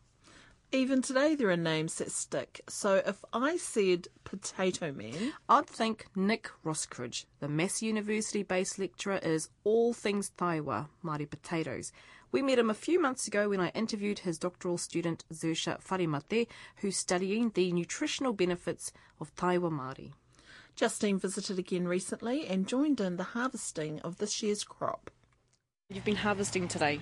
Even 0.71 1.01
today, 1.01 1.33
there 1.33 1.49
are 1.49 1.57
names 1.57 1.95
that 1.95 2.11
stick. 2.11 2.61
So 2.69 3.01
if 3.07 3.25
I 3.33 3.57
said 3.57 4.07
Potato 4.23 4.91
Man, 4.91 5.33
I'd 5.49 5.65
think 5.65 6.05
Nick 6.15 6.51
Roskruge, 6.63 7.25
the 7.39 7.49
Massey 7.49 7.87
University 7.87 8.43
based 8.43 8.77
lecturer, 8.77 9.17
is 9.23 9.49
all 9.63 9.91
things 9.91 10.31
Taewa, 10.37 10.89
Māori 11.03 11.27
potatoes. 11.27 11.91
We 12.31 12.43
met 12.43 12.59
him 12.59 12.69
a 12.69 12.75
few 12.75 13.01
months 13.01 13.27
ago 13.27 13.49
when 13.49 13.61
I 13.61 13.69
interviewed 13.69 14.19
his 14.19 14.37
doctoral 14.37 14.77
student 14.77 15.25
Zersha 15.33 15.83
Farimate, 15.83 16.49
who's 16.75 16.97
studying 16.97 17.49
the 17.49 17.71
nutritional 17.71 18.33
benefits 18.33 18.93
of 19.19 19.33
Taewa 19.33 19.71
Māori. 19.71 20.11
Justine 20.79 21.19
visited 21.19 21.59
again 21.59 21.89
recently 21.89 22.47
and 22.47 22.65
joined 22.65 23.01
in 23.01 23.17
the 23.17 23.25
harvesting 23.35 23.99
of 23.99 24.17
this 24.17 24.41
year's 24.41 24.63
crop. 24.63 25.11
You've 25.89 26.05
been 26.05 26.15
harvesting 26.15 26.69
today. 26.69 27.01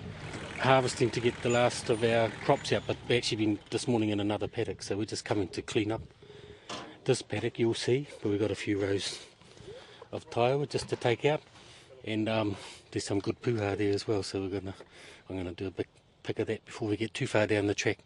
harvesting 0.62 1.12
to 1.12 1.20
get 1.20 1.40
the 1.44 1.50
last 1.50 1.92
of 1.92 2.04
our 2.04 2.30
crops 2.44 2.74
out, 2.74 2.82
but 2.88 2.98
we've 3.08 3.20
actually 3.20 3.46
been 3.46 3.60
this 3.70 3.88
morning 3.88 4.10
in 4.10 4.20
another 4.20 4.48
paddock, 4.48 4.82
so 4.82 4.98
we're 4.98 5.06
just 5.06 5.26
coming 5.26 5.48
to 5.50 5.62
clean 5.62 5.92
up 5.92 6.02
this 7.06 7.22
paddock. 7.22 7.60
You'll 7.60 7.76
see, 7.76 8.08
but 8.24 8.30
we've 8.30 8.40
got 8.40 8.50
a 8.50 8.56
few 8.56 8.82
rows 8.82 9.20
of 10.12 10.28
taewa 10.32 10.68
just 10.68 10.90
to 10.90 10.96
take 10.96 11.24
out, 11.24 11.44
and 12.04 12.28
um, 12.28 12.56
there's 12.90 13.06
some 13.06 13.20
good 13.20 13.40
puha 13.44 13.78
there 13.78 13.94
as 13.94 14.08
well. 14.08 14.24
So 14.24 14.42
we're 14.42 14.60
gonna, 14.60 14.74
I'm 15.30 15.38
gonna 15.38 15.52
do 15.52 15.68
a 15.68 15.72
big 15.72 15.88
pick 16.24 16.40
of 16.40 16.48
that 16.48 16.66
before 16.66 16.88
we 16.90 16.98
get 16.98 17.14
too 17.14 17.28
far 17.28 17.46
down 17.46 17.68
the 17.68 17.76
track. 17.76 18.00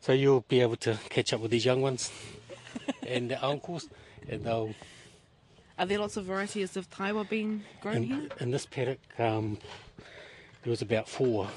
So 0.00 0.12
you'll 0.12 0.44
be 0.46 0.60
able 0.60 0.76
to 0.76 0.98
catch 1.08 1.32
up 1.32 1.40
with 1.40 1.52
these 1.52 1.64
young 1.64 1.80
ones 1.80 2.12
and 3.06 3.30
their 3.30 3.42
uncles, 3.42 3.88
and 4.28 4.44
they'll 4.44 4.74
Are 5.78 5.86
there 5.86 5.98
lots 5.98 6.16
of 6.16 6.24
varieties 6.26 6.76
of 6.76 6.90
Taewa 6.90 7.28
being 7.28 7.64
grown 7.80 8.02
here? 8.02 8.16
in, 8.18 8.30
in 8.40 8.50
this 8.50 8.66
paddock, 8.66 8.98
um, 9.18 9.58
there 10.62 10.70
was 10.70 10.82
about 10.82 11.08
four 11.08 11.48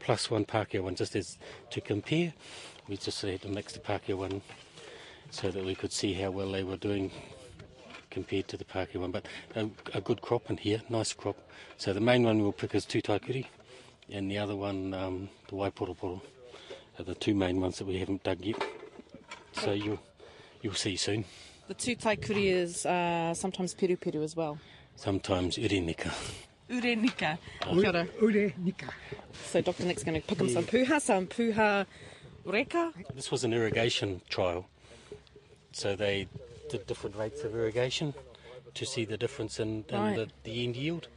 plus 0.00 0.30
one 0.30 0.44
Pākehā 0.44 0.82
one, 0.82 0.94
just 0.94 1.16
as 1.16 1.38
to 1.70 1.80
compare. 1.80 2.32
We 2.88 2.96
just 2.96 3.20
had 3.22 3.40
to 3.42 3.48
mix 3.48 3.72
the 3.72 3.80
Pākehā 3.80 4.14
one 4.16 4.42
so 5.30 5.50
that 5.50 5.64
we 5.64 5.74
could 5.74 5.92
see 5.92 6.12
how 6.12 6.30
well 6.30 6.52
they 6.52 6.62
were 6.62 6.76
doing 6.76 7.10
compared 8.10 8.46
to 8.48 8.56
the 8.56 8.64
Pākehā 8.64 8.96
one. 8.96 9.10
But 9.10 9.26
a, 9.56 9.68
a 9.94 10.00
good 10.00 10.20
crop 10.20 10.50
in 10.50 10.58
here, 10.58 10.82
nice 10.88 11.12
crop. 11.12 11.36
So 11.78 11.92
the 11.92 12.00
main 12.00 12.22
one 12.22 12.40
we'll 12.42 12.52
pick 12.52 12.74
is 12.74 12.84
Tūtaikuri, 12.86 13.46
and 14.10 14.30
the 14.30 14.38
other 14.38 14.56
one, 14.56 14.92
um, 14.94 15.28
the 15.48 15.56
Waiporoporo, 15.56 16.20
are 16.98 17.04
the 17.04 17.14
two 17.14 17.34
main 17.34 17.60
ones 17.60 17.78
that 17.78 17.86
we 17.86 17.98
haven't 17.98 18.22
dug 18.22 18.44
yet. 18.44 18.62
So 19.52 19.72
you'll, 19.72 20.00
you'll 20.62 20.74
see 20.74 20.96
soon. 20.96 21.24
The 21.66 21.74
two 21.74 21.96
taikuri 21.96 22.46
is 22.52 22.84
uh, 22.84 23.32
sometimes 23.34 23.74
piru 23.74 23.96
piru 23.96 24.22
as 24.22 24.36
well. 24.36 24.58
Sometimes 24.96 25.56
Irenika. 25.56 26.12
Urenika. 26.70 27.38
Kia 27.60 27.88
ora. 27.88 28.06
Ure 28.20 28.52
nika. 28.58 28.86
So 29.50 29.60
Dr. 29.60 29.84
Nick's 29.84 30.04
going 30.04 30.20
to 30.20 30.26
pick 30.26 30.40
him 30.40 30.48
some 30.48 30.64
puha, 30.64 31.00
some 31.00 31.26
puha 31.26 31.86
reka. 32.44 32.92
This 33.14 33.30
was 33.30 33.44
an 33.44 33.52
irrigation 33.52 34.20
trial. 34.28 34.66
So 35.72 35.96
they 35.96 36.28
did 36.70 36.86
different 36.86 37.16
rates 37.16 37.42
of 37.44 37.54
irrigation 37.54 38.14
to 38.74 38.84
see 38.86 39.04
the 39.04 39.16
difference 39.16 39.58
in, 39.58 39.84
in 39.88 39.98
Right. 40.00 40.16
the, 40.16 40.28
the 40.44 40.64
end 40.64 40.76
yield. 40.76 41.08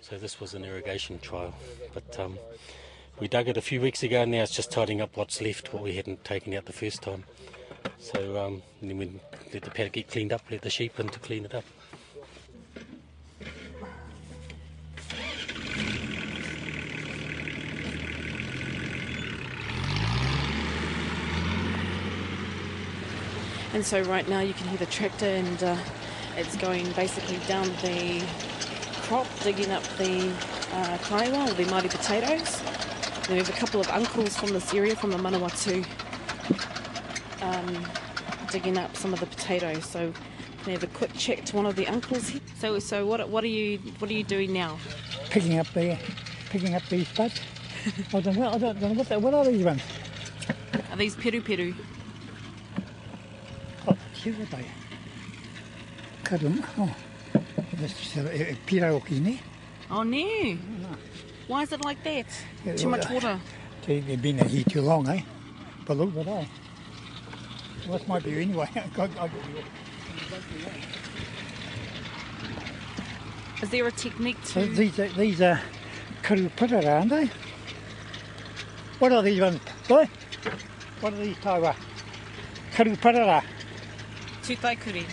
So 0.00 0.16
this 0.18 0.40
was 0.40 0.54
an 0.54 0.64
irrigation 0.64 1.18
trial. 1.18 1.54
But 1.92 2.18
um, 2.18 2.38
we 3.20 3.28
dug 3.28 3.48
it 3.48 3.56
a 3.56 3.62
few 3.62 3.80
weeks 3.80 4.02
ago 4.02 4.22
and 4.22 4.32
now 4.32 4.42
it's 4.42 4.54
just 4.54 4.70
tidying 4.72 5.00
up 5.00 5.16
what's 5.16 5.40
left, 5.40 5.72
what 5.72 5.82
we 5.82 5.94
hadn't 5.96 6.24
taken 6.24 6.52
out 6.54 6.66
the 6.66 6.72
first 6.72 7.02
time. 7.02 7.24
So 7.98 8.44
um, 8.44 8.62
then 8.80 8.98
we 8.98 9.20
let 9.52 9.62
the 9.62 9.70
paddock 9.70 9.92
get 9.92 10.08
cleaned 10.08 10.32
up, 10.32 10.42
let 10.50 10.62
the 10.62 10.70
sheep 10.70 10.98
in 11.00 11.08
to 11.08 11.18
clean 11.18 11.44
it 11.44 11.54
up. 11.54 11.64
And 23.74 23.84
so 23.84 24.02
right 24.02 24.28
now 24.28 24.38
you 24.38 24.54
can 24.54 24.68
hear 24.68 24.78
the 24.78 24.86
tractor 24.86 25.26
and 25.26 25.62
uh, 25.64 25.76
it's 26.36 26.56
going 26.56 26.90
basically 26.92 27.38
down 27.48 27.66
the 27.82 28.24
crop, 29.02 29.26
digging 29.42 29.72
up 29.72 29.82
the 29.98 30.30
uh, 30.72 30.98
kaiwa 30.98 31.50
or 31.50 31.54
the 31.54 31.64
mighty 31.66 31.88
potatoes. 31.88 32.62
And 33.16 33.30
we 33.30 33.36
have 33.38 33.48
a 33.48 33.52
couple 33.52 33.80
of 33.80 33.88
uncles 33.88 34.36
from 34.36 34.50
this 34.50 34.72
area, 34.72 34.94
from 34.94 35.10
the 35.10 35.16
Manawatu, 35.16 35.84
um, 37.44 37.86
digging 38.50 38.78
up 38.78 38.96
some 38.96 39.12
of 39.12 39.20
the 39.20 39.26
potatoes. 39.26 39.84
So 39.84 40.12
I 40.66 40.70
have 40.70 40.82
a 40.82 40.88
quick 40.88 41.12
check 41.14 41.44
to 41.46 41.56
one 41.56 41.66
of 41.66 41.76
the 41.76 41.86
uncles 41.86 42.28
here? 42.30 42.40
So, 42.58 42.78
so 42.78 43.06
what, 43.06 43.28
what 43.28 43.44
are 43.44 43.48
you 43.48 43.78
what 43.98 44.10
are 44.10 44.14
you 44.14 44.24
doing 44.24 44.52
now? 44.52 44.78
Picking 45.30 45.58
up 45.58 45.66
the, 45.74 45.98
picking 46.50 46.74
up 46.74 46.82
these 46.88 47.08
buds. 47.12 47.40
I 48.14 48.20
don't 48.20 48.36
know. 48.38 48.50
I 48.50 48.58
don't, 48.58 48.80
know 48.80 48.94
what, 48.94 49.22
what 49.22 49.34
are 49.34 49.44
these 49.44 49.64
ones. 49.64 49.82
Are 50.90 50.96
these 50.96 51.14
peru 51.16 51.42
peru? 51.42 51.74
Oh, 53.86 53.96
here 54.14 54.34
are 54.40 54.46
they. 54.46 54.66
Karum. 56.24 56.64
Oh, 56.78 56.94
this 57.74 58.16
is 58.16 58.56
piraoki, 58.66 59.20
ne? 59.20 59.40
Oh 59.90 60.02
no! 60.02 60.56
Why 61.46 61.62
is 61.62 61.72
it 61.72 61.84
like 61.84 62.02
that? 62.04 62.26
Yeah, 62.64 62.74
Too 62.74 62.88
much 62.88 63.10
water. 63.10 63.38
They, 63.86 64.00
they've 64.00 64.22
been 64.22 64.38
here 64.38 64.64
too 64.64 64.80
long, 64.80 65.06
eh? 65.08 65.20
But 65.84 65.98
look 65.98 66.16
at 66.16 66.24
that. 66.24 66.46
What 67.86 68.06
might 68.08 68.24
be 68.24 68.40
anyway? 68.40 68.68
I, 68.74 69.08
I, 69.18 69.30
Is 73.62 73.70
there 73.70 73.86
a 73.86 73.92
technique 73.92 74.42
to? 74.44 74.66
these 74.66 74.98
are, 74.98 75.08
these 75.08 75.40
are 75.42 75.60
karupara, 76.22 76.86
aren't 76.86 77.10
they? 77.10 77.30
What 78.98 79.12
are 79.12 79.22
these 79.22 79.40
ones? 79.40 79.60
Boy? 79.88 80.08
What 81.00 81.12
are 81.12 81.16
these 81.16 81.36
taewa? 81.36 81.74
Karupara. 82.72 83.42
Tutaikuri. 84.42 85.04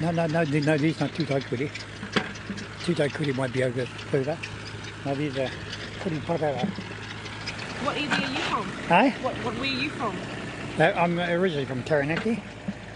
No. 0.00 0.12
No, 0.12 0.26
no, 0.26 0.44
no, 0.44 0.58
no, 0.60 0.78
these 0.78 1.00
not 1.00 1.10
tutaikuri. 1.10 1.70
Tutaikuri 2.84 3.34
might 3.34 3.52
be 3.52 3.64
over 3.64 3.86
further. 3.86 4.38
No, 5.04 5.14
these 5.14 5.36
are 5.38 5.50
karupara. 6.00 6.64
What 7.84 7.96
area 7.96 8.10
are 8.10 8.20
you 8.32 8.38
from? 8.38 8.66
Hey? 8.88 9.10
What, 9.22 9.34
what 9.44 9.54
where 9.54 9.62
are 9.62 9.66
you 9.66 9.90
from? 9.90 10.16
Uh, 10.78 10.92
I'm 10.94 11.18
originally 11.18 11.64
from 11.64 11.82
Taranaki, 11.82 12.40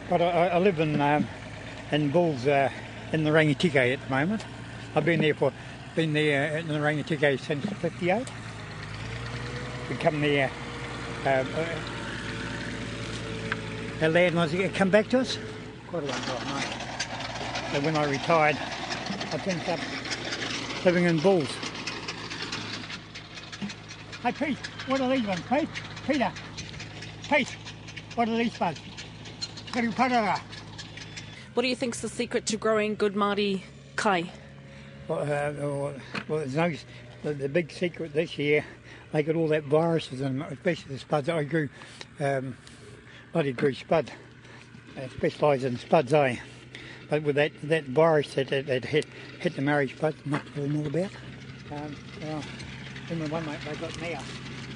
but 0.08 0.22
I, 0.22 0.48
I 0.48 0.58
live 0.58 0.78
in 0.78 1.00
um, 1.00 1.26
in 1.90 2.10
Bulls 2.10 2.46
uh, 2.46 2.70
in 3.12 3.24
the 3.24 3.30
Rangitikei 3.30 3.92
at 3.92 4.00
the 4.04 4.08
moment. 4.08 4.44
I've 4.94 5.04
been 5.04 5.20
there 5.20 5.34
for 5.34 5.52
been 5.96 6.12
there 6.12 6.58
in 6.58 6.68
the 6.68 6.74
Rangitikei 6.74 7.40
since 7.40 7.66
'58. 7.66 8.28
We 9.90 9.96
come 9.96 10.20
there. 10.20 10.48
Um, 11.26 11.48
uh, 11.56 11.66
our 14.02 14.10
land 14.10 14.36
was 14.36 14.54
come 14.74 14.90
back 14.90 15.08
to 15.08 15.18
us. 15.18 15.38
Quite 15.88 16.04
a 16.04 16.06
long 16.06 16.20
time. 16.20 16.62
So 17.72 17.80
when 17.80 17.96
I 17.96 18.08
retired, 18.08 18.58
I 19.32 19.40
ended 19.44 19.68
up 19.68 19.80
living 20.84 21.02
in 21.02 21.18
Bulls. 21.18 21.50
Hey 24.22 24.30
Pete, 24.30 24.58
what 24.86 25.00
are 25.00 25.10
these 25.10 25.26
ones, 25.26 25.42
Pete? 25.48 25.68
Peter, 26.06 26.30
Pete, 27.28 27.56
what 28.14 28.28
are 28.28 28.36
these 28.36 28.56
buds? 28.56 28.80
Karupara. 29.72 30.38
What 31.54 31.62
do 31.62 31.68
you 31.68 31.76
think's 31.76 32.00
the 32.00 32.08
secret 32.08 32.46
to 32.46 32.56
growing 32.56 32.94
good 32.94 33.14
Māori 33.14 33.62
kai? 33.96 34.30
Well, 35.08 35.20
uh, 35.20 35.52
well, 35.58 35.94
well, 36.28 36.38
there's 36.38 36.54
no, 36.54 36.72
the, 37.22 37.34
the 37.34 37.48
big 37.48 37.70
secret 37.70 38.12
this 38.12 38.38
year, 38.38 38.64
they 39.12 39.22
got 39.22 39.36
all 39.36 39.48
that 39.48 39.64
viruses 39.64 40.20
in 40.20 40.38
them, 40.38 40.48
especially 40.50 40.94
the 40.94 40.98
spuds. 40.98 41.28
I 41.28 41.44
grew, 41.44 41.68
um, 42.20 42.56
bloody 43.32 43.52
grew 43.52 43.74
spud, 43.74 44.10
uh, 44.96 45.08
specialised 45.08 45.64
in 45.64 45.76
spuds, 45.76 46.12
eh? 46.12 46.36
But 47.10 47.22
with 47.22 47.36
that, 47.36 47.52
that 47.64 47.84
virus 47.84 48.32
that, 48.34 48.48
that, 48.48 48.66
that 48.66 48.84
hit, 48.86 49.06
hit 49.40 49.54
the 49.54 49.62
marriage 49.62 49.96
spuds, 49.96 50.16
not 50.24 50.42
to 50.54 50.66
know 50.66 50.86
about. 50.86 51.10
Um, 51.70 51.96
well, 52.22 52.42
in 53.10 53.18
the 53.18 53.28
one 53.28 53.44
that 53.44 53.60
they 53.66 53.74
got 53.76 54.00
now, 54.00 54.22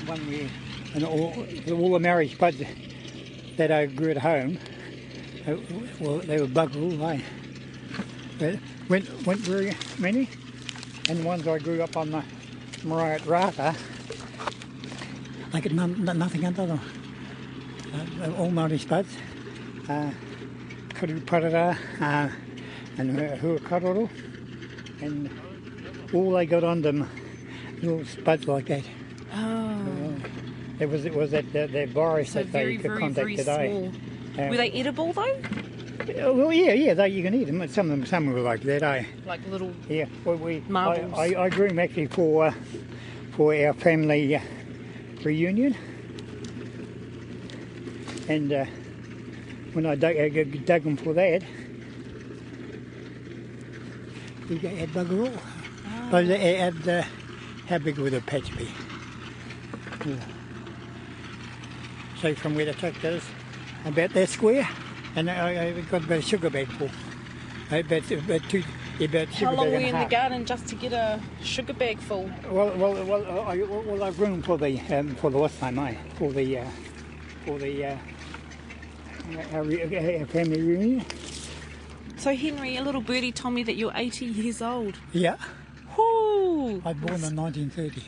one 0.05 0.28
year, 0.28 0.49
and 0.95 1.05
all, 1.05 1.47
all 1.70 1.93
the 1.93 2.01
marriage 2.01 2.32
spuds 2.32 2.62
that 3.57 3.71
I 3.71 3.87
grew 3.87 4.11
at 4.11 4.19
home, 4.19 4.59
uh, 5.47 5.57
well, 6.01 6.19
they 6.19 6.41
were 6.41 6.47
bugger 6.47 7.01
all, 7.01 7.09
eh? 7.09 7.21
But 8.39 8.59
went 8.89 9.27
went 9.27 9.41
very 9.41 9.75
many, 9.99 10.29
and 11.09 11.21
the 11.21 11.25
ones 11.25 11.47
I 11.49 11.59
grew 11.59 11.83
up 11.83 11.97
on 11.97 12.11
the 12.11 12.23
Mariah 12.85 13.15
at 13.15 13.27
Rata, 13.27 13.75
I 15.53 15.61
get 15.61 15.73
none, 15.73 16.05
nothing 16.05 16.45
under 16.45 16.67
them. 16.67 16.81
Uh, 18.21 18.33
all 18.33 18.51
Māori 18.51 18.79
spuds, 18.79 19.17
uh, 19.89 20.11
Karuparara, 20.91 21.79
uh, 22.01 22.29
and 22.99 23.19
uh, 23.19 23.37
Huakaroro, 23.37 24.11
and 25.01 25.31
all 26.13 26.33
they 26.33 26.47
got 26.47 26.65
on 26.65 26.83
them, 26.83 27.09
little 27.81 28.05
spuds 28.05 28.47
like 28.47 28.67
that. 28.67 28.85
Oh, 29.35 30.15
It 30.79 30.91
was 30.91 31.05
it 31.05 31.14
was 31.14 31.31
that 31.31 31.53
that, 31.53 31.72
that 31.72 31.89
virus 31.89 32.33
so 32.33 32.41
that 32.41 32.49
very, 32.49 32.77
they 32.77 32.83
very, 32.83 33.01
contacted 33.01 33.14
very 33.14 33.37
today. 33.37 33.91
Um, 34.39 34.49
Were 34.51 34.57
they 34.57 34.70
edible 34.72 35.12
though? 35.12 35.37
Oh, 36.20 36.35
Well, 36.35 36.53
yeah, 36.53 36.72
yeah, 36.72 36.95
they, 36.95 37.09
you 37.09 37.22
can 37.22 37.35
eat 37.35 37.45
them. 37.45 37.66
Some 37.68 37.91
of 37.91 37.99
them, 37.99 38.07
some 38.07 38.27
were 38.27 38.41
like 38.41 38.61
that, 38.62 38.83
eh? 38.83 39.05
Like 39.24 39.41
little. 39.49 39.72
Yeah, 39.89 40.05
well, 40.24 40.37
we 40.37 40.59
I, 40.59 40.62
Marbles. 40.68 41.18
I, 41.18 41.35
I 41.35 41.49
grew 41.49 41.68
them 41.68 41.79
actually 41.79 42.07
for 42.07 42.47
uh, 42.47 42.55
for 43.33 43.55
our 43.55 43.72
family 43.72 44.37
uh, 44.37 44.41
reunion, 45.24 45.74
and 48.29 48.53
uh, 48.53 48.66
when 49.72 49.87
I 49.87 49.95
dug, 49.95 50.16
I 50.16 50.29
dug 50.29 50.83
them 50.85 50.97
for 50.97 51.14
that, 51.14 51.43
we 54.49 54.59
got 54.59 54.72
had 54.72 54.91
bugger 54.91 55.31
all. 55.31 55.43
But 56.11 56.29
they 56.29 56.55
had, 56.55 56.89
uh, 56.89 57.03
how 57.68 57.79
big 57.79 57.99
would 57.99 58.12
the 58.12 58.20
patch 58.20 58.57
be? 58.57 58.68
Yeah. 60.05 60.16
So 62.21 62.35
from 62.35 62.55
where 62.55 62.64
the 62.64 62.75
tractor 62.75 63.09
is, 63.11 63.25
about 63.85 64.11
that 64.14 64.29
square, 64.29 64.69
and 65.17 65.31
I, 65.31 65.67
I 65.67 65.81
got 65.83 66.05
about 66.05 66.19
a 66.19 66.23
sugar 66.23 66.51
bag 66.51 66.69
full. 66.69 66.91
About, 67.69 68.11
about 68.11 68.43
two, 68.49 68.62
about 69.01 69.33
sugar 69.33 69.47
How 69.47 69.55
long 69.55 69.67
bag 69.67 69.73
were 69.75 69.81
you 69.81 69.87
in 69.87 69.93
the 69.93 69.99
half. 69.99 70.11
garden 70.11 70.45
just 70.47 70.67
to 70.69 70.75
get 70.77 70.93
a 70.93 71.21
sugar 71.43 71.73
bag 71.75 71.99
full? 71.99 72.31
Well, 72.51 72.77
well, 72.77 73.05
well, 73.05 73.41
I, 73.49 73.57
well, 73.62 74.03
I've 74.03 74.19
room 74.19 74.43
for 74.43 74.57
the 74.57 74.81
um, 74.97 75.14
for 75.17 75.31
the 75.31 75.39
what's 75.39 75.61
name, 75.61 75.79
eh? 75.79 75.95
For 76.17 76.33
the 76.33 76.59
uh, 76.59 76.67
for 77.45 77.59
the 77.59 77.85
uh, 77.85 77.97
our, 79.53 79.61
our 79.61 80.27
family 80.27 80.62
reunion. 80.62 81.05
So 82.17 82.35
Henry, 82.35 82.77
a 82.77 82.83
little 82.83 83.03
birdie 83.03 83.33
told 83.33 83.55
me 83.55 83.62
that 83.64 83.77
you're 83.77 83.93
80 83.95 84.25
years 84.25 84.62
old. 84.62 84.99
Yeah, 85.12 85.37
Whoo! 85.97 86.81
I 86.85 86.93
was 86.93 86.97
born 86.97 87.23
in 87.25 87.37
1930. 87.37 88.03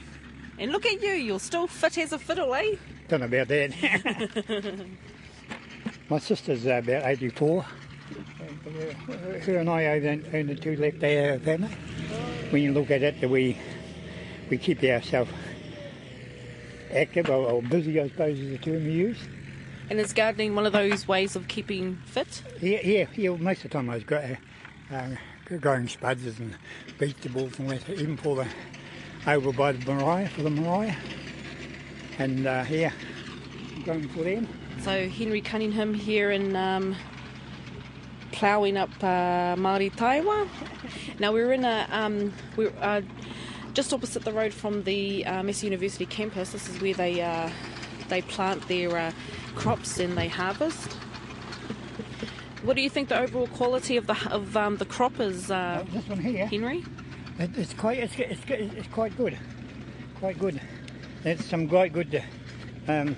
And 0.59 0.73
look 0.73 0.87
at 0.87 1.03
you, 1.03 1.11
you're 1.11 1.39
still 1.39 1.67
fit 1.67 1.99
as 1.99 2.13
a 2.13 2.19
fiddle, 2.19 2.55
eh? 2.55 2.77
Don't 3.09 3.21
know 3.21 3.27
about 3.27 3.49
that. 3.49 4.87
My 6.11 6.19
sister's 6.19 6.67
uh, 6.67 6.81
about 6.85 7.05
84. 7.07 7.65
Uh, 7.65 9.39
Her 9.41 9.59
and 9.59 9.69
I 9.71 9.83
are 9.85 10.01
the 10.01 10.23
only 10.35 10.57
two 10.57 10.77
left 10.77 11.03
our 11.03 11.39
family. 11.39 11.69
When 12.51 12.63
you 12.63 12.73
look 12.73 12.91
at 12.91 13.03
it, 13.03 13.29
we 13.29 13.59
we 14.51 14.57
keep 14.59 14.83
ourselves 14.85 15.31
active 16.93 17.29
or, 17.29 17.51
or 17.51 17.63
busy, 17.63 18.01
I 18.01 18.09
suppose 18.09 18.39
is 18.39 18.51
the 18.51 18.59
term 18.59 18.85
you 18.85 18.91
use. 18.91 19.19
And 19.91 19.99
is 20.01 20.13
gardening 20.13 20.55
one 20.55 20.67
of 20.67 20.73
those 20.73 21.07
ways 21.09 21.35
of 21.37 21.49
keeping 21.49 21.97
fit? 22.07 22.43
Yeah, 22.61 22.81
yeah, 22.83 23.07
yeah. 23.15 23.31
Most 23.37 23.65
of 23.65 23.71
the 23.71 23.79
time 23.79 23.89
I 23.91 23.95
was 23.95 24.05
gro- 24.05 24.37
uh, 24.91 25.09
growing 25.61 25.89
spuds 25.89 26.27
and 26.39 26.55
vegetables 26.99 27.59
and 27.59 27.71
that, 27.71 27.89
even 27.91 28.17
for 28.19 28.37
the 28.37 28.47
over 29.27 29.53
by 29.53 29.73
the 29.73 29.95
Mariah 29.95 30.29
for 30.29 30.43
the 30.43 30.51
Mariah, 30.51 30.95
and 32.19 32.47
uh, 32.47 32.65
here 32.65 32.93
I'm 33.77 33.83
going 33.83 34.09
for 34.09 34.25
them. 34.25 34.49
So 34.83 35.09
Henry 35.09 35.41
Cunningham 35.41 35.95
here 35.95 36.31
in 36.31 36.57
um, 36.57 36.97
ploughing 38.33 38.77
up 38.77 38.91
uh, 39.03 39.57
Māori 39.57 39.93
Taewa. 39.93 40.49
Now 41.19 41.33
we're 41.33 41.53
in 41.53 41.65
a 41.65 41.87
um, 41.91 42.33
we're 42.57 42.73
uh, 42.81 43.03
just 43.75 43.93
opposite 43.93 44.25
the 44.25 44.33
road 44.33 44.53
from 44.53 44.85
the 44.85 45.25
uh, 45.27 45.43
Massey 45.43 45.67
University 45.67 46.07
campus. 46.07 46.53
This 46.53 46.69
is 46.69 46.81
where 46.81 46.95
they 46.95 47.23
uh, 47.23 47.51
they 48.09 48.23
plant 48.23 48.67
their 48.69 48.97
uh, 48.97 49.13
crops 49.55 49.99
and 49.99 50.17
they 50.17 50.29
harvest. 50.29 50.93
What 52.63 52.75
do 52.75 52.83
you 52.83 52.91
think 52.91 53.09
the 53.09 53.19
overall 53.19 53.47
quality 53.47 53.97
of 53.97 54.07
the 54.07 54.17
of 54.31 54.57
um, 54.57 54.77
the 54.77 54.85
crop 54.85 55.21
is, 55.21 55.51
uh, 55.51 55.85
this 55.93 56.09
one 56.09 56.19
here, 56.19 56.47
Henry? 56.47 56.85
it, 57.39 57.57
it's 57.57 57.75
quite 57.75 57.99
it's, 57.99 58.19
it's, 58.19 58.43
it's 58.49 58.89
quite 58.89 59.17
good, 59.17 59.39
quite 60.19 60.39
good. 60.39 60.61
There's 61.23 61.45
some 61.45 61.69
quite 61.69 61.93
good. 61.93 62.23
Um, 62.87 63.17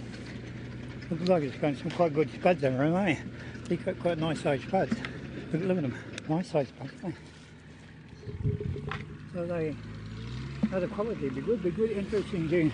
looks 1.11 1.29
like 1.29 1.43
it's 1.43 1.57
got 1.57 1.77
some 1.77 1.91
quite 1.91 2.15
good 2.15 2.33
spuds 2.33 2.63
in 2.63 2.77
them, 2.77 2.95
eh? 2.97 3.17
They've 3.65 3.85
got 3.85 4.01
quite 4.01 4.19
nice 4.19 4.41
sized 4.41 4.67
spuds. 4.67 4.93
Look, 5.53 5.63
look 5.63 5.77
at 5.77 5.83
them, 5.83 5.99
nice 6.29 6.49
sized 6.49 6.71
spuds. 6.71 6.93
Eh? 7.05 7.13
So 9.35 9.47
they, 9.47 9.77
the 10.71 10.89
quality 10.89 11.29
be 11.29 11.41
good, 11.41 11.63
be 11.63 11.71
good, 11.71 11.91
interesting 11.91 12.49
to 12.49 12.71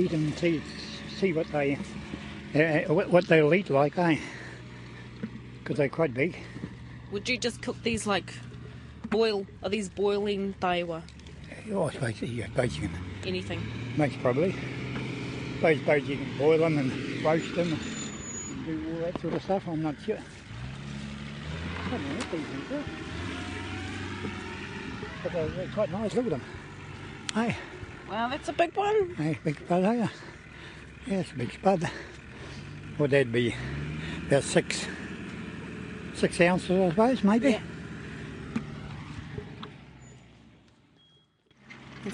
eat 0.00 0.12
and 0.12 0.38
see 0.38 0.62
see 1.18 1.32
what 1.32 1.46
they 1.52 1.78
uh, 2.54 2.92
what, 2.92 3.26
they'll 3.26 3.52
eat 3.52 3.68
like, 3.68 3.98
eh? 3.98 4.16
Because 5.58 5.76
they're 5.76 5.88
quite 5.88 6.14
big. 6.14 6.36
Would 7.10 7.28
you 7.28 7.36
just 7.36 7.60
cook 7.62 7.82
these 7.82 8.06
like 8.06 8.32
boil? 9.10 9.46
Are 9.62 9.68
these 9.68 9.88
boiling 9.88 10.54
taewa? 10.60 11.02
Oh, 11.72 11.88
I 11.88 11.92
suppose, 11.92 12.22
yeah, 12.22 12.44
I 12.44 12.48
suppose 12.48 12.76
you 12.76 12.88
can, 12.88 12.94
Anything? 13.26 13.60
most 13.96 14.20
probably. 14.20 14.54
Suppose, 15.56 15.78
suppose 15.78 16.02
you 16.08 16.16
can 16.16 16.38
boil 16.38 16.58
them 16.58 16.78
and 16.78 17.22
roast 17.24 17.54
them 17.54 17.72
and 17.72 18.66
do 18.66 18.94
all 18.94 19.00
that 19.00 19.20
sort 19.20 19.34
of 19.34 19.42
stuff. 19.42 19.66
I'm 19.66 19.82
not 19.82 19.94
sure. 20.04 20.18
I 20.18 21.90
don't 21.90 22.02
know 22.02 22.14
what 22.14 22.30
these 22.30 22.46
things 22.46 22.72
are. 22.72 22.84
But 25.22 25.32
they're, 25.32 25.48
they're 25.48 25.68
quite 25.68 25.90
nice. 25.90 26.14
Look 26.14 26.26
at 26.26 26.30
them. 26.30 26.42
Hey, 27.34 27.56
Wow, 28.08 28.28
that's 28.28 28.48
a 28.48 28.52
big 28.52 28.76
one. 28.76 29.14
hey, 29.16 29.38
big 29.42 29.58
spud, 29.58 29.84
are 29.84 29.94
Yeah, 29.94 30.08
it's 31.08 31.32
a 31.32 31.34
big 31.34 31.52
spud. 31.52 31.90
Well, 32.98 33.08
that'd 33.08 33.32
be 33.32 33.54
about 34.28 34.44
six, 34.44 34.86
six 36.14 36.40
ounces, 36.40 36.70
I 36.70 36.90
suppose, 36.90 37.24
maybe. 37.24 37.50
Yeah. 37.52 37.60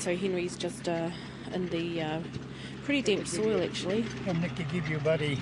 So 0.03 0.17
Henry's 0.17 0.57
just 0.57 0.89
uh, 0.89 1.11
in 1.55 1.69
the 1.69 2.03
uh, 2.03 2.21
pretty 2.83 3.03
damp 3.03 3.25
soil 3.29 3.63
actually. 3.63 4.05
I'm 4.27 4.41
Nick 4.41 4.57
to 4.57 4.65
give 4.65 4.89
you 4.89 4.97
a 4.97 5.01
buddy 5.01 5.39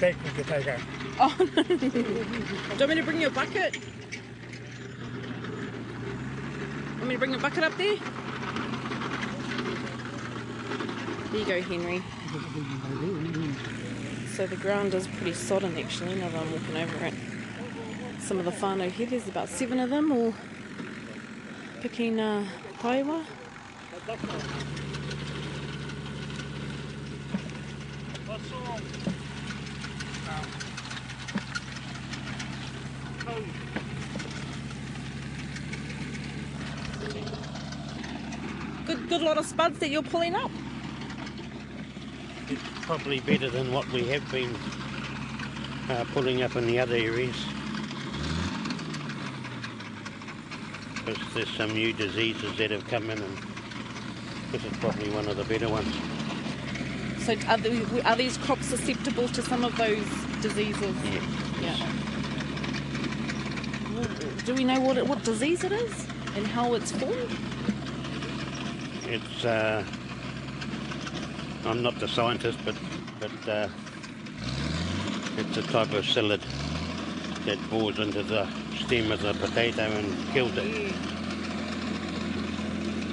back 0.00 0.16
with 0.24 0.36
the 0.36 0.42
take 0.42 0.66
out. 0.66 0.80
Oh, 1.20 1.36
do 1.38 1.86
you 1.86 2.78
want 2.80 2.88
me 2.88 2.94
to 2.96 3.02
bring 3.04 3.20
you 3.20 3.28
a 3.28 3.30
bucket? 3.30 3.78
Want 6.96 7.06
me 7.06 7.14
to 7.14 7.18
bring 7.20 7.34
a 7.36 7.38
bucket 7.38 7.62
up 7.62 7.76
there? 7.76 7.94
There 11.30 11.40
you 11.40 11.46
go, 11.46 11.62
Henry. 11.62 12.02
So 14.34 14.48
the 14.48 14.56
ground 14.56 14.94
is 14.94 15.06
pretty 15.06 15.34
sodden 15.34 15.78
actually 15.78 16.16
now 16.16 16.28
that 16.28 16.42
I'm 16.42 16.50
walking 16.50 16.76
over 16.76 17.04
it. 17.04 17.14
Some 18.18 18.40
of 18.40 18.46
the 18.46 18.50
whānau 18.50 18.90
here, 18.90 19.06
there's 19.06 19.28
about 19.28 19.48
seven 19.48 19.78
of 19.78 19.90
them 19.90 20.10
all 20.10 20.34
picking 21.80 22.18
uh, 22.18 22.44
taewa. 22.80 23.24
Good, 24.04 24.16
good 39.08 39.22
lot 39.22 39.38
of 39.38 39.46
spuds 39.46 39.78
that 39.78 39.88
you're 39.88 40.02
pulling 40.02 40.34
up. 40.34 40.50
It's 42.48 42.60
probably 42.80 43.20
better 43.20 43.48
than 43.50 43.72
what 43.72 43.88
we 43.92 44.04
have 44.08 44.28
been 44.32 44.52
uh, 45.88 46.04
pulling 46.12 46.42
up 46.42 46.56
in 46.56 46.66
the 46.66 46.80
other 46.80 46.96
areas. 46.96 47.36
Because 51.04 51.34
there's 51.34 51.50
some 51.50 51.72
new 51.72 51.92
diseases 51.92 52.56
that 52.58 52.72
have 52.72 52.84
come 52.88 53.08
in 53.08 53.22
and 53.22 53.51
this 54.52 54.64
is 54.64 54.76
probably 54.78 55.08
one 55.10 55.26
of 55.26 55.36
the 55.36 55.44
better 55.44 55.68
ones. 55.68 55.94
So 57.24 57.32
are, 57.48 57.56
the, 57.56 58.02
are 58.04 58.16
these 58.16 58.36
crops 58.36 58.66
susceptible 58.66 59.28
to 59.28 59.42
some 59.42 59.64
of 59.64 59.74
those 59.76 60.04
diseases? 60.42 60.94
Yeah. 61.04 61.22
Yeah. 61.62 62.02
Do 64.44 64.54
we 64.54 64.64
know 64.64 64.80
what 64.80 64.98
it, 64.98 65.06
what 65.06 65.22
disease 65.22 65.64
it 65.64 65.72
is 65.72 66.06
and 66.36 66.46
how 66.46 66.74
it's 66.74 66.92
formed? 66.92 67.38
It's, 69.06 69.44
uh, 69.44 69.84
I'm 71.64 71.82
not 71.82 71.98
the 71.98 72.08
scientist, 72.08 72.58
but, 72.64 72.74
but 73.20 73.48
uh, 73.48 73.68
it's 75.38 75.56
a 75.56 75.62
type 75.62 75.92
of 75.92 76.04
psyllid 76.04 76.42
that 77.46 77.58
bores 77.70 77.98
into 77.98 78.22
the 78.22 78.46
stem 78.84 79.12
of 79.12 79.22
the 79.22 79.32
potato 79.34 79.82
and 79.82 80.32
kills 80.32 80.52
it. 80.56 80.94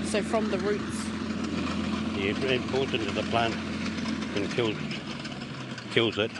So 0.06 0.22
from 0.24 0.50
the 0.50 0.58
roots. 0.58 0.99
Yeah, 2.20 2.32
it- 2.32 2.44
it 2.44 2.72
bores 2.72 2.94
into 2.94 3.12
the 3.12 3.24
plant 3.24 3.56
and 4.36 4.52
kills 4.56 4.76
kills 5.94 6.18
it, 6.20 6.32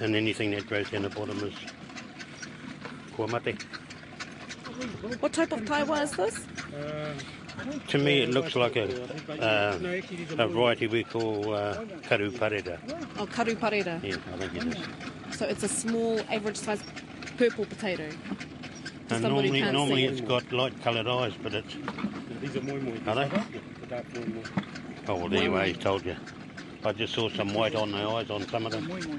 and 0.00 0.14
anything 0.14 0.50
that 0.50 0.66
grows 0.68 0.90
down 0.90 1.02
the 1.02 1.08
bottom 1.10 1.38
is 1.48 1.54
kuamate. 3.16 3.54
What 5.20 5.32
type 5.32 5.52
of 5.52 5.60
taewa 5.60 6.02
is 6.02 6.12
this? 6.12 6.36
To 7.88 7.98
me, 7.98 8.22
it 8.22 8.30
looks 8.30 8.54
like 8.56 8.76
a 8.76 8.86
uh, 9.40 9.78
a 10.38 10.48
variety 10.48 10.86
we 10.88 11.04
call 11.04 11.54
uh, 11.54 11.74
karupareda. 12.08 12.78
Oh, 13.18 13.26
karu 13.26 13.54
parera. 13.58 14.00
Yeah, 14.02 14.16
I 14.34 14.36
think 14.38 14.56
it 14.56 14.76
is. 14.76 15.36
So 15.38 15.46
it's 15.46 15.62
a 15.62 15.68
small, 15.68 16.20
average-sized 16.30 16.84
purple 17.38 17.64
potato. 17.66 18.08
And 19.10 19.22
normally, 19.22 19.60
normally 19.60 20.04
it's 20.04 20.20
got 20.22 20.50
light-coloured 20.52 21.06
eyes, 21.06 21.34
but 21.42 21.54
it's 21.54 21.74
These 22.40 22.56
are 22.56 22.62
moi 22.62 22.76
moi. 22.76 22.92
are 23.06 23.28
they? 23.28 24.71
The 25.06 25.14
dark 25.14 25.18
moi 25.20 25.28
moi. 25.28 25.38
Oh 25.38 25.50
well, 25.50 25.50
there 25.50 25.66
you 25.66 25.74
told 25.74 26.04
you. 26.04 26.16
I 26.84 26.92
just 26.92 27.14
saw 27.14 27.28
some 27.28 27.54
white 27.54 27.74
on 27.74 27.92
the 27.92 27.98
eyes 27.98 28.30
on 28.30 28.46
some 28.48 28.66
of 28.66 28.72
them. 28.72 28.86
Moi 28.86 29.00
moi? 29.06 29.16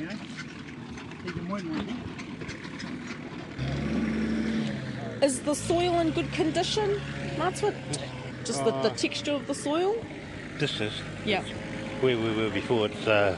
These 1.23 1.37
are 1.37 1.41
moi 1.43 1.59
moi? 1.59 1.83
Is 5.21 5.39
the 5.41 5.55
soil 5.55 5.99
in 5.99 6.11
good 6.11 6.31
condition, 6.33 6.99
Matswit? 7.37 7.75
Just 8.43 8.65
the, 8.65 8.71
the 8.81 8.89
texture 8.89 9.31
of 9.31 9.47
the 9.47 9.55
soil? 9.55 9.95
This 10.59 10.81
is 10.81 10.91
Yeah. 11.25 11.43
where 12.01 12.17
we 12.17 12.35
were 12.35 12.49
before. 12.49 12.87
It's 12.87 13.07
uh, 13.07 13.37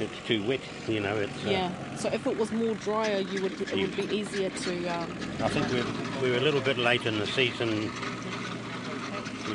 it's 0.00 0.18
too 0.26 0.42
wet. 0.46 0.60
You 0.88 1.00
know, 1.00 1.16
it's. 1.16 1.44
Uh, 1.44 1.50
Yeah. 1.50 1.96
So 1.96 2.08
if 2.08 2.26
it 2.26 2.36
was 2.38 2.50
more 2.52 2.74
drier, 2.76 3.20
you 3.20 3.42
would 3.42 3.60
it 3.60 3.72
would 3.74 3.96
be 3.96 4.16
easier 4.16 4.48
to. 4.48 4.86
Um, 4.88 5.12
I 5.42 5.48
think 5.48 5.68
we're, 5.70 5.84
we 6.22 6.30
were 6.30 6.38
a 6.38 6.40
little 6.40 6.62
bit 6.62 6.78
late 6.78 7.04
in 7.06 7.18
the 7.18 7.26
season. 7.26 7.90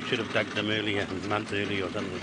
Should 0.07 0.19
have 0.19 0.31
dug 0.31 0.47
them 0.55 0.69
earlier, 0.69 1.05
a 1.05 1.27
month 1.27 1.51
earlier 1.51 1.85
or 1.85 1.89
something. 1.89 2.21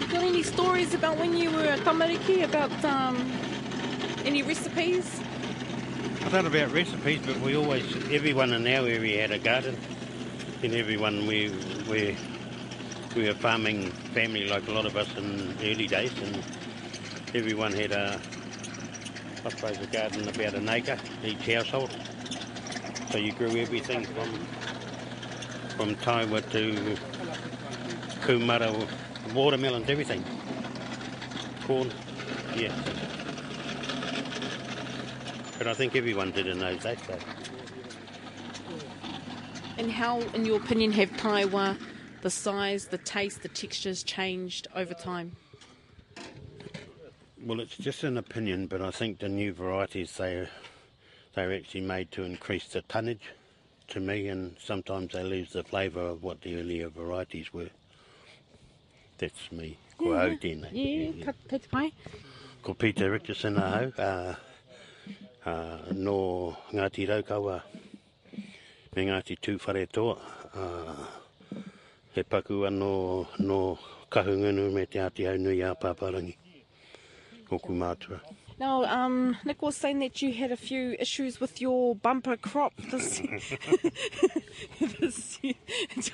you 0.00 0.08
got 0.08 0.24
any 0.24 0.42
stories 0.42 0.92
about 0.92 1.16
when 1.18 1.36
you 1.36 1.52
were 1.52 1.62
at 1.62 1.78
Tamariki 1.80 2.42
about 2.42 2.72
um, 2.84 3.30
any 4.24 4.42
recipes? 4.42 5.20
I 6.24 6.28
don't 6.30 6.42
know 6.42 6.50
about 6.50 6.74
recipes, 6.74 7.20
but 7.24 7.38
we 7.38 7.54
always, 7.54 7.84
everyone 8.10 8.52
in 8.52 8.66
our 8.66 8.88
area 8.88 9.20
had 9.20 9.30
a 9.30 9.38
garden. 9.38 9.78
And 10.64 10.74
everyone, 10.74 11.28
we, 11.28 11.54
we, 11.88 12.16
we 13.14 13.22
were 13.22 13.30
a 13.30 13.34
farming 13.34 13.92
family 14.12 14.48
like 14.48 14.66
a 14.66 14.72
lot 14.72 14.84
of 14.84 14.96
us 14.96 15.16
in 15.16 15.54
early 15.62 15.86
days. 15.86 16.12
And 16.20 16.42
everyone 17.36 17.72
had 17.72 17.92
a, 17.92 18.20
I 19.44 19.50
suppose, 19.50 19.80
a 19.80 19.86
garden 19.86 20.28
about 20.28 20.54
an 20.54 20.68
acre, 20.68 20.98
each 21.22 21.46
household. 21.46 21.96
So 23.12 23.18
you 23.18 23.30
grew 23.30 23.56
everything 23.56 24.04
from, 24.06 24.46
from 25.76 25.94
taewa 25.96 26.40
to 26.50 26.96
kumara, 28.22 28.88
watermelons, 29.34 29.88
everything. 29.90 30.24
Corn, 31.66 31.92
yeah. 32.56 32.74
But 35.58 35.66
I 35.66 35.74
think 35.74 35.94
everyone 35.96 36.30
did 36.32 36.46
in 36.46 36.58
those 36.58 36.82
days. 36.82 36.98
So. 37.06 37.18
And 39.78 39.90
how, 39.90 40.20
in 40.20 40.46
your 40.46 40.56
opinion, 40.56 40.92
have 40.92 41.10
taewa, 41.12 41.78
the 42.22 42.30
size, 42.30 42.86
the 42.86 42.98
taste, 42.98 43.42
the 43.42 43.48
textures 43.48 44.02
changed 44.02 44.68
over 44.74 44.94
time? 44.94 45.36
Well, 47.44 47.60
it's 47.60 47.76
just 47.76 48.02
an 48.02 48.16
opinion, 48.16 48.66
but 48.66 48.80
I 48.80 48.90
think 48.90 49.18
the 49.18 49.28
new 49.28 49.52
varieties 49.52 50.16
they 50.16 50.48
they're 51.34 51.52
actually 51.52 51.82
made 51.82 52.10
to 52.12 52.22
increase 52.22 52.66
the 52.68 52.80
tonnage 52.82 53.20
to 53.88 54.00
me, 54.00 54.28
and 54.28 54.56
sometimes 54.64 55.12
they 55.12 55.22
lose 55.22 55.52
the 55.52 55.62
flavour 55.62 56.00
of 56.00 56.22
what 56.22 56.40
the 56.42 56.56
earlier 56.60 56.88
varieties 56.88 57.52
were. 57.52 57.70
That's 59.18 59.50
me. 59.52 59.78
Ko 59.98 60.12
Yeah. 60.12 60.22
au 60.24 60.36
tēnei. 60.36 60.70
Yeah, 60.72 61.24
ka, 61.24 61.32
te 61.48 61.58
pai. 61.70 61.92
Ko 62.62 62.74
Peter 62.74 63.10
Richardson 63.10 63.56
a 63.56 63.60
hau. 63.70 64.02
Uh, 64.02 64.34
uh, 65.48 65.78
no 65.94 66.56
Ngāti 66.72 67.06
Raukawa 67.08 67.62
me 68.94 69.04
Ngāti 69.06 69.38
Tūwhare 69.38 69.86
toa. 69.90 70.18
Uh, 70.54 71.06
he 72.12 72.22
paku 72.22 72.66
anō 72.68 73.26
no 73.40 73.78
kahungunu 74.10 74.72
me 74.72 74.86
te 74.86 74.98
ati 74.98 75.26
au 75.26 75.36
nui 75.38 75.60
a 75.62 75.74
Paparangi. 75.74 76.36
Oku 77.50 77.72
mātua. 77.72 78.20
Now, 78.58 78.84
um, 78.84 79.36
Nick 79.44 79.60
was 79.60 79.76
saying 79.76 79.98
that 79.98 80.22
you 80.22 80.32
had 80.32 80.50
a 80.50 80.56
few 80.56 80.96
issues 80.98 81.40
with 81.40 81.60
your 81.60 81.94
bumper 81.94 82.38
crop 82.38 82.72
this, 82.90 83.20
this 84.80 85.38
year. 85.42 85.54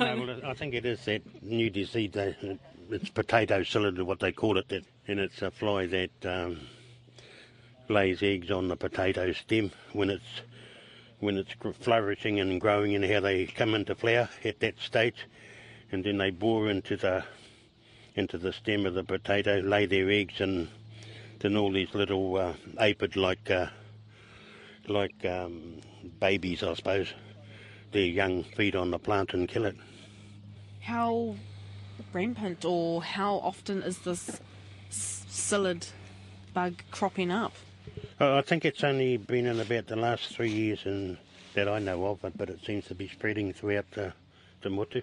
No, 0.00 0.16
well, 0.16 0.40
I 0.44 0.54
think 0.54 0.74
it 0.74 0.84
is 0.84 1.04
that 1.04 1.22
new 1.42 1.70
disease. 1.70 2.10
It's 2.14 3.08
potato 3.10 3.60
psyllid, 3.60 4.02
what 4.02 4.18
they 4.18 4.32
call 4.32 4.58
it, 4.58 4.68
that, 4.68 4.84
and 5.06 5.20
it's 5.20 5.40
a 5.40 5.52
fly 5.52 5.86
that 5.86 6.10
um, 6.24 6.58
lays 7.88 8.22
eggs 8.24 8.50
on 8.50 8.66
the 8.66 8.76
potato 8.76 9.32
stem 9.32 9.70
when 9.92 10.10
it's 10.10 10.42
when 11.20 11.36
it's 11.38 11.52
flourishing 11.78 12.40
and 12.40 12.60
growing, 12.60 12.96
and 12.96 13.04
how 13.04 13.20
they 13.20 13.46
come 13.46 13.76
into 13.76 13.94
flower 13.94 14.28
at 14.44 14.58
that 14.58 14.80
stage, 14.80 15.28
and 15.92 16.02
then 16.02 16.18
they 16.18 16.30
bore 16.30 16.68
into 16.68 16.96
the 16.96 17.24
into 18.16 18.36
the 18.36 18.52
stem 18.52 18.84
of 18.84 18.94
the 18.94 19.04
potato, 19.04 19.60
lay 19.60 19.86
their 19.86 20.10
eggs, 20.10 20.40
and 20.40 20.68
then 21.42 21.56
all 21.56 21.72
these 21.72 21.94
little 21.94 22.36
uh, 22.36 22.54
aphid 22.78 23.16
like 23.16 23.50
uh, 23.50 23.66
like 24.88 25.24
um, 25.24 25.80
babies, 26.20 26.62
I 26.62 26.74
suppose. 26.74 27.12
Their 27.92 28.06
young 28.06 28.44
feed 28.44 28.74
on 28.74 28.90
the 28.90 28.98
plant 28.98 29.34
and 29.34 29.48
kill 29.48 29.66
it. 29.66 29.76
How 30.80 31.36
rampant 32.12 32.64
or 32.64 33.02
how 33.02 33.34
often 33.36 33.82
is 33.82 33.98
this 33.98 34.40
psyllid 34.90 35.88
bug 36.54 36.82
cropping 36.90 37.30
up? 37.30 37.52
Uh, 38.20 38.36
I 38.36 38.42
think 38.42 38.64
it's 38.64 38.82
only 38.82 39.16
been 39.16 39.46
in 39.46 39.60
about 39.60 39.86
the 39.88 39.96
last 39.96 40.34
three 40.34 40.50
years 40.50 40.80
and 40.84 41.18
that 41.54 41.68
I 41.68 41.78
know 41.78 42.06
of, 42.06 42.22
but, 42.22 42.36
but 42.38 42.48
it 42.48 42.60
seems 42.64 42.86
to 42.86 42.94
be 42.94 43.08
spreading 43.08 43.52
throughout 43.52 43.90
the, 43.92 44.12
the 44.62 44.70
Mutu. 44.70 45.02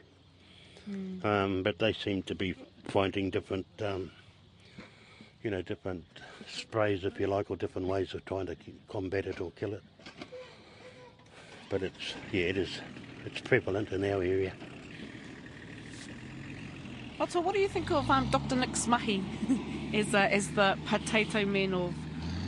Um, 1.24 1.62
but 1.62 1.78
they 1.78 1.94
seem 1.94 2.24
to 2.24 2.34
be 2.36 2.56
finding 2.86 3.30
different, 3.30 3.68
um, 3.86 4.12
you 5.44 5.50
know, 5.50 5.62
different 5.62 6.06
sprays, 6.48 7.06
if 7.06 7.20
you 7.20 7.28
like, 7.28 7.50
or 7.50 7.56
different 7.56 7.88
ways 7.88 8.14
of 8.14 8.26
trying 8.26 8.48
to 8.48 8.56
combat 8.88 9.26
it 9.26 9.40
or 9.40 9.52
kill 9.52 9.74
it. 9.74 9.84
But 11.70 11.84
it's, 11.84 12.16
yeah, 12.32 12.46
it 12.46 12.58
is, 12.58 12.80
it's 13.26 13.42
prevalent 13.42 13.92
in 13.92 14.04
our 14.04 14.22
area. 14.24 14.54
Oto, 17.20 17.42
what 17.42 17.54
do 17.54 17.60
you 17.60 17.68
think 17.68 17.92
of 17.92 18.10
um, 18.10 18.30
Dr. 18.30 18.56
Nick's 18.56 18.88
mahi 18.88 19.24
as, 19.94 20.14
uh, 20.16 20.20
as 20.32 20.50
the 20.52 20.78
potato 20.86 21.46
man 21.46 21.74
of, 21.74 21.94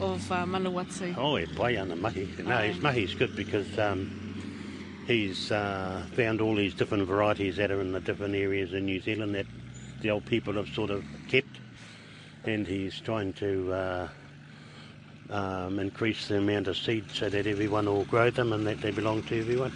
of 0.01 0.31
uh, 0.31 0.45
Manawatu? 0.45 1.15
Oh, 1.17 1.37
e 1.37 1.45
pai 1.45 1.77
ana 1.77 1.95
mahi. 1.95 2.27
No, 2.39 2.57
his 2.57 2.81
mahi's 2.81 3.13
good 3.13 3.35
because 3.35 3.77
um, 3.77 5.03
he's 5.07 5.51
uh, 5.51 6.05
found 6.15 6.39
all 6.39 6.55
these 6.55 6.73
different 6.73 7.05
varieties 7.05 7.57
that 7.57 7.69
are 7.69 7.81
in 7.81 7.91
the 7.91 7.99
different 7.99 8.33
areas 8.33 8.73
in 8.73 8.85
New 8.85 9.01
Zealand 9.01 9.35
that 9.35 9.45
the 10.01 10.09
old 10.09 10.25
people 10.25 10.53
have 10.53 10.69
sort 10.69 10.89
of 10.89 11.03
kept, 11.27 11.59
and 12.45 12.65
he's 12.65 12.99
trying 12.99 13.33
to 13.33 13.73
uh, 13.73 14.07
um, 15.29 15.79
increase 15.79 16.27
the 16.27 16.37
amount 16.37 16.67
of 16.67 16.77
seed 16.77 17.05
so 17.13 17.29
that 17.29 17.47
everyone 17.47 17.85
will 17.85 18.05
grow 18.05 18.29
them 18.29 18.53
and 18.53 18.65
that 18.67 18.81
they 18.81 18.91
belong 18.91 19.21
to 19.23 19.39
everyone. 19.39 19.71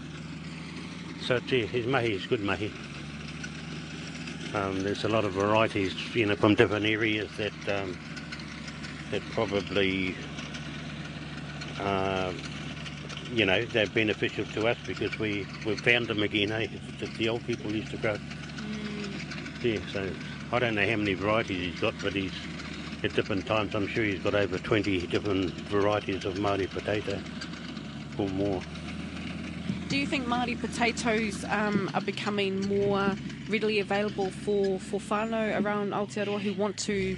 So 1.22 1.36
it's, 1.38 1.52
yeah, 1.52 1.66
his 1.66 1.86
mahi 1.86 2.14
is 2.14 2.26
good 2.28 2.42
mahi. 2.42 2.72
Um, 4.54 4.84
there's 4.84 5.04
a 5.04 5.10
lot 5.10 5.26
of 5.26 5.34
varieties, 5.34 5.96
you 6.14 6.26
know, 6.26 6.36
from 6.36 6.56
different 6.56 6.86
areas 6.86 7.30
that 7.38 7.82
um, 7.82 7.96
that 9.12 9.22
probably 9.34 10.16
uh, 11.80 12.32
you 13.34 13.46
know, 13.46 13.66
they're 13.74 13.88
beneficial 13.88 14.46
to 14.46 14.68
us 14.68 14.78
because 14.86 15.18
we, 15.20 15.46
we 15.66 15.76
found 15.76 16.08
them 16.08 16.24
again, 16.24 16.52
eh? 16.52 16.68
That 17.00 17.10
the 17.18 17.30
old 17.30 17.46
people 17.46 17.76
used 17.76 17.92
to 17.92 17.98
grow. 17.98 18.18
Yeah, 19.62 19.80
so 19.92 20.12
I 20.52 20.60
don't 20.60 20.76
know 20.76 20.88
how 20.88 20.96
many 20.96 21.16
varieties 21.16 21.72
he's 21.74 21.82
got, 21.82 21.96
but 22.02 22.14
he's 22.14 22.34
at 23.06 23.14
different 23.14 23.46
times, 23.46 23.76
I'm 23.76 23.88
sure 23.88 24.04
he's 24.04 24.20
got 24.20 24.34
over 24.34 24.58
20 24.58 25.08
different 25.08 25.52
varieties 25.70 26.26
of 26.26 26.36
Māori 26.36 26.70
potato 26.70 27.22
or 28.18 28.28
more. 28.30 28.62
Do 29.88 29.98
you 29.98 30.08
think 30.08 30.26
Māori 30.26 30.60
potatoes 30.60 31.46
um, 31.46 31.92
are 31.94 32.02
becoming 32.02 32.68
more 32.68 33.12
readily 33.48 33.80
available 33.80 34.32
for, 34.32 34.80
for 34.80 35.00
whānau 35.00 35.64
around 35.64 35.92
Aotearoa 35.92 36.40
who 36.40 36.54
want 36.54 36.78
to 36.80 37.16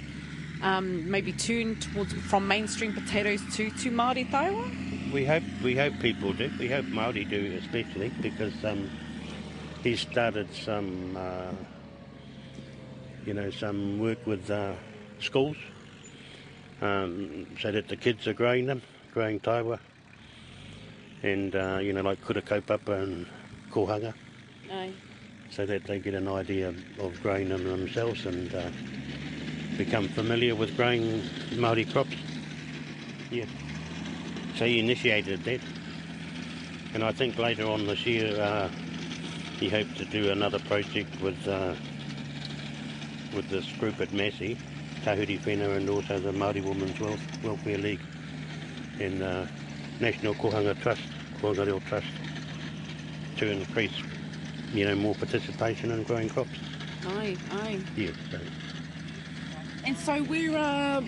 um, 0.60 1.10
maybe 1.10 1.32
turn 1.32 1.76
towards 1.76 2.12
from 2.12 2.46
mainstream 2.46 2.92
potatoes 2.92 3.40
to, 3.56 3.70
to 3.70 3.90
Māori 3.90 4.30
taewa? 4.30 5.12
We 5.12 5.24
hope 5.24 5.44
we 5.64 5.74
hope 5.74 5.98
people 6.00 6.34
do. 6.34 6.50
We 6.58 6.68
hope 6.68 6.84
Maori 6.84 7.24
do 7.24 7.58
especially 7.58 8.10
because 8.20 8.62
um, 8.62 8.90
he 9.82 9.96
started 9.96 10.52
some 10.52 11.16
uh, 11.16 11.52
you 13.24 13.32
know 13.32 13.50
some 13.50 13.98
work 13.98 14.26
with 14.26 14.50
uh, 14.50 14.74
schools 15.18 15.56
um, 16.80 17.46
so 17.60 17.72
that 17.72 17.88
the 17.88 17.96
kids 17.96 18.26
are 18.26 18.32
growing 18.34 18.66
them, 18.66 18.82
growing 19.12 19.40
taewa, 19.40 19.78
and 21.22 21.54
uh, 21.54 21.78
you 21.80 21.92
know 21.92 22.02
like 22.02 22.20
kura 22.24 22.42
kaupapa 22.42 23.02
and 23.02 23.26
kohanga, 23.70 24.14
Aye. 24.70 24.92
so 25.50 25.66
that 25.66 25.84
they 25.84 25.98
get 25.98 26.14
an 26.14 26.28
idea 26.28 26.74
of 26.98 27.20
growing 27.22 27.48
them 27.48 27.64
themselves 27.64 28.26
and 28.26 28.54
uh, 28.54 28.70
become 29.76 30.08
familiar 30.08 30.54
with 30.54 30.76
growing 30.76 31.22
Maori 31.56 31.84
crops. 31.84 32.16
Yeah. 33.30 33.44
So 34.56 34.66
he 34.66 34.80
initiated 34.80 35.44
that. 35.44 35.60
And 36.94 37.04
I 37.04 37.12
think 37.12 37.38
later 37.38 37.64
on 37.66 37.86
this 37.86 38.04
year 38.06 38.40
uh, 38.40 38.68
he 39.60 39.68
hoped 39.68 39.96
to 39.98 40.04
do 40.06 40.30
another 40.30 40.58
project 40.58 41.20
with 41.20 41.46
uh, 41.46 41.74
with 43.34 43.48
this 43.50 43.70
group 43.78 44.00
at 44.00 44.12
Massey, 44.12 44.56
Tāhuri 45.04 45.40
Whenua 45.40 45.76
and 45.76 45.88
also 45.88 46.18
the 46.20 46.32
Māori 46.32 46.62
Women's 46.62 46.98
Wealth, 47.00 47.20
Welfare 47.44 47.78
League 47.78 48.00
and 49.00 49.22
uh, 49.22 49.46
National 50.00 50.34
Kohanga 50.34 50.78
Trust, 50.80 51.02
Kohanga 51.40 51.66
Reo 51.66 51.80
Trust, 51.80 52.06
to 53.36 53.50
increase, 53.50 53.94
you 54.72 54.84
know, 54.84 54.94
more 54.96 55.14
participation 55.14 55.90
in 55.92 56.02
growing 56.02 56.28
crops. 56.28 56.58
Aye, 57.06 57.36
aye. 57.52 57.80
Yeah, 57.96 58.10
so 58.30 58.38
And 59.84 59.96
so 59.96 60.22
we're 60.24 60.56
uh, 60.56 61.02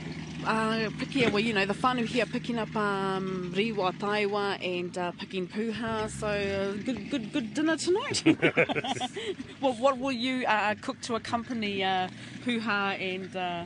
uh, 0.47 0.91
picking, 0.99 1.33
well, 1.33 1.41
you 1.41 1.53
know, 1.53 1.65
the 1.65 1.75
whānau 1.75 2.07
here 2.07 2.27
picking 2.27 2.59
up 2.59 2.75
um, 2.77 3.53
riwa 3.55 3.93
taewa 3.99 4.59
and 4.65 4.97
uh, 4.97 5.13
picking 5.13 5.47
puha. 5.47 6.09
So 6.11 6.27
uh, 6.29 6.73
good, 6.85 7.11
good, 7.11 7.33
good 7.33 7.55
dinner 7.55 7.77
tonight. 7.77 8.23
well, 9.61 9.75
what 9.75 9.99
will 9.99 10.13
you 10.13 10.47
uh, 10.47 10.75
cook 10.81 11.01
to 11.03 11.17
accompany 11.17 11.85
uh, 11.85 12.09
puha 12.45 12.99
and 13.01 13.35
uh, 13.37 13.65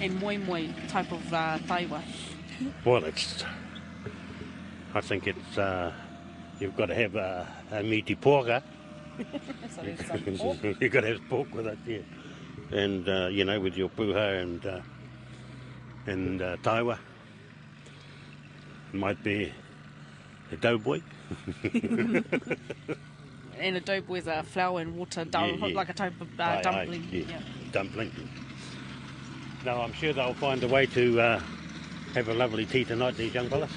and 0.00 0.20
moi 0.20 0.38
moi 0.38 0.68
type 0.88 1.10
of 1.12 1.32
uh, 1.32 1.58
taewa? 1.66 2.02
Well, 2.84 3.04
it's. 3.04 3.44
I 4.94 5.00
think 5.00 5.26
it's. 5.26 5.58
Uh, 5.58 5.92
you've 6.58 6.76
got 6.76 6.86
to 6.86 6.94
have 6.94 7.14
a, 7.14 7.46
a 7.72 7.82
meaty 7.82 8.14
porker. 8.14 8.62
So 9.68 9.82
pork. 10.36 10.58
you've 10.80 10.92
got 10.92 11.00
to 11.00 11.08
have 11.08 11.28
pork 11.28 11.52
with 11.52 11.66
it, 11.66 11.78
yeah. 11.84 11.98
And 12.70 13.08
uh, 13.08 13.26
you 13.26 13.44
know, 13.44 13.58
with 13.58 13.76
your 13.76 13.88
puha 13.88 14.40
and 14.40 14.64
uh, 14.64 14.80
and 16.08 16.40
uh, 16.42 16.56
taewa, 16.62 16.98
might 18.92 19.22
be 19.22 19.52
a 20.50 20.56
doughboy. 20.56 21.02
and 23.58 23.76
a 23.76 23.80
dope 23.80 24.08
with 24.08 24.26
a 24.26 24.42
flour 24.42 24.80
and 24.80 24.96
water, 24.96 25.24
dum- 25.24 25.58
Yeah, 25.60 25.66
yeah. 25.66 25.76
like 25.76 25.88
a 25.88 25.92
type 25.92 26.18
of 26.20 26.28
uh, 26.40 26.42
Aye, 26.42 26.56
aye, 26.56 26.62
dumpling. 26.62 27.08
yeah, 27.12 27.24
yeah. 27.28 27.40
dumpling. 27.72 28.12
No, 29.64 29.82
I'm 29.82 29.92
sure 29.92 30.12
they'll 30.12 30.34
find 30.34 30.62
a 30.62 30.68
way 30.68 30.86
to 30.86 31.20
uh, 31.20 31.40
have 32.14 32.28
a 32.28 32.34
lovely 32.34 32.64
tea 32.64 32.84
tonight, 32.84 33.16
these 33.16 33.34
young 33.34 33.48
fellas. 33.48 33.72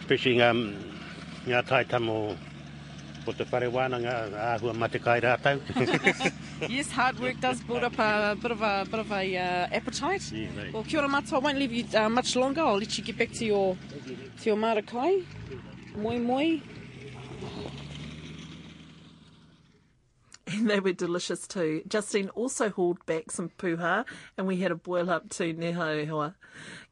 Especially 0.00 0.40
um, 0.42 0.76
ngā 1.46 1.64
tai 1.66 1.84
tamo 3.22 3.32
o 3.32 3.32
te 3.32 3.44
whare 3.50 3.70
wānanga 3.70 4.30
āhua 4.32 4.74
matakai 4.74 5.20
rātau. 5.22 5.60
Yes, 6.68 6.90
hard 6.92 7.18
work 7.18 7.40
does 7.40 7.60
build 7.60 7.82
up 7.82 7.98
a 7.98 8.36
bit 8.40 8.52
of 8.52 8.62
a 8.62 8.86
bit 8.88 9.00
of 9.00 9.10
a 9.10 9.36
uh, 9.36 9.68
appetite. 9.72 10.30
Yeah, 10.30 10.48
mate. 10.56 10.72
Well, 10.72 10.84
kia 10.84 11.00
ora 11.00 11.08
matua, 11.08 11.38
I 11.38 11.40
won't 11.40 11.58
leave 11.58 11.72
you 11.72 11.84
uh, 11.98 12.08
much 12.08 12.36
longer. 12.36 12.60
I'll 12.60 12.78
let 12.78 12.96
you 12.96 13.04
get 13.04 13.18
back 13.18 13.32
to 13.32 13.44
your 13.44 13.76
to 14.40 14.44
your 14.44 14.56
marakai. 14.56 15.24
Moi 15.96 16.18
moi. 16.18 16.60
And 20.46 20.70
they 20.70 20.80
were 20.80 20.92
delicious 20.92 21.48
too. 21.48 21.82
Justine 21.88 22.28
also 22.30 22.68
hauled 22.68 23.04
back 23.06 23.30
some 23.30 23.50
puha 23.58 24.04
and 24.36 24.46
we 24.46 24.58
had 24.58 24.70
a 24.70 24.76
boil 24.76 25.10
up 25.10 25.30
too, 25.30 25.54
neho 25.54 26.06
hoa. 26.08 26.36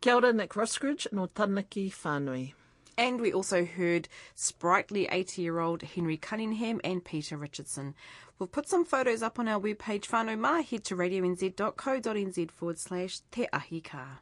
Kia 0.01 0.15
ora, 0.15 0.33
Nick 0.33 0.55
Roskridge 0.55 1.13
no 1.13 1.27
Tanaki 1.27 1.93
Whānui. 1.93 2.55
And 3.01 3.19
we 3.19 3.33
also 3.33 3.65
heard 3.65 4.09
sprightly 4.35 5.09
80 5.11 5.41
year 5.41 5.59
old 5.59 5.81
Henry 5.81 6.19
Cunningham 6.19 6.83
and 6.85 7.03
Peter 7.03 7.39
Richardson. 7.39 7.95
We'll 8.39 8.47
put 8.47 8.69
some 8.69 8.85
photos 8.85 9.23
up 9.23 9.39
on 9.39 9.49
our 9.49 9.59
webpage 9.59 10.05
whānau 10.11 10.39
mā. 10.39 10.63
Head 10.63 10.85
to 10.85 10.97
radionz.co.nz 10.97 12.51
forward 12.51 12.79
slash 12.79 13.21
te 13.31 13.47
ahi 13.55 13.81
ka. 13.81 14.21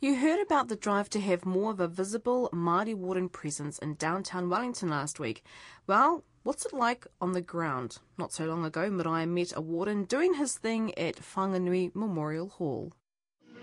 You 0.00 0.14
heard 0.14 0.40
about 0.40 0.68
the 0.68 0.76
drive 0.76 1.10
to 1.10 1.20
have 1.20 1.44
more 1.44 1.70
of 1.70 1.80
a 1.80 1.86
visible 1.86 2.48
Māori 2.54 2.94
warden 2.94 3.28
presence 3.28 3.78
in 3.80 3.96
downtown 3.96 4.48
Wellington 4.48 4.88
last 4.88 5.20
week. 5.20 5.44
Well, 5.86 6.24
what's 6.44 6.64
it 6.64 6.72
like 6.72 7.06
on 7.20 7.32
the 7.32 7.42
ground? 7.42 7.98
Not 8.16 8.32
so 8.32 8.46
long 8.46 8.64
ago, 8.64 8.88
Maraea 8.88 9.28
met 9.28 9.52
a 9.54 9.60
warden 9.60 10.04
doing 10.04 10.32
his 10.32 10.54
thing 10.54 10.96
at 10.98 11.16
Whanganui 11.16 11.94
Memorial 11.94 12.48
Hall. 12.48 12.94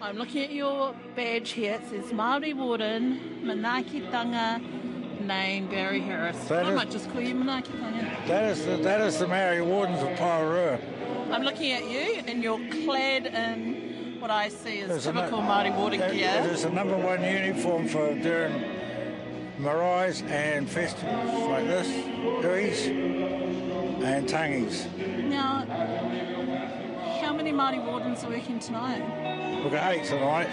I'm 0.01 0.17
looking 0.17 0.43
at 0.43 0.51
your 0.51 0.93
badge 1.15 1.51
here. 1.51 1.73
It 1.75 1.89
says 1.89 2.11
Māori 2.13 2.53
Warden, 2.53 3.41
Manaakitanga, 3.43 5.21
name 5.21 5.67
Barry 5.67 5.99
Harris. 6.01 6.37
That 6.47 6.65
I 6.65 6.69
is- 6.69 6.75
might 6.75 6.91
just 6.91 7.11
call 7.11 7.21
you 7.21 7.33
Manaakitanga. 7.35 8.27
That 8.27 8.43
is 8.51 8.65
the, 8.65 8.77
that 8.77 9.01
is 9.01 9.17
the 9.19 9.27
Maori 9.27 9.61
Wardens 9.61 10.01
of 10.03 10.09
Paurua. 10.09 10.79
I'm 11.31 11.41
looking 11.43 11.71
at 11.73 11.89
you 11.89 12.21
and 12.27 12.43
you're 12.43 12.59
clad 12.85 13.25
in 13.25 14.17
what 14.19 14.29
I 14.31 14.49
see 14.49 14.79
as 14.81 14.91
It's 14.91 15.05
typical 15.05 15.41
nu- 15.41 15.47
Māori 15.47 15.75
Warden 15.75 15.99
gear. 15.99 16.43
It 16.45 16.51
is 16.51 16.63
the 16.63 16.69
number 16.69 16.95
one 16.95 17.23
uniform 17.23 17.87
for 17.87 18.13
during 18.15 18.53
maraes 19.59 20.21
and 20.29 20.69
festivals 20.69 21.49
like 21.49 21.65
this, 21.65 21.87
huis 22.43 22.87
and 24.03 24.27
tangis. 24.29 24.85
Now, 25.27 25.65
Māori 27.57 27.83
Wardens 27.83 28.23
are 28.23 28.29
working 28.29 28.59
tonight? 28.59 29.01
We've 29.63 29.71
got 29.71 29.91
eight 29.91 30.05
tonight. 30.05 30.47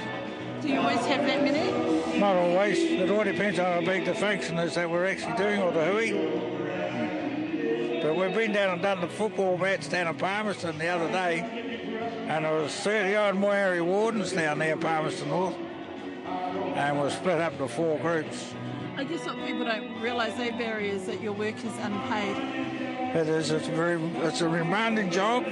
Do 0.63 0.69
you 0.69 0.81
always 0.81 1.05
have 1.05 1.27
that 1.27 1.45
many? 1.45 2.19
Not 2.19 2.35
always. 2.35 2.79
It 2.79 3.11
all 3.11 3.25
depends 3.25 3.59
on 3.59 3.67
how 3.67 3.81
big 3.83 4.07
the 4.07 4.15
function 4.15 4.59
is 4.59 4.75
that 4.77 4.89
we're 4.91 5.05
actually 5.05 5.37
doing 5.37 5.61
or 5.61 5.71
the 5.71 5.85
hui. 5.85 6.13
But 8.01 8.17
we've 8.17 8.35
been 8.35 8.53
down 8.53 8.71
and 8.71 8.81
done 8.81 9.03
the 9.03 9.09
football 9.09 9.59
match 9.59 9.91
down 9.91 10.07
in 10.07 10.15
Palmerston 10.15 10.79
the 10.79 10.89
other 10.89 11.09
day, 11.09 11.41
and 12.27 12.47
there 12.47 12.55
was 12.55 12.73
30 12.73 13.15
odd 13.17 13.37
Maori 13.37 13.83
wardens 13.83 14.33
down 14.33 14.59
there 14.61 14.79
Palmerston 14.79 15.29
North, 15.29 15.57
and 16.27 16.99
we're 16.99 17.11
split 17.11 17.39
up 17.39 17.53
into 17.53 17.69
four 17.69 17.99
groups. 17.99 18.55
I 18.97 19.05
guess 19.05 19.27
what 19.27 19.37
people 19.45 19.67
don't 19.67 20.01
realise, 20.01 20.33
though, 20.35 20.53
Barry, 20.53 20.89
is 20.89 21.05
that 21.05 21.21
your 21.21 21.35
work 21.35 21.63
is 21.63 21.77
unpaid. 21.83 22.39
It 23.15 23.29
is. 23.29 23.51
It's 23.51 23.69
a 23.69 23.73
very. 23.73 24.03
It's 24.23 24.41
a 24.41 24.49
demanding 24.49 25.11
job, 25.11 25.45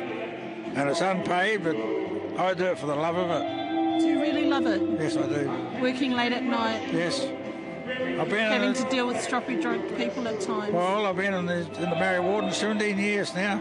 and 0.75 0.89
it's 0.89 1.01
unpaid. 1.01 1.63
But 1.65 1.77
I 2.41 2.55
do 2.55 2.65
it 2.67 2.79
for 2.79 2.87
the 2.87 2.97
love 2.97 3.17
of 3.17 3.31
it. 3.31 4.01
Do 4.01 4.07
you 4.09 4.21
really 4.21 4.47
love 4.47 4.67
it? 4.67 4.81
Yes, 5.01 5.17
I 5.17 5.27
do. 5.29 5.51
Working 5.81 6.13
late 6.13 6.33
at 6.33 6.43
night, 6.43 6.93
Yes. 6.93 7.27
I've 8.19 8.29
been 8.29 8.39
having 8.51 8.73
the, 8.73 8.85
to 8.85 8.89
deal 8.91 9.07
with 9.07 9.17
stroppy 9.19 9.61
drunk 9.61 9.97
people 9.97 10.27
at 10.27 10.41
times. 10.41 10.73
well. 10.73 11.05
I've 11.07 11.17
been 11.17 11.35
in 11.35 11.47
the 11.47 11.59
in 11.83 11.91
the 11.91 11.97
Mary 11.97 12.21
Warden 12.21 12.51
17 12.53 12.97
years 12.99 13.35
now, 13.35 13.61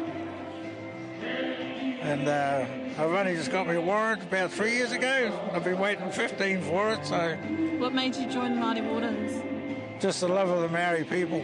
and 2.01 2.27
uh, 2.27 2.65
I've 2.97 3.11
only 3.11 3.35
just 3.35 3.51
got 3.51 3.67
my 3.67 3.77
warrant 3.77 4.23
about 4.23 4.51
three 4.51 4.71
years 4.75 4.91
ago. 4.91 5.37
I've 5.53 5.63
been 5.63 5.79
waiting 5.79 6.11
15 6.11 6.61
for 6.61 6.91
it. 6.93 7.05
So 7.05 7.35
What 7.79 7.93
made 7.93 8.15
you 8.15 8.29
join 8.29 8.55
the 8.55 8.61
Māori 8.61 8.83
Wardens? 8.89 9.43
just 10.01 10.21
the 10.21 10.27
love 10.27 10.49
of 10.49 10.61
the 10.61 10.69
Maori 10.69 11.03
people. 11.03 11.39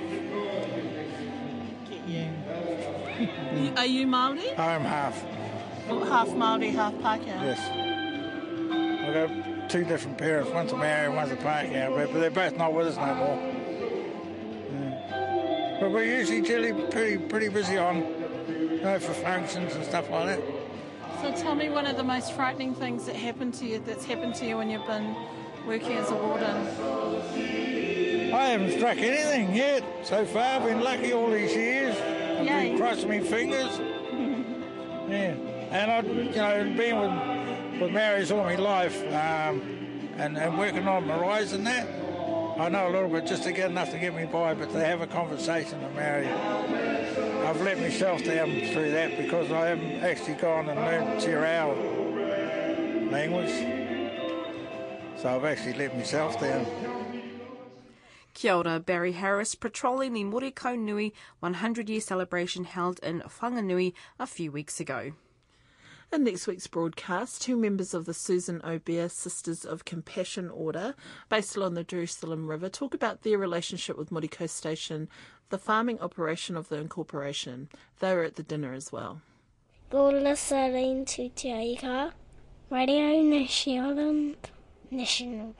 Get 1.89 2.07
You- 2.07 3.73
Are 3.77 3.85
you 3.85 4.07
Māori? 4.07 4.57
I'm 4.57 4.81
half. 4.83 5.23
Half 5.87 6.29
Māori, 6.29 6.71
half 6.73 6.93
Pākehā? 6.95 7.41
Yes. 7.41 7.59
I've 9.07 9.13
got 9.13 9.69
two 9.69 9.85
different 9.85 10.17
parents. 10.17 10.51
One's 10.51 10.73
a 10.73 10.75
Maori, 10.75 11.09
one's 11.09 11.31
a 11.31 11.37
Pākehā, 11.37 11.95
but, 11.95 12.11
but 12.11 12.19
they're 12.19 12.29
both 12.29 12.57
not 12.57 12.73
with 12.73 12.87
us 12.87 12.97
no 12.97 13.15
more. 13.15 13.37
Yeah. 14.73 15.77
But 15.79 15.91
we're 15.91 16.03
usually 16.03 16.41
generally 16.41 16.89
pretty 16.91 17.17
pretty 17.17 17.47
busy 17.49 17.77
on, 17.77 17.97
you 18.49 18.81
know, 18.81 18.99
for 18.99 19.13
functions 19.13 19.75
and 19.75 19.85
stuff 19.85 20.09
like 20.09 20.25
that. 20.25 20.41
So 21.21 21.31
tell 21.31 21.55
me 21.55 21.69
one 21.69 21.87
of 21.87 21.95
the 21.95 22.03
most 22.03 22.33
frightening 22.33 22.75
things 22.75 23.05
that 23.05 23.15
happened 23.15 23.53
to 23.55 23.65
you, 23.65 23.79
that's 23.79 24.03
happened 24.03 24.35
to 24.35 24.45
you 24.45 24.57
when 24.57 24.69
you've 24.69 24.85
been 24.85 25.15
working 25.65 25.93
as 25.93 26.11
a 26.11 26.15
warden. 26.15 26.67
I 28.33 28.47
haven't 28.49 28.71
struck 28.71 28.97
anything 28.97 29.55
yet 29.55 29.83
so 30.03 30.25
far. 30.25 30.59
I've 30.59 30.63
been 30.63 30.81
lucky 30.81 31.13
all 31.13 31.31
these 31.31 31.53
years. 31.55 31.95
I've 31.95 32.45
Yay. 32.45 32.69
been 32.69 32.77
crossing 32.77 33.09
my 33.09 33.21
fingers. 33.21 33.79
And 35.69 35.91
I've 35.91 36.07
you 36.07 36.35
know 36.35 36.73
been 36.77 36.99
with 36.99 37.81
with 37.81 37.91
Maoris 37.91 38.31
all 38.31 38.43
my 38.43 38.55
life, 38.55 39.01
um, 39.07 39.61
and 40.17 40.37
and 40.37 40.57
working 40.57 40.87
on 40.87 41.05
maraes 41.05 41.53
and 41.53 41.65
that. 41.67 41.87
I 42.59 42.69
know 42.69 42.87
a 42.87 42.91
little 42.91 43.09
bit 43.09 43.27
just 43.27 43.43
to 43.43 43.51
get 43.51 43.69
enough 43.69 43.91
to 43.91 43.99
get 43.99 44.15
me 44.15 44.25
by, 44.25 44.55
but 44.55 44.71
to 44.71 44.79
have 44.83 45.01
a 45.01 45.07
conversation 45.07 45.79
with 45.83 45.93
Mary, 45.93 46.27
I've 46.27 47.61
let 47.61 47.79
myself 47.79 48.23
down 48.23 48.49
through 48.71 48.91
that 48.91 49.15
because 49.15 49.51
I 49.51 49.67
haven't 49.67 50.03
actually 50.03 50.33
gone 50.35 50.67
and 50.69 50.79
learned 50.79 51.21
Te 51.21 51.33
Reo 51.33 51.97
language. 53.11 53.51
So 55.21 55.35
I've 55.35 55.45
actually 55.45 55.73
let 55.73 55.95
myself 55.95 56.39
down. 56.39 56.65
Kia 58.33 58.53
ora, 58.53 58.79
Barry 58.79 59.13
Harris, 59.13 59.55
patrolling 59.55 60.13
the 60.13 60.23
Morikaunui 60.23 61.11
100 61.39 61.89
year 61.89 62.01
celebration 62.01 62.65
held 62.65 62.99
in 63.01 63.21
Whanganui 63.21 63.93
a 64.19 64.27
few 64.27 64.51
weeks 64.51 64.79
ago. 64.79 65.13
In 66.13 66.23
next 66.23 66.47
week's 66.47 66.67
broadcast, 66.67 67.41
two 67.41 67.57
members 67.57 67.93
of 67.93 68.05
the 68.05 68.13
Suzanne 68.13 68.61
Aubert 68.63 69.11
Sisters 69.11 69.65
of 69.65 69.83
Compassion 69.83 70.49
Order, 70.49 70.95
based 71.27 71.57
along 71.57 71.73
the 71.73 71.83
Jerusalem 71.83 72.47
River, 72.47 72.69
talk 72.69 72.93
about 72.93 73.23
their 73.23 73.37
relationship 73.37 73.97
with 73.97 74.09
Morikau 74.09 74.49
Station, 74.49 75.09
the 75.49 75.57
farming 75.57 75.99
operation 75.99 76.55
of 76.55 76.69
the 76.69 76.77
incorporation. 76.77 77.67
They 77.99 78.15
were 78.15 78.23
at 78.23 78.35
the 78.35 78.43
dinner 78.43 78.73
as 78.73 78.89
well. 78.89 79.21
You're 79.91 80.13
listening 80.13 81.03
to 81.05 81.27
Te 81.29 81.51
Ahi 81.51 81.75
Kaa, 81.75 82.11
Radio 82.69 83.21
National. 83.21 84.35
National. 84.89 85.55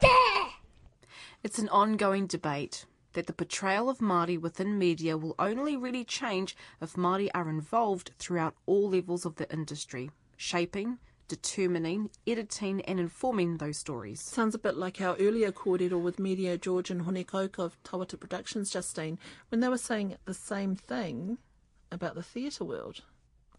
It's 1.44 1.60
an 1.60 1.70
ongoing 1.70 2.26
debate 2.26 2.86
that 3.14 3.28
the 3.28 3.34
portrayal 3.34 3.90
of 3.90 3.98
Māori 3.98 4.40
within 4.40 4.78
media 4.80 5.18
will 5.18 5.36
only 5.38 5.76
really 5.76 6.06
change 6.06 6.56
if 6.82 6.94
Māori 6.94 7.30
are 7.36 7.50
involved 7.50 8.12
throughout 8.18 8.56
all 8.66 8.90
levels 8.90 9.26
of 9.26 9.36
the 9.36 9.52
industry, 9.52 10.10
shaping, 10.38 11.00
determining, 11.28 12.10
editing 12.26 12.82
and 12.84 13.00
informing 13.00 13.58
those 13.58 13.78
stories. 13.78 14.22
Sounds 14.22 14.56
a 14.56 14.60
bit 14.60 14.78
like 14.78 15.02
our 15.02 15.16
earlier 15.18 15.52
kōrero 15.52 16.02
with 16.02 16.18
Miria 16.18 16.60
George 16.60 16.90
and 16.90 17.02
Hone 17.02 17.24
Kouka 17.24 17.60
of 17.60 17.82
Tawata 17.84 18.20
Productions, 18.20 18.70
Justine, 18.70 19.20
when 19.50 19.60
they 19.60 19.68
were 19.68 19.78
saying 19.78 20.16
the 20.26 20.34
same 20.34 20.76
thing 20.76 21.38
about 21.92 22.16
the 22.16 22.24
theatre 22.24 22.64
world. 22.64 23.02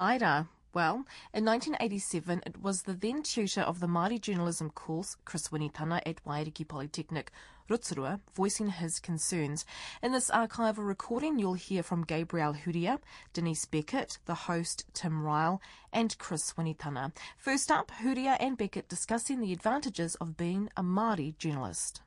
Ida. 0.01 0.49
Well, 0.75 1.07
in 1.33 1.45
1987, 1.47 2.43
it 2.47 2.61
was 2.63 2.83
the 2.83 2.93
then 2.93 3.23
tutor 3.23 3.63
of 3.63 3.81
the 3.81 3.87
Māori 3.87 4.21
journalism 4.21 4.71
course, 4.71 5.17
Chris 5.25 5.49
Winitana 5.49 6.03
at 6.05 6.23
Waiariki 6.25 6.69
Polytechnic, 6.69 7.33
Rotorua, 7.69 8.21
voicing 8.35 8.71
his 8.71 8.99
concerns. 8.99 9.65
In 10.03 10.13
this 10.13 10.31
archival 10.31 10.87
recording, 10.87 11.39
you'll 11.39 11.55
hear 11.55 11.83
from 11.83 12.05
Gabriel 12.05 12.55
Huria, 12.55 12.99
Denise 13.33 13.67
Beckett, 13.67 14.19
the 14.25 14.35
host 14.35 14.87
Tim 14.95 15.23
Ryle, 15.23 15.61
and 15.93 16.17
Chris 16.19 16.55
Winitana. 16.57 17.13
First 17.37 17.71
up, 17.71 17.93
Huria 18.03 18.37
and 18.41 18.57
Beckett 18.57 18.89
discussing 18.89 19.41
the 19.41 19.53
advantages 19.53 20.15
of 20.17 20.37
being 20.37 20.71
a 20.77 20.83
Māori 20.83 21.37
journalist. 21.39 22.01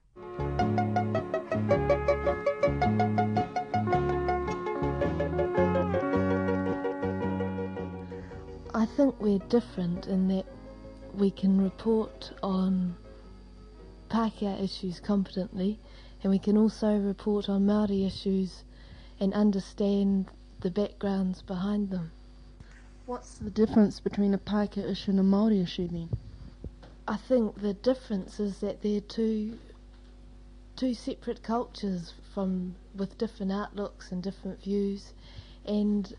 I 8.74 8.86
think 8.86 9.16
we're 9.20 9.38
different 9.50 10.08
in 10.08 10.28
that 10.30 10.46
we 11.14 11.30
can 11.30 11.62
report 11.62 12.32
on 12.42 12.96
Pākehā 14.12 14.62
issues 14.62 15.00
competently 15.00 15.80
and 16.22 16.32
we 16.32 16.38
can 16.38 16.58
also 16.58 16.98
report 16.98 17.48
on 17.48 17.66
Māori 17.66 18.06
issues 18.06 18.66
and 19.22 19.34
understand 19.34 20.28
the 20.60 20.70
backgrounds 20.70 21.42
behind 21.42 21.90
them. 21.92 22.12
What's 23.06 23.36
the 23.38 23.50
difference 23.50 24.02
between 24.02 24.34
a 24.34 24.38
Pākehā 24.38 24.90
issue 24.90 25.12
and 25.12 25.20
a 25.22 25.24
Māori 25.24 25.64
issue 25.64 25.88
then? 25.88 26.10
I 27.08 27.16
think 27.16 27.62
the 27.62 27.74
difference 27.74 28.38
is 28.40 28.60
that 28.60 28.82
they're 28.82 29.00
two 29.00 29.58
two 30.76 30.94
separate 30.94 31.42
cultures 31.42 32.14
from 32.34 32.76
with 32.96 33.18
different 33.18 33.52
outlooks 33.52 34.12
and 34.12 34.22
different 34.22 34.62
views 34.62 35.14
and 35.66 36.16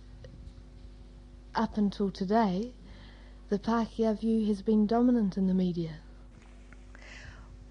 up 1.54 1.76
until 1.76 2.10
today 2.10 2.72
the 3.50 3.58
Pākehā 3.58 4.18
view 4.18 4.46
has 4.46 4.62
been 4.62 4.86
dominant 4.86 5.36
in 5.36 5.46
the 5.46 5.54
media. 5.54 5.96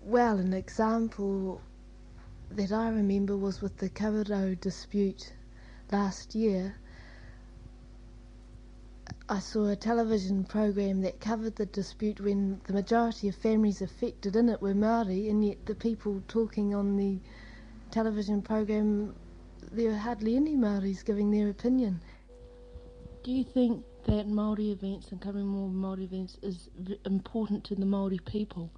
Well, 0.03 0.39
an 0.39 0.51
example 0.51 1.61
that 2.49 2.71
I 2.71 2.89
remember 2.89 3.37
was 3.37 3.61
with 3.61 3.77
the 3.77 3.87
Kawerau 3.87 4.59
dispute 4.59 5.31
last 5.91 6.33
year. 6.33 6.75
I 9.29 9.37
saw 9.37 9.67
a 9.67 9.75
television 9.75 10.43
program 10.43 11.01
that 11.01 11.19
covered 11.19 11.55
the 11.55 11.67
dispute 11.67 12.19
when 12.19 12.61
the 12.65 12.73
majority 12.73 13.29
of 13.29 13.35
families 13.35 13.79
affected 13.79 14.35
in 14.35 14.49
it 14.49 14.59
were 14.59 14.73
Maori, 14.73 15.29
and 15.29 15.45
yet 15.45 15.67
the 15.67 15.75
people 15.75 16.23
talking 16.27 16.73
on 16.73 16.97
the 16.97 17.19
television 17.91 18.41
program, 18.41 19.15
there 19.71 19.91
were 19.91 19.97
hardly 19.97 20.35
any 20.35 20.55
Maoris 20.55 21.03
giving 21.03 21.29
their 21.29 21.49
opinion. 21.49 22.01
Do 23.23 23.31
you 23.31 23.43
think 23.43 23.85
that 24.07 24.27
Maori 24.27 24.71
events 24.71 25.11
and 25.11 25.21
covering 25.21 25.45
more 25.45 25.69
Maori 25.69 26.05
events 26.05 26.39
is 26.41 26.71
important 27.05 27.63
to 27.65 27.75
the 27.75 27.85
Maori 27.85 28.17
people? 28.17 28.71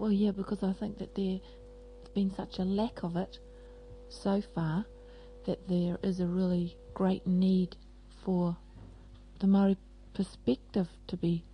Well, 0.00 0.10
yeah, 0.10 0.30
because 0.30 0.62
I 0.62 0.72
think 0.72 0.96
that 0.96 1.14
there's 1.14 1.40
been 2.14 2.34
such 2.34 2.58
a 2.58 2.64
lack 2.64 3.02
of 3.02 3.16
it 3.18 3.38
so 4.08 4.40
far 4.54 4.86
that 5.44 5.68
there 5.68 5.98
is 6.02 6.20
a 6.20 6.26
really 6.26 6.74
great 6.94 7.26
need 7.26 7.76
for 8.24 8.56
the 9.40 9.46
Maori 9.46 9.76
perspective 10.14 10.88
to 11.08 11.18
be 11.18 11.44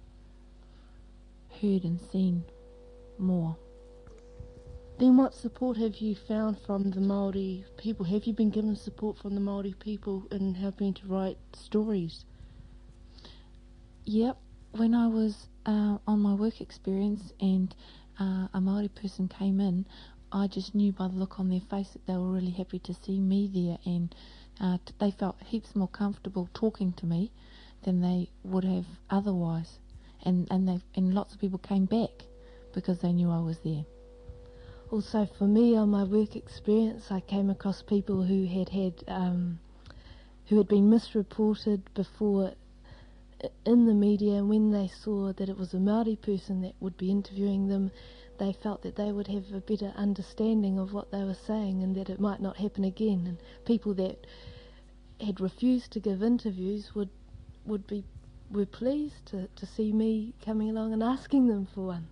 heard 1.61 1.83
and 1.83 2.01
seen 2.01 2.45
more. 3.19 3.57
Then 5.01 5.17
what 5.17 5.35
support 5.35 5.77
have 5.79 5.97
you 5.97 6.15
found 6.15 6.57
from 6.61 6.93
the 6.93 7.01
Maori 7.01 7.65
people? 7.77 8.07
Have 8.07 8.27
you 8.27 8.33
been 8.33 8.51
given 8.51 8.77
support 8.77 9.19
from 9.19 9.35
the 9.35 9.41
Maori 9.41 9.75
people 9.81 10.29
in 10.31 10.55
helping 10.55 10.95
to 10.95 11.07
write 11.09 11.39
stories? 11.53 12.25
Yep, 14.05 14.39
when 14.71 14.95
I 14.95 15.09
was 15.09 15.49
uh, 15.67 15.99
on 16.07 16.21
my 16.21 16.35
work 16.35 16.61
experience 16.61 17.33
and 17.41 17.75
uh, 18.19 18.49
a 18.53 18.61
Maori 18.61 18.89
person 18.89 19.29
came 19.29 19.61
in, 19.61 19.87
I 20.33 20.47
just 20.49 20.75
knew 20.75 20.93
by 20.93 21.09
the 21.09 21.15
look 21.15 21.39
on 21.39 21.49
their 21.49 21.61
face 21.61 21.91
that 21.93 22.07
they 22.07 22.17
were 22.17 22.33
really 22.33 22.51
happy 22.51 22.79
to 22.81 22.95
see 22.95 23.21
me 23.21 23.49
there, 23.53 23.79
and 23.85 24.15
uh, 24.61 24.79
t- 24.85 24.95
they 24.99 25.11
felt 25.11 25.41
heaps 25.43 25.77
more 25.77 25.89
comfortable 25.89 26.49
talking 26.53 26.93
to 26.95 27.07
me 27.07 27.31
than 27.83 28.01
they 28.01 28.31
would 28.43 28.65
have 28.65 28.87
otherwise, 29.11 29.79
and 30.25 30.49
and 30.51 30.69
they 30.69 30.81
and 30.95 31.15
lots 31.15 31.35
of 31.35 31.41
people 31.41 31.59
came 31.59 31.85
back 31.85 32.25
because 32.75 32.99
they 33.01 33.13
knew 33.13 33.31
I 33.31 33.41
was 33.41 33.59
there. 33.65 33.85
Also, 34.91 35.27
for 35.39 35.47
me, 35.47 35.77
on 35.77 35.91
my 35.91 36.05
work 36.05 36.37
experience, 36.37 37.11
I 37.11 37.21
came 37.21 37.51
across 37.51 37.83
people 37.83 38.23
who 38.23 38.47
had 38.47 38.69
had 38.69 39.05
um, 39.09 39.59
who 40.47 40.59
had 40.59 40.69
been 40.69 40.91
misreported 40.91 41.83
before 41.95 42.53
in 43.65 43.87
the 43.87 43.95
media, 43.95 44.45
when 44.45 44.71
they 44.71 44.89
saw 44.89 45.33
that 45.33 45.49
it 45.49 45.59
was 45.59 45.75
a 45.75 45.79
Maori 45.79 46.17
person 46.17 46.63
that 46.63 46.75
would 46.81 46.97
be 46.97 47.11
interviewing 47.11 47.69
them, 47.69 47.91
they 48.39 48.53
felt 48.53 48.83
that 48.83 48.97
they 48.97 49.13
would 49.13 49.29
have 49.29 49.53
a 49.53 49.61
better 49.61 49.93
understanding 49.97 50.79
of 50.79 50.93
what 50.93 51.11
they 51.11 51.25
were 51.25 51.35
saying, 51.35 51.83
and 51.83 51.95
that 51.97 52.11
it 52.11 52.21
might 52.21 52.41
not 52.41 52.57
happen 52.57 52.85
again. 52.85 53.25
And 53.27 53.39
people 53.65 53.95
that 53.95 54.27
had 55.21 55.41
refused 55.41 55.91
to 55.93 56.01
give 56.01 56.23
interviews 56.23 56.95
would 56.95 57.11
would 57.65 57.87
be 57.87 58.05
were 58.51 58.67
pleased 58.67 59.27
to, 59.27 59.49
to 59.57 59.67
see 59.67 59.93
me 59.93 60.33
coming 60.45 60.71
along 60.71 60.93
and 60.93 61.03
asking 61.03 61.49
them 61.49 61.67
for 61.67 61.87
one. 61.87 62.07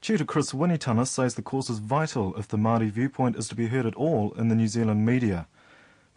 Tutor 0.00 0.24
Chris 0.24 0.52
Winitana 0.52 1.06
says 1.06 1.34
the 1.34 1.42
course 1.42 1.68
is 1.68 1.78
vital 1.78 2.34
if 2.36 2.48
the 2.48 2.56
Māori 2.56 2.90
viewpoint 2.90 3.36
is 3.36 3.48
to 3.48 3.54
be 3.54 3.66
heard 3.66 3.84
at 3.84 3.94
all 3.94 4.32
in 4.32 4.48
the 4.48 4.54
New 4.54 4.68
Zealand 4.68 5.04
media. 5.04 5.46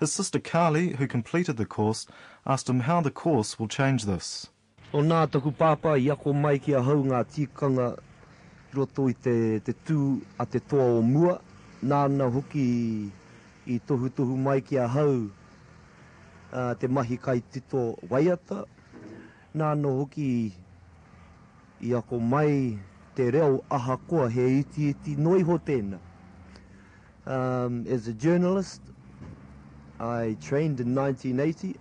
His 0.03 0.11
sister 0.11 0.37
Carly, 0.37 0.89
who 0.89 1.07
completed 1.07 1.55
the 1.55 1.65
course, 1.65 2.07
asked 2.45 2.67
him 2.67 2.81
how 2.81 2.99
the 2.99 3.09
course 3.09 3.57
will 3.57 3.69
change 3.69 4.03
this. 4.03 4.49
O 4.91 4.99
nā 4.99 5.31
taku 5.31 5.53
pāpā 5.55 5.93
i 5.95 6.09
ako 6.11 6.33
mai 6.35 6.57
ki 6.59 6.73
a 6.75 6.81
hau 6.83 6.97
ngā 7.05 7.21
tikanga 7.35 7.85
roto 8.75 9.05
i 9.07 9.15
te, 9.15 9.35
te 9.63 9.71
tū 9.87 10.19
a 10.37 10.45
te 10.45 10.59
toa 10.59 10.89
o 10.97 11.01
mua. 11.01 11.37
Nāna 11.79 12.27
hoki 12.35 12.65
i 13.63 13.79
tohu 13.87 14.11
tohu 14.11 14.35
mai 14.35 14.57
ki 14.59 14.81
a 14.83 14.89
hau 14.91 15.15
uh, 16.51 16.73
te 16.75 16.91
mahi 16.91 17.15
kai 17.15 17.39
tito 17.39 17.95
waiata. 18.11 18.65
Nāna 19.55 19.97
hoki 20.01 20.29
i 21.79 21.95
ako 22.01 22.19
mai 22.19 22.75
te 23.15 23.31
reo 23.31 23.63
ahakoa 23.79 24.27
he 24.35 24.49
iti 24.59 24.91
iti 24.91 25.15
noi 25.15 25.47
ho 25.47 25.61
tēnā. 25.71 26.03
Um, 27.25 27.85
as 27.87 28.09
a 28.09 28.13
journalist, 28.13 28.92
I 29.99 30.37
trained 30.41 30.79
in 30.79 30.95
1980 30.95 31.75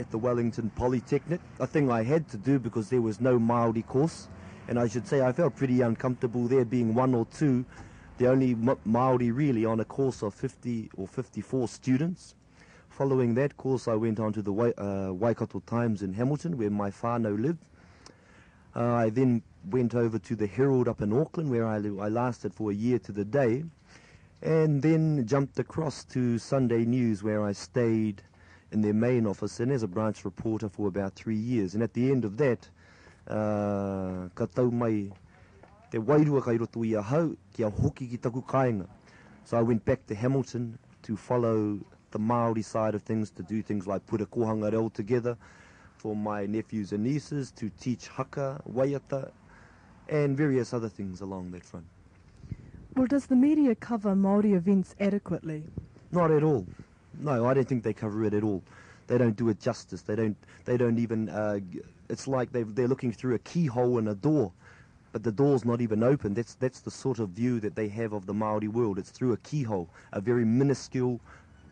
at 0.00 0.10
the 0.10 0.18
Wellington 0.18 0.70
Polytechnic, 0.70 1.40
a 1.60 1.66
thing 1.66 1.90
I 1.90 2.02
had 2.02 2.28
to 2.30 2.36
do 2.36 2.58
because 2.58 2.90
there 2.90 3.00
was 3.00 3.20
no 3.20 3.38
Maori 3.38 3.82
course. 3.82 4.28
And 4.68 4.78
I 4.78 4.88
should 4.88 5.06
say 5.06 5.20
I 5.20 5.32
felt 5.32 5.56
pretty 5.56 5.80
uncomfortable 5.80 6.48
there 6.48 6.64
being 6.64 6.94
one 6.94 7.14
or 7.14 7.26
two, 7.26 7.64
the 8.18 8.28
only 8.28 8.56
Maori 8.84 9.30
really 9.30 9.64
on 9.64 9.80
a 9.80 9.84
course 9.84 10.22
of 10.22 10.34
50 10.34 10.90
or 10.96 11.06
54 11.06 11.68
students. 11.68 12.34
Following 12.88 13.34
that 13.34 13.56
course, 13.56 13.88
I 13.88 13.94
went 13.94 14.18
on 14.18 14.32
to 14.32 14.42
the 14.42 14.52
uh, 14.52 15.12
Waikato 15.12 15.60
Times 15.66 16.02
in 16.02 16.14
Hamilton, 16.14 16.56
where 16.56 16.70
my 16.70 16.90
whānau 16.90 17.38
lived. 17.38 17.62
Uh, 18.74 18.94
I 18.94 19.10
then 19.10 19.42
went 19.70 19.94
over 19.94 20.18
to 20.18 20.34
the 20.34 20.46
Herald 20.46 20.88
up 20.88 21.02
in 21.02 21.12
Auckland, 21.12 21.50
where 21.50 21.66
I, 21.66 21.76
I 21.76 22.08
lasted 22.08 22.54
for 22.54 22.70
a 22.70 22.74
year 22.74 22.98
to 23.00 23.12
the 23.12 23.24
day, 23.24 23.64
and 24.46 24.80
then 24.80 25.26
jumped 25.26 25.58
across 25.58 26.04
to 26.04 26.38
Sunday 26.38 26.84
News, 26.84 27.24
where 27.24 27.44
I 27.44 27.50
stayed 27.50 28.22
in 28.70 28.80
their 28.80 28.94
main 28.94 29.26
office 29.26 29.58
and 29.58 29.72
as 29.72 29.82
a 29.82 29.88
branch 29.88 30.24
reporter 30.24 30.68
for 30.68 30.86
about 30.86 31.16
three 31.16 31.36
years. 31.36 31.74
And 31.74 31.82
at 31.82 31.94
the 31.94 32.12
end 32.12 32.24
of 32.24 32.36
that, 32.36 32.68
uh, 33.26 34.28
ka 34.36 34.46
tau 34.46 34.70
mai 34.70 35.10
te 35.90 35.98
wairua 35.98 36.44
kai 36.44 36.58
roto 36.58 36.84
i 36.84 36.94
a 36.94 37.02
hau, 37.02 37.34
kia 37.52 37.68
hoki 37.68 38.06
ki 38.06 38.18
taku 38.18 38.40
kāinga. 38.42 38.86
So 39.44 39.58
I 39.58 39.62
went 39.62 39.84
back 39.84 40.06
to 40.06 40.14
Hamilton 40.14 40.78
to 41.02 41.16
follow 41.16 41.80
the 42.12 42.18
Māori 42.20 42.64
side 42.64 42.94
of 42.94 43.02
things, 43.02 43.32
to 43.32 43.42
do 43.42 43.62
things 43.62 43.88
like 43.88 44.06
put 44.06 44.20
a 44.20 44.26
kohanga 44.26 44.70
reo 44.70 44.88
together 44.90 45.36
for 45.96 46.14
my 46.14 46.46
nephews 46.46 46.92
and 46.92 47.02
nieces, 47.02 47.50
to 47.50 47.68
teach 47.80 48.06
haka, 48.06 48.62
waiata, 48.72 49.32
and 50.08 50.36
various 50.36 50.72
other 50.72 50.88
things 50.88 51.20
along 51.20 51.50
that 51.50 51.64
front. 51.64 51.95
Well, 52.96 53.06
does 53.06 53.26
the 53.26 53.36
media 53.36 53.74
cover 53.74 54.14
Māori 54.14 54.54
events 54.54 54.94
adequately? 54.98 55.64
Not 56.12 56.30
at 56.30 56.42
all. 56.42 56.66
No, 57.20 57.44
I 57.44 57.52
don't 57.52 57.68
think 57.68 57.84
they 57.84 57.92
cover 57.92 58.24
it 58.24 58.32
at 58.32 58.42
all. 58.42 58.62
They 59.06 59.18
don't 59.18 59.36
do 59.36 59.50
it 59.50 59.60
justice. 59.60 60.00
They 60.00 60.16
don't. 60.16 60.34
They 60.64 60.78
don't 60.78 60.98
even. 60.98 61.28
Uh, 61.28 61.60
it's 62.08 62.26
like 62.26 62.52
they 62.52 62.62
they're 62.62 62.88
looking 62.88 63.12
through 63.12 63.34
a 63.34 63.38
keyhole 63.40 63.98
in 63.98 64.08
a 64.08 64.14
door, 64.14 64.50
but 65.12 65.22
the 65.22 65.30
door's 65.30 65.66
not 65.66 65.82
even 65.82 66.02
open. 66.02 66.32
That's 66.32 66.54
that's 66.54 66.80
the 66.80 66.90
sort 66.90 67.18
of 67.18 67.28
view 67.28 67.60
that 67.60 67.76
they 67.76 67.86
have 67.88 68.14
of 68.14 68.24
the 68.24 68.32
Maori 68.32 68.68
world. 68.68 68.98
It's 68.98 69.10
through 69.10 69.34
a 69.34 69.36
keyhole, 69.38 69.90
a 70.14 70.20
very 70.22 70.46
minuscule 70.46 71.20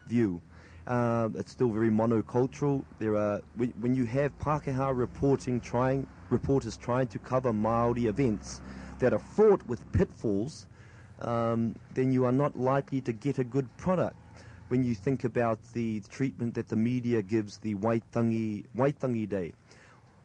view. 0.07 0.43
Uh, 0.87 1.31
it's 1.37 1.53
still 1.53 1.71
very 1.71 1.89
monocultural. 1.89 2.85
There 2.99 3.17
are 3.17 3.41
when, 3.57 3.95
you 3.95 4.05
have 4.05 4.39
Pākehā 4.39 4.95
reporting, 4.95 5.59
trying 5.59 6.07
reporters 6.29 6.77
trying 6.77 7.07
to 7.07 7.19
cover 7.19 7.51
Maori 7.51 8.09
events 8.09 8.61
that 8.99 9.15
are 9.15 9.19
fraught 9.19 9.67
with 9.67 9.81
pitfalls, 9.93 10.67
um, 11.21 11.75
then 11.95 12.13
you 12.13 12.25
are 12.25 12.33
not 12.33 12.59
likely 12.59 13.01
to 13.03 13.13
get 13.13 13.39
a 13.39 13.45
good 13.45 13.69
product. 13.77 14.17
When 14.69 14.85
you 14.85 14.95
think 14.95 15.25
about 15.25 15.59
the 15.73 16.01
treatment 16.11 16.55
that 16.55 16.69
the 16.69 16.77
media 16.77 17.23
gives 17.23 17.59
the 17.59 17.75
Waitangi, 17.75 18.65
Waitangi 18.77 19.29
Day, 19.29 19.53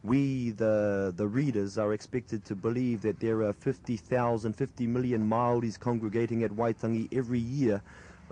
we, 0.02 0.50
the, 0.50 1.12
the 1.14 1.26
readers, 1.26 1.76
are 1.76 1.92
expected 1.92 2.44
to 2.46 2.54
believe 2.54 3.02
that 3.02 3.20
there 3.20 3.42
are 3.42 3.52
50,000, 3.52 4.52
50 4.54 4.86
million 4.86 5.28
Maoris 5.28 5.78
congregating 5.78 6.42
at 6.42 6.50
Waitangi 6.50 7.08
every 7.16 7.38
year, 7.38 7.82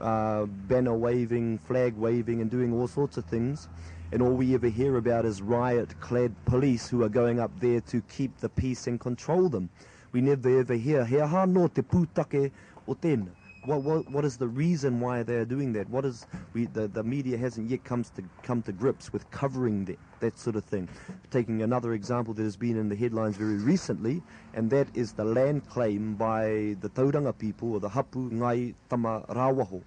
uh, 0.00 0.46
banner 0.46 0.94
waving, 0.94 1.58
flag 1.58 1.94
waving, 1.94 2.40
and 2.40 2.50
doing 2.50 2.72
all 2.72 2.88
sorts 2.88 3.18
of 3.18 3.26
things. 3.26 3.68
And 4.10 4.22
all 4.22 4.32
we 4.32 4.54
ever 4.54 4.68
hear 4.68 4.96
about 4.96 5.26
is 5.26 5.42
riot 5.42 6.00
clad 6.00 6.34
police 6.46 6.88
who 6.88 7.02
are 7.02 7.10
going 7.10 7.38
up 7.38 7.50
there 7.60 7.82
to 7.82 8.00
keep 8.02 8.38
the 8.38 8.48
peace 8.48 8.86
and 8.86 8.98
control 8.98 9.50
them. 9.50 9.68
We 10.12 10.20
never 10.20 10.60
ever 10.60 10.74
hear, 10.74 11.04
he 11.04 11.20
aha 11.20 11.44
no 11.44 11.68
te 11.68 11.82
pūtake 11.82 12.50
o 12.86 12.94
tēnā. 12.94 13.28
What, 13.64 13.82
what, 13.82 14.10
what 14.10 14.24
is 14.24 14.38
the 14.38 14.48
reason 14.48 15.00
why 15.00 15.22
they 15.22 15.34
are 15.34 15.44
doing 15.44 15.74
that? 15.74 15.90
What 15.90 16.06
is 16.06 16.26
we, 16.54 16.66
the, 16.66 16.88
the 16.88 17.02
media 17.02 17.36
hasn't 17.36 17.68
yet 17.68 17.84
comes 17.84 18.08
to 18.10 18.22
come 18.42 18.62
to 18.62 18.72
grips 18.72 19.12
with 19.12 19.30
covering 19.30 19.84
that, 19.86 19.98
that 20.20 20.38
sort 20.38 20.56
of 20.56 20.64
thing. 20.64 20.88
Taking 21.30 21.60
another 21.60 21.92
example 21.92 22.32
that 22.34 22.42
has 22.42 22.56
been 22.56 22.78
in 22.78 22.88
the 22.88 22.96
headlines 22.96 23.36
very 23.36 23.56
recently, 23.58 24.22
and 24.54 24.70
that 24.70 24.88
is 24.94 25.12
the 25.12 25.24
land 25.24 25.68
claim 25.68 26.14
by 26.14 26.76
the 26.80 26.88
Tauranga 26.88 27.36
people 27.36 27.74
or 27.74 27.80
the 27.80 27.90
Hapu 27.90 28.30
Ngai 28.30 28.74
Tama 28.88 29.26
Rawaho. 29.28 29.82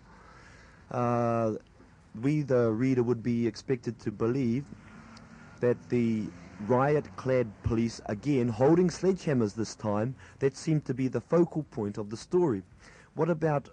Uh, 0.92 1.54
we, 2.22 2.42
the 2.44 2.70
reader, 2.72 3.02
would 3.02 3.24
be 3.24 3.48
expected 3.48 4.00
to 4.02 4.12
believe 4.12 4.66
that 5.62 5.78
the 5.90 6.28
riot-clad 6.68 7.48
police, 7.64 8.02
again 8.06 8.48
holding 8.48 8.90
sledgehammers 8.90 9.56
this 9.56 9.76
time, 9.76 10.16
that 10.40 10.56
seemed 10.56 10.86
to 10.86 10.94
be 10.94 11.08
the 11.08 11.22
focal 11.22 11.64
point 11.64 11.98
of 11.98 12.10
the 12.10 12.18
story. 12.18 12.64
What 13.16 13.30
about 13.30 13.70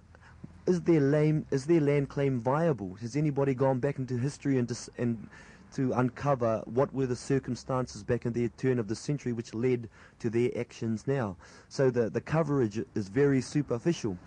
is 0.66 0.82
their 0.82 1.01
land 1.01 1.47
is 1.51 1.66
their 1.66 1.80
land 1.80 2.09
claim 2.09 2.39
viable? 2.39 2.95
Has 2.97 3.16
anybody 3.16 3.55
gone 3.55 3.78
back 3.78 3.99
into 3.99 4.18
history 4.18 4.59
and 4.59 4.68
dis, 4.68 4.91
and 4.99 5.28
to 5.74 5.93
uncover 5.93 6.62
what 6.66 6.93
were 6.93 7.07
the 7.07 7.16
circumstances 7.16 8.03
back 8.03 8.26
in 8.26 8.32
the 8.32 8.49
turn 8.51 8.78
of 8.78 8.89
the 8.89 8.95
century 8.95 9.32
which 9.32 9.55
led 9.55 9.89
to 10.18 10.28
their 10.28 10.51
actions 10.59 11.07
now? 11.07 11.36
So 11.68 11.91
the 11.91 12.11
the 12.11 12.20
coverage 12.20 12.80
is 12.95 13.09
very 13.09 13.41
superficial. 13.41 14.18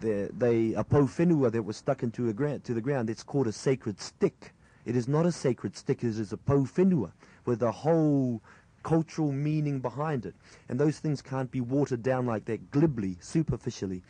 The, 0.00 0.30
they 0.36 0.72
a 0.74 0.84
po 0.84 1.02
whenua 1.04 1.52
that 1.52 1.62
was 1.62 1.76
stuck 1.76 2.02
into 2.02 2.28
a 2.30 2.32
ground 2.32 2.64
to 2.64 2.74
the 2.74 2.80
ground. 2.80 3.10
It's 3.10 3.22
called 3.22 3.46
a 3.46 3.52
sacred 3.52 4.00
stick. 4.00 4.54
It 4.86 4.96
is 4.96 5.06
not 5.06 5.26
a 5.26 5.32
sacred 5.32 5.76
stick, 5.76 6.02
it 6.02 6.18
is 6.18 6.32
a 6.32 6.38
po 6.38 6.60
whenua 6.60 7.12
with 7.50 7.62
a 7.64 7.72
whole 7.72 8.40
cultural 8.84 9.32
meaning 9.32 9.80
behind 9.80 10.24
it. 10.24 10.36
And 10.68 10.78
those 10.78 11.00
things 11.00 11.20
can't 11.20 11.50
be 11.50 11.60
watered 11.60 12.00
down 12.00 12.24
like 12.24 12.44
that 12.44 12.70
glibly, 12.70 13.16
superficially. 13.20 14.04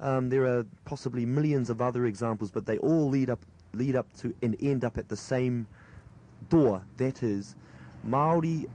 Um, 0.00 0.28
there 0.28 0.44
are 0.44 0.66
possibly 0.84 1.24
millions 1.24 1.70
of 1.70 1.80
other 1.80 2.06
examples, 2.06 2.50
but 2.50 2.66
they 2.66 2.78
all 2.78 3.08
lead 3.08 3.30
up, 3.30 3.46
lead 3.74 3.94
up 3.94 4.12
to 4.14 4.34
and 4.42 4.56
end 4.60 4.84
up 4.84 4.98
at 4.98 5.08
the 5.08 5.16
same 5.16 5.68
door. 6.48 6.82
That 6.96 7.22
is, 7.22 7.54
Maori 8.02 8.66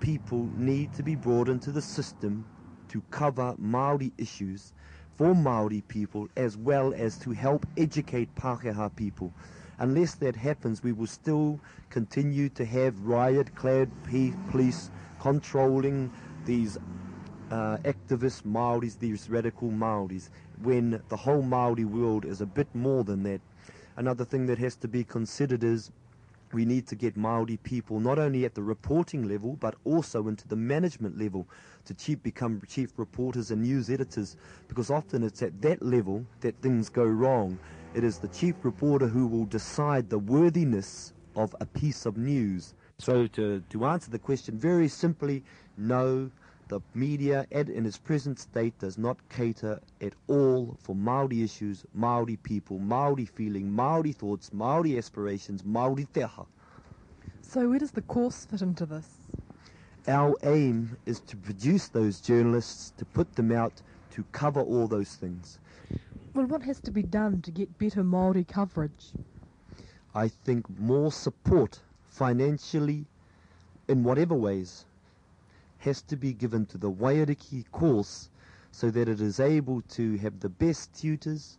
people 0.00 0.48
need 0.56 0.94
to 0.94 1.02
be 1.02 1.14
brought 1.14 1.50
into 1.50 1.70
the 1.70 1.82
system 1.82 2.46
to 2.88 3.02
cover 3.10 3.54
Maori 3.58 4.12
issues 4.16 4.72
for 5.16 5.34
Maori 5.34 5.82
people 5.88 6.26
as 6.38 6.56
well 6.56 6.94
as 6.96 7.18
to 7.18 7.32
help 7.32 7.66
educate 7.76 8.34
Pākehā 8.34 8.96
people. 8.96 9.34
Unless 9.78 10.16
that 10.16 10.36
happens, 10.36 10.82
we 10.82 10.92
will 10.92 11.06
still 11.06 11.60
continue 11.90 12.48
to 12.50 12.64
have 12.64 12.98
riot-clad 13.00 13.88
police 14.50 14.90
controlling 15.20 16.10
these 16.44 16.78
uh, 17.50 17.78
activist 17.84 18.44
Maoris, 18.44 18.96
these 18.96 19.30
radical 19.30 19.70
Maoris, 19.70 20.30
when 20.62 21.00
the 21.08 21.16
whole 21.16 21.42
Maori 21.42 21.84
world 21.84 22.24
is 22.24 22.40
a 22.40 22.46
bit 22.46 22.72
more 22.74 23.04
than 23.04 23.22
that. 23.22 23.40
Another 23.96 24.24
thing 24.24 24.46
that 24.46 24.58
has 24.58 24.76
to 24.76 24.88
be 24.88 25.04
considered 25.04 25.64
is 25.64 25.90
we 26.52 26.64
need 26.64 26.86
to 26.86 26.94
get 26.94 27.16
Maori 27.16 27.56
people 27.58 28.00
not 28.00 28.18
only 28.18 28.44
at 28.44 28.54
the 28.54 28.62
reporting 28.62 29.28
level 29.28 29.56
but 29.60 29.74
also 29.84 30.28
into 30.28 30.46
the 30.48 30.56
management 30.56 31.18
level 31.18 31.46
to 31.84 31.94
chief, 31.94 32.22
become 32.22 32.62
chief 32.68 32.92
reporters 32.96 33.50
and 33.50 33.62
news 33.62 33.90
editors 33.90 34.36
because 34.68 34.90
often 34.90 35.22
it's 35.22 35.42
at 35.42 35.60
that 35.62 35.82
level 35.82 36.24
that 36.40 36.54
things 36.62 36.88
go 36.88 37.04
wrong. 37.04 37.58
It 37.94 38.04
is 38.04 38.18
the 38.18 38.28
chief 38.28 38.56
reporter 38.62 39.06
who 39.06 39.26
will 39.26 39.46
decide 39.46 40.10
the 40.10 40.18
worthiness 40.18 41.12
of 41.36 41.54
a 41.60 41.66
piece 41.66 42.04
of 42.04 42.16
news. 42.16 42.74
So 42.98 43.26
to, 43.28 43.62
to 43.70 43.86
answer 43.86 44.10
the 44.10 44.18
question 44.18 44.58
very 44.58 44.88
simply, 44.88 45.44
no, 45.76 46.30
the 46.68 46.80
media 46.94 47.46
in 47.50 47.86
its 47.86 47.98
present 47.98 48.38
state 48.38 48.78
does 48.78 48.98
not 48.98 49.16
cater 49.28 49.80
at 50.00 50.12
all 50.26 50.76
for 50.82 50.94
Maori 50.94 51.42
issues, 51.42 51.84
Maori 51.94 52.36
people, 52.36 52.78
Maori 52.78 53.24
feeling, 53.24 53.70
Maori 53.70 54.12
thoughts, 54.12 54.52
Maori 54.52 54.98
aspirations, 54.98 55.64
Maori 55.64 56.06
teha. 56.12 56.46
So 57.40 57.70
where 57.70 57.78
does 57.78 57.92
the 57.92 58.02
course 58.02 58.44
fit 58.44 58.60
into 58.62 58.86
this? 58.86 59.08
Our 60.06 60.36
aim 60.42 60.96
is 61.06 61.20
to 61.20 61.36
produce 61.36 61.88
those 61.88 62.20
journalists, 62.20 62.92
to 62.98 63.04
put 63.04 63.34
them 63.34 63.50
out, 63.52 63.82
to 64.12 64.24
cover 64.32 64.60
all 64.60 64.86
those 64.86 65.14
things. 65.14 65.58
Well, 66.34 66.46
what 66.46 66.62
has 66.62 66.80
to 66.80 66.90
be 66.90 67.02
done 67.02 67.42
to 67.42 67.50
get 67.50 67.78
better 67.78 68.04
Maori 68.04 68.44
coverage? 68.44 69.12
I 70.14 70.28
think 70.28 70.66
more 70.78 71.12
support 71.12 71.80
financially 72.04 73.06
in 73.88 74.04
whatever 74.04 74.34
ways 74.34 74.84
has 75.78 76.02
to 76.02 76.16
be 76.16 76.32
given 76.32 76.66
to 76.66 76.78
the 76.78 76.90
Waiariki 76.90 77.70
course 77.70 78.28
so 78.70 78.90
that 78.90 79.08
it 79.08 79.20
is 79.20 79.40
able 79.40 79.80
to 79.82 80.16
have 80.18 80.40
the 80.40 80.48
best 80.48 80.92
tutors, 80.94 81.58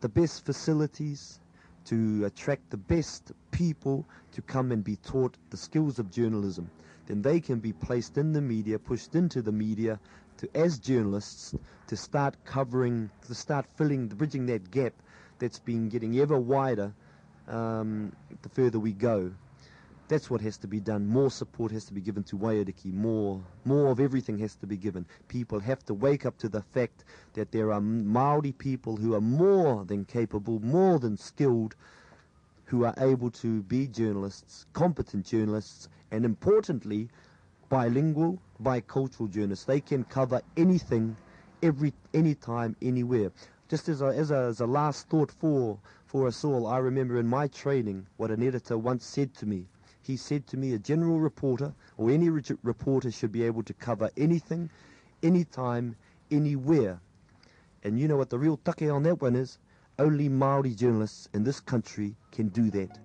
the 0.00 0.08
best 0.08 0.44
facilities, 0.44 1.40
to 1.84 2.24
attract 2.24 2.70
the 2.70 2.76
best 2.76 3.32
people 3.50 4.04
to 4.32 4.42
come 4.42 4.70
and 4.70 4.84
be 4.84 4.96
taught 4.96 5.36
the 5.50 5.56
skills 5.56 5.98
of 5.98 6.10
journalism. 6.10 6.70
Then 7.06 7.22
they 7.22 7.40
can 7.40 7.58
be 7.58 7.72
placed 7.72 8.18
in 8.18 8.32
the 8.32 8.40
media, 8.40 8.78
pushed 8.78 9.14
into 9.14 9.42
the 9.42 9.52
media 9.52 9.98
to, 10.36 10.48
as 10.56 10.78
journalists, 10.78 11.54
to 11.88 11.96
start 11.96 12.36
covering, 12.44 13.10
to 13.26 13.34
start 13.34 13.66
filling, 13.76 14.08
bridging 14.08 14.46
that 14.46 14.70
gap 14.70 14.92
that's 15.38 15.58
been 15.58 15.88
getting 15.88 16.18
ever 16.18 16.38
wider 16.38 16.92
um, 17.48 18.12
the 18.42 18.48
further 18.48 18.78
we 18.78 18.92
go. 18.92 19.32
That's 20.10 20.28
what 20.28 20.40
has 20.40 20.56
to 20.56 20.66
be 20.66 20.80
done. 20.80 21.06
More 21.06 21.30
support 21.30 21.70
has 21.70 21.84
to 21.84 21.94
be 21.94 22.00
given 22.00 22.24
to 22.24 22.36
Waiariki. 22.36 22.92
More, 22.92 23.40
more 23.64 23.92
of 23.92 24.00
everything 24.00 24.38
has 24.40 24.56
to 24.56 24.66
be 24.66 24.76
given. 24.76 25.06
People 25.28 25.60
have 25.60 25.84
to 25.84 25.94
wake 25.94 26.26
up 26.26 26.36
to 26.38 26.48
the 26.48 26.62
fact 26.62 27.04
that 27.34 27.52
there 27.52 27.72
are 27.72 27.80
Maori 27.80 28.50
people 28.50 28.96
who 28.96 29.14
are 29.14 29.20
more 29.20 29.84
than 29.84 30.04
capable, 30.04 30.58
more 30.58 30.98
than 30.98 31.16
skilled, 31.16 31.76
who 32.64 32.84
are 32.84 32.94
able 32.98 33.30
to 33.30 33.62
be 33.62 33.86
journalists, 33.86 34.66
competent 34.72 35.26
journalists, 35.26 35.88
and 36.10 36.24
importantly, 36.24 37.08
bilingual, 37.68 38.42
bicultural 38.60 39.30
journalists. 39.30 39.64
They 39.64 39.80
can 39.80 40.02
cover 40.02 40.42
anything, 40.56 41.16
every, 41.62 41.92
anytime, 42.12 42.74
anywhere. 42.82 43.30
Just 43.68 43.88
as 43.88 44.02
a, 44.02 44.06
as 44.06 44.32
a, 44.32 44.38
as 44.38 44.58
a 44.58 44.66
last 44.66 45.08
thought 45.08 45.30
for, 45.30 45.78
for 46.04 46.26
us 46.26 46.42
all, 46.42 46.66
I 46.66 46.78
remember 46.78 47.20
in 47.20 47.28
my 47.28 47.46
training 47.46 48.08
what 48.16 48.32
an 48.32 48.42
editor 48.42 48.76
once 48.76 49.06
said 49.06 49.34
to 49.34 49.46
me 49.46 49.66
he 50.10 50.16
said 50.16 50.44
to 50.48 50.56
me, 50.56 50.72
a 50.72 50.78
general 50.78 51.20
reporter 51.20 51.72
or 51.96 52.10
any 52.10 52.28
re- 52.28 52.42
reporter 52.64 53.12
should 53.12 53.30
be 53.30 53.44
able 53.44 53.62
to 53.62 53.72
cover 53.74 54.10
anything, 54.16 54.68
anytime, 55.22 55.94
anywhere. 56.32 57.00
And 57.84 57.98
you 57.98 58.08
know 58.08 58.16
what 58.16 58.28
the 58.28 58.38
real 58.38 58.56
take 58.56 58.90
on 58.90 59.04
that 59.04 59.22
one 59.22 59.36
is? 59.36 59.58
Only 60.00 60.28
Maori 60.28 60.74
journalists 60.74 61.28
in 61.32 61.44
this 61.44 61.60
country 61.60 62.16
can 62.32 62.48
do 62.48 62.70
that. 62.70 62.98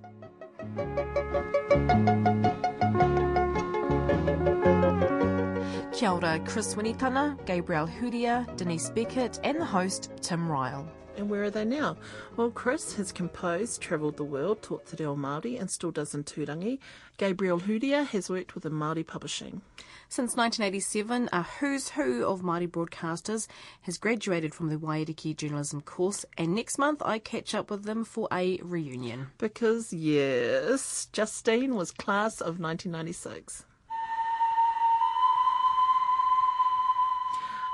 Kia 5.96 6.12
ora, 6.12 6.42
Chris 6.46 6.76
Winitana, 6.76 7.38
Gabriel 7.46 7.88
Hudia, 7.88 8.46
Denise 8.58 8.90
Beckett, 8.90 9.40
and 9.46 9.62
the 9.62 9.66
host, 9.66 10.12
Tim 10.20 10.52
Ryle. 10.52 10.86
And 11.16 11.30
where 11.30 11.44
are 11.44 11.50
they 11.50 11.64
now? 11.64 11.96
Well, 12.36 12.52
Chris 12.52 12.96
has 12.96 13.14
composed, 13.14 13.80
travelled 13.80 14.18
the 14.18 14.26
world, 14.26 14.62
taught 14.62 14.86
Te 14.86 14.98
Reo 15.02 15.16
Māori 15.16 15.58
and 15.58 15.72
still 15.72 15.92
does 15.92 16.14
in 16.14 16.26
Turangi. 16.26 16.80
Gabriel 17.16 17.62
Hudia 17.62 18.06
has 18.08 18.30
worked 18.30 18.56
within 18.56 18.74
Māori 18.74 19.08
publishing. 19.08 19.62
Since 20.10 20.36
1987, 20.36 21.30
a 21.32 21.44
who's 21.44 21.92
who 21.92 22.26
of 22.26 22.42
Māori 22.42 22.68
broadcasters 22.70 23.48
has 23.84 23.98
graduated 23.98 24.54
from 24.54 24.68
the 24.68 24.76
Waiariki 24.76 25.34
journalism 25.34 25.80
course 25.80 26.26
and 26.38 26.54
next 26.54 26.78
month 26.78 27.02
I 27.06 27.20
catch 27.20 27.56
up 27.56 27.72
with 27.72 27.86
them 27.86 28.04
for 28.04 28.28
a 28.34 28.60
reunion. 28.62 29.28
Because, 29.38 29.94
yes, 29.94 31.08
Justine 31.14 31.74
was 31.76 31.92
class 31.92 32.42
of 32.42 32.60
1996. 32.60 33.64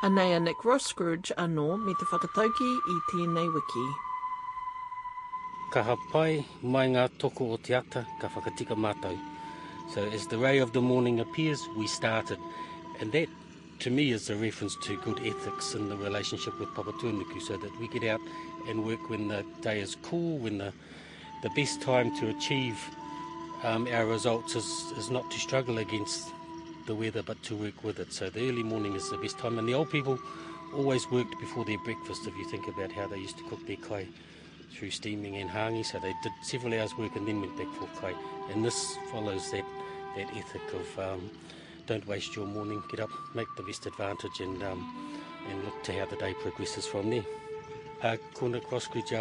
Anei 0.03 0.35
a 0.35 0.39
Nick 0.39 0.63
Roscridge 0.63 1.31
anō 1.37 1.77
me 1.79 1.93
te 1.93 2.05
whakatauki 2.09 2.69
i 2.89 2.95
tēnei 3.11 3.51
wiki. 3.53 3.83
Ka 5.69 5.83
hapai 5.85 6.43
mai 6.63 6.87
ngā 6.89 7.03
toko 7.21 7.51
o 7.53 7.57
te 7.57 7.75
ata, 7.77 8.01
ka 8.19 8.31
whakatika 8.33 8.73
mātou. 8.73 9.19
So 9.93 10.01
as 10.05 10.25
the 10.25 10.39
ray 10.39 10.57
of 10.57 10.73
the 10.73 10.81
morning 10.81 11.19
appears, 11.19 11.67
we 11.77 11.85
started. 11.85 12.39
And 12.99 13.11
that, 13.11 13.29
to 13.81 13.91
me, 13.91 14.09
is 14.09 14.31
a 14.31 14.35
reference 14.35 14.75
to 14.87 14.97
good 15.05 15.19
ethics 15.19 15.75
in 15.75 15.87
the 15.87 15.97
relationship 15.97 16.59
with 16.59 16.69
Papatūnuku 16.69 17.39
so 17.39 17.57
that 17.57 17.79
we 17.79 17.87
get 17.87 18.03
out 18.03 18.21
and 18.67 18.83
work 18.83 19.07
when 19.07 19.27
the 19.27 19.45
day 19.61 19.81
is 19.81 19.97
cool, 20.01 20.39
when 20.39 20.57
the, 20.57 20.73
the 21.43 21.51
best 21.51 21.79
time 21.79 22.15
to 22.17 22.29
achieve 22.29 22.79
um, 23.63 23.87
our 23.93 24.07
results 24.07 24.55
is, 24.55 24.65
is 24.97 25.11
not 25.11 25.29
to 25.29 25.37
struggle 25.37 25.77
against 25.77 26.31
the 26.85 26.95
weather 26.95 27.23
but 27.23 27.41
to 27.43 27.55
work 27.55 27.83
with 27.83 27.99
it. 27.99 28.13
So 28.13 28.29
the 28.29 28.49
early 28.49 28.63
morning 28.63 28.95
is 28.95 29.09
the 29.09 29.17
best 29.17 29.37
time. 29.37 29.59
And 29.59 29.67
the 29.67 29.73
old 29.73 29.89
people 29.89 30.19
always 30.73 31.09
worked 31.09 31.39
before 31.39 31.65
their 31.65 31.79
breakfast, 31.79 32.27
if 32.27 32.35
you 32.37 32.45
think 32.45 32.67
about 32.67 32.91
how 32.91 33.07
they 33.07 33.17
used 33.17 33.37
to 33.37 33.43
cook 33.45 33.65
their 33.67 33.77
kai 33.77 34.07
through 34.73 34.91
steaming 34.91 35.37
and 35.37 35.49
hangi. 35.49 35.85
So 35.85 35.99
they 35.99 36.13
did 36.23 36.31
several 36.43 36.73
hours 36.73 36.97
work 36.97 37.15
and 37.15 37.27
then 37.27 37.41
went 37.41 37.57
back 37.57 37.71
for 37.73 37.87
kai. 37.99 38.13
And 38.51 38.63
this 38.63 38.97
follows 39.11 39.51
that, 39.51 39.65
that 40.15 40.35
ethic 40.35 40.61
of 40.73 40.99
um, 40.99 41.29
don't 41.87 42.05
waste 42.07 42.35
your 42.35 42.45
morning, 42.45 42.81
get 42.89 42.99
up, 42.99 43.09
make 43.35 43.47
the 43.57 43.63
best 43.63 43.85
advantage 43.85 44.39
and, 44.39 44.61
um, 44.63 45.19
and 45.49 45.63
look 45.65 45.83
to 45.83 45.93
how 45.93 46.05
the 46.05 46.15
day 46.15 46.33
progresses 46.41 46.85
from 46.85 47.09
there. 47.09 47.25
Uh, 48.03 48.17
kona 48.33 48.57
Nick 48.57 48.69
Roscridge 48.69 49.13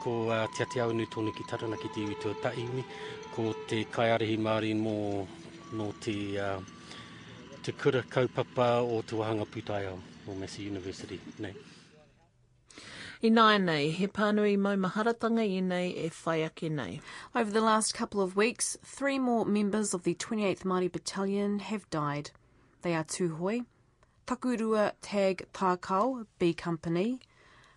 ko 0.00 0.30
uh, 0.30 0.46
te 0.54 0.62
ate 0.62 0.80
au 0.80 0.92
nu 0.92 1.06
ki 1.06 1.44
tarana 1.48 1.76
ki 1.76 1.88
te 1.94 2.00
iwi 2.00 2.14
tuatahi 2.22 2.84
ko 3.34 3.54
te 3.66 3.84
kaiarehi 3.84 4.38
Māori 4.38 4.74
mō 4.74 5.26
no 5.72 5.92
te 6.00 6.38
uh, 6.38 6.60
te 7.68 7.72
kura 7.72 8.00
kaupapa 8.02 8.80
o 8.80 9.02
te 9.02 9.14
wahanga 9.14 9.44
putaia 9.44 9.92
o 10.26 10.34
Massey 10.34 10.62
University. 10.62 11.20
Nei. 11.38 11.52
I 13.22 13.28
nai 13.28 13.58
nei, 13.58 13.90
he 13.90 14.06
pānui 14.06 14.56
mau 14.56 14.74
maharatanga 14.74 15.44
i 15.44 15.60
nei 15.60 15.90
e 16.04 16.08
whai 16.24 16.38
ake 16.46 16.70
nei. 16.70 17.02
Over 17.34 17.50
the 17.50 17.60
last 17.60 17.92
couple 17.92 18.22
of 18.22 18.36
weeks, 18.36 18.78
three 18.82 19.18
more 19.18 19.44
members 19.44 19.92
of 19.92 20.04
the 20.04 20.14
28th 20.14 20.62
Māori 20.64 20.90
Battalion 20.90 21.58
have 21.58 21.88
died. 21.90 22.30
They 22.80 22.94
are 22.94 23.04
Tūhoi, 23.04 23.66
Takurua 24.26 24.92
Tag 25.02 25.46
Tākau, 25.52 26.24
B 26.38 26.54
Company, 26.54 27.20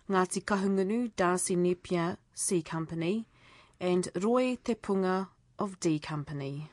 Ngāti 0.08 0.42
Kahungunu 0.42 1.10
Darcy 1.16 1.54
Nepia, 1.54 2.16
C 2.32 2.62
Company, 2.62 3.26
and 3.78 4.08
Roy 4.14 4.56
Te 4.64 4.74
Punga 4.74 5.28
of 5.58 5.78
D 5.80 5.98
Company. 5.98 6.70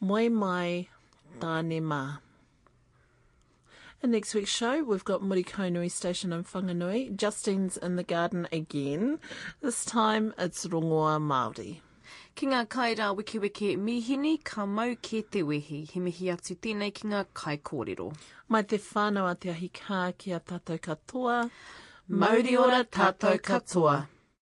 Moi 0.00 0.28
mai, 0.28 0.88
tāne 1.38 1.80
mā. 1.80 2.18
In 4.00 4.12
next 4.12 4.32
week's 4.32 4.50
show, 4.50 4.84
we've 4.84 5.04
got 5.04 5.22
Murikonui 5.22 5.90
Station 5.90 6.32
in 6.32 6.44
Whanganui. 6.44 7.16
Justine's 7.16 7.76
in 7.76 7.96
the 7.96 8.04
garden 8.04 8.46
again. 8.52 9.18
This 9.60 9.84
time 9.84 10.32
it's 10.38 10.64
Rongoa 10.66 11.18
Māori. 11.18 11.80
Ki 12.36 12.46
ngā 12.46 12.68
kaira 12.68 13.08
wiki 13.16 13.40
wiki 13.40 13.76
mihini, 13.76 14.36
ka 14.44 14.66
mau 14.66 14.94
ke 14.94 15.24
te 15.28 15.42
wehi. 15.42 15.90
He 15.90 15.98
mihi 15.98 16.30
atu 16.30 16.54
tēnei 16.54 16.94
ki 16.94 17.08
ngā 17.08 17.24
kai 17.34 17.56
kōrero. 17.56 18.14
Mai 18.48 18.62
te 18.62 18.78
whānau 18.78 19.28
a 19.28 19.34
te 19.34 19.50
ahi 19.50 19.68
kā 19.80 20.16
ki 20.16 20.30
a 20.30 20.38
tātou 20.38 20.78
katoa. 20.78 21.50
Mauri 22.08 22.56
ora 22.56 22.84
tātou 22.84 23.42
katoa. 23.42 23.96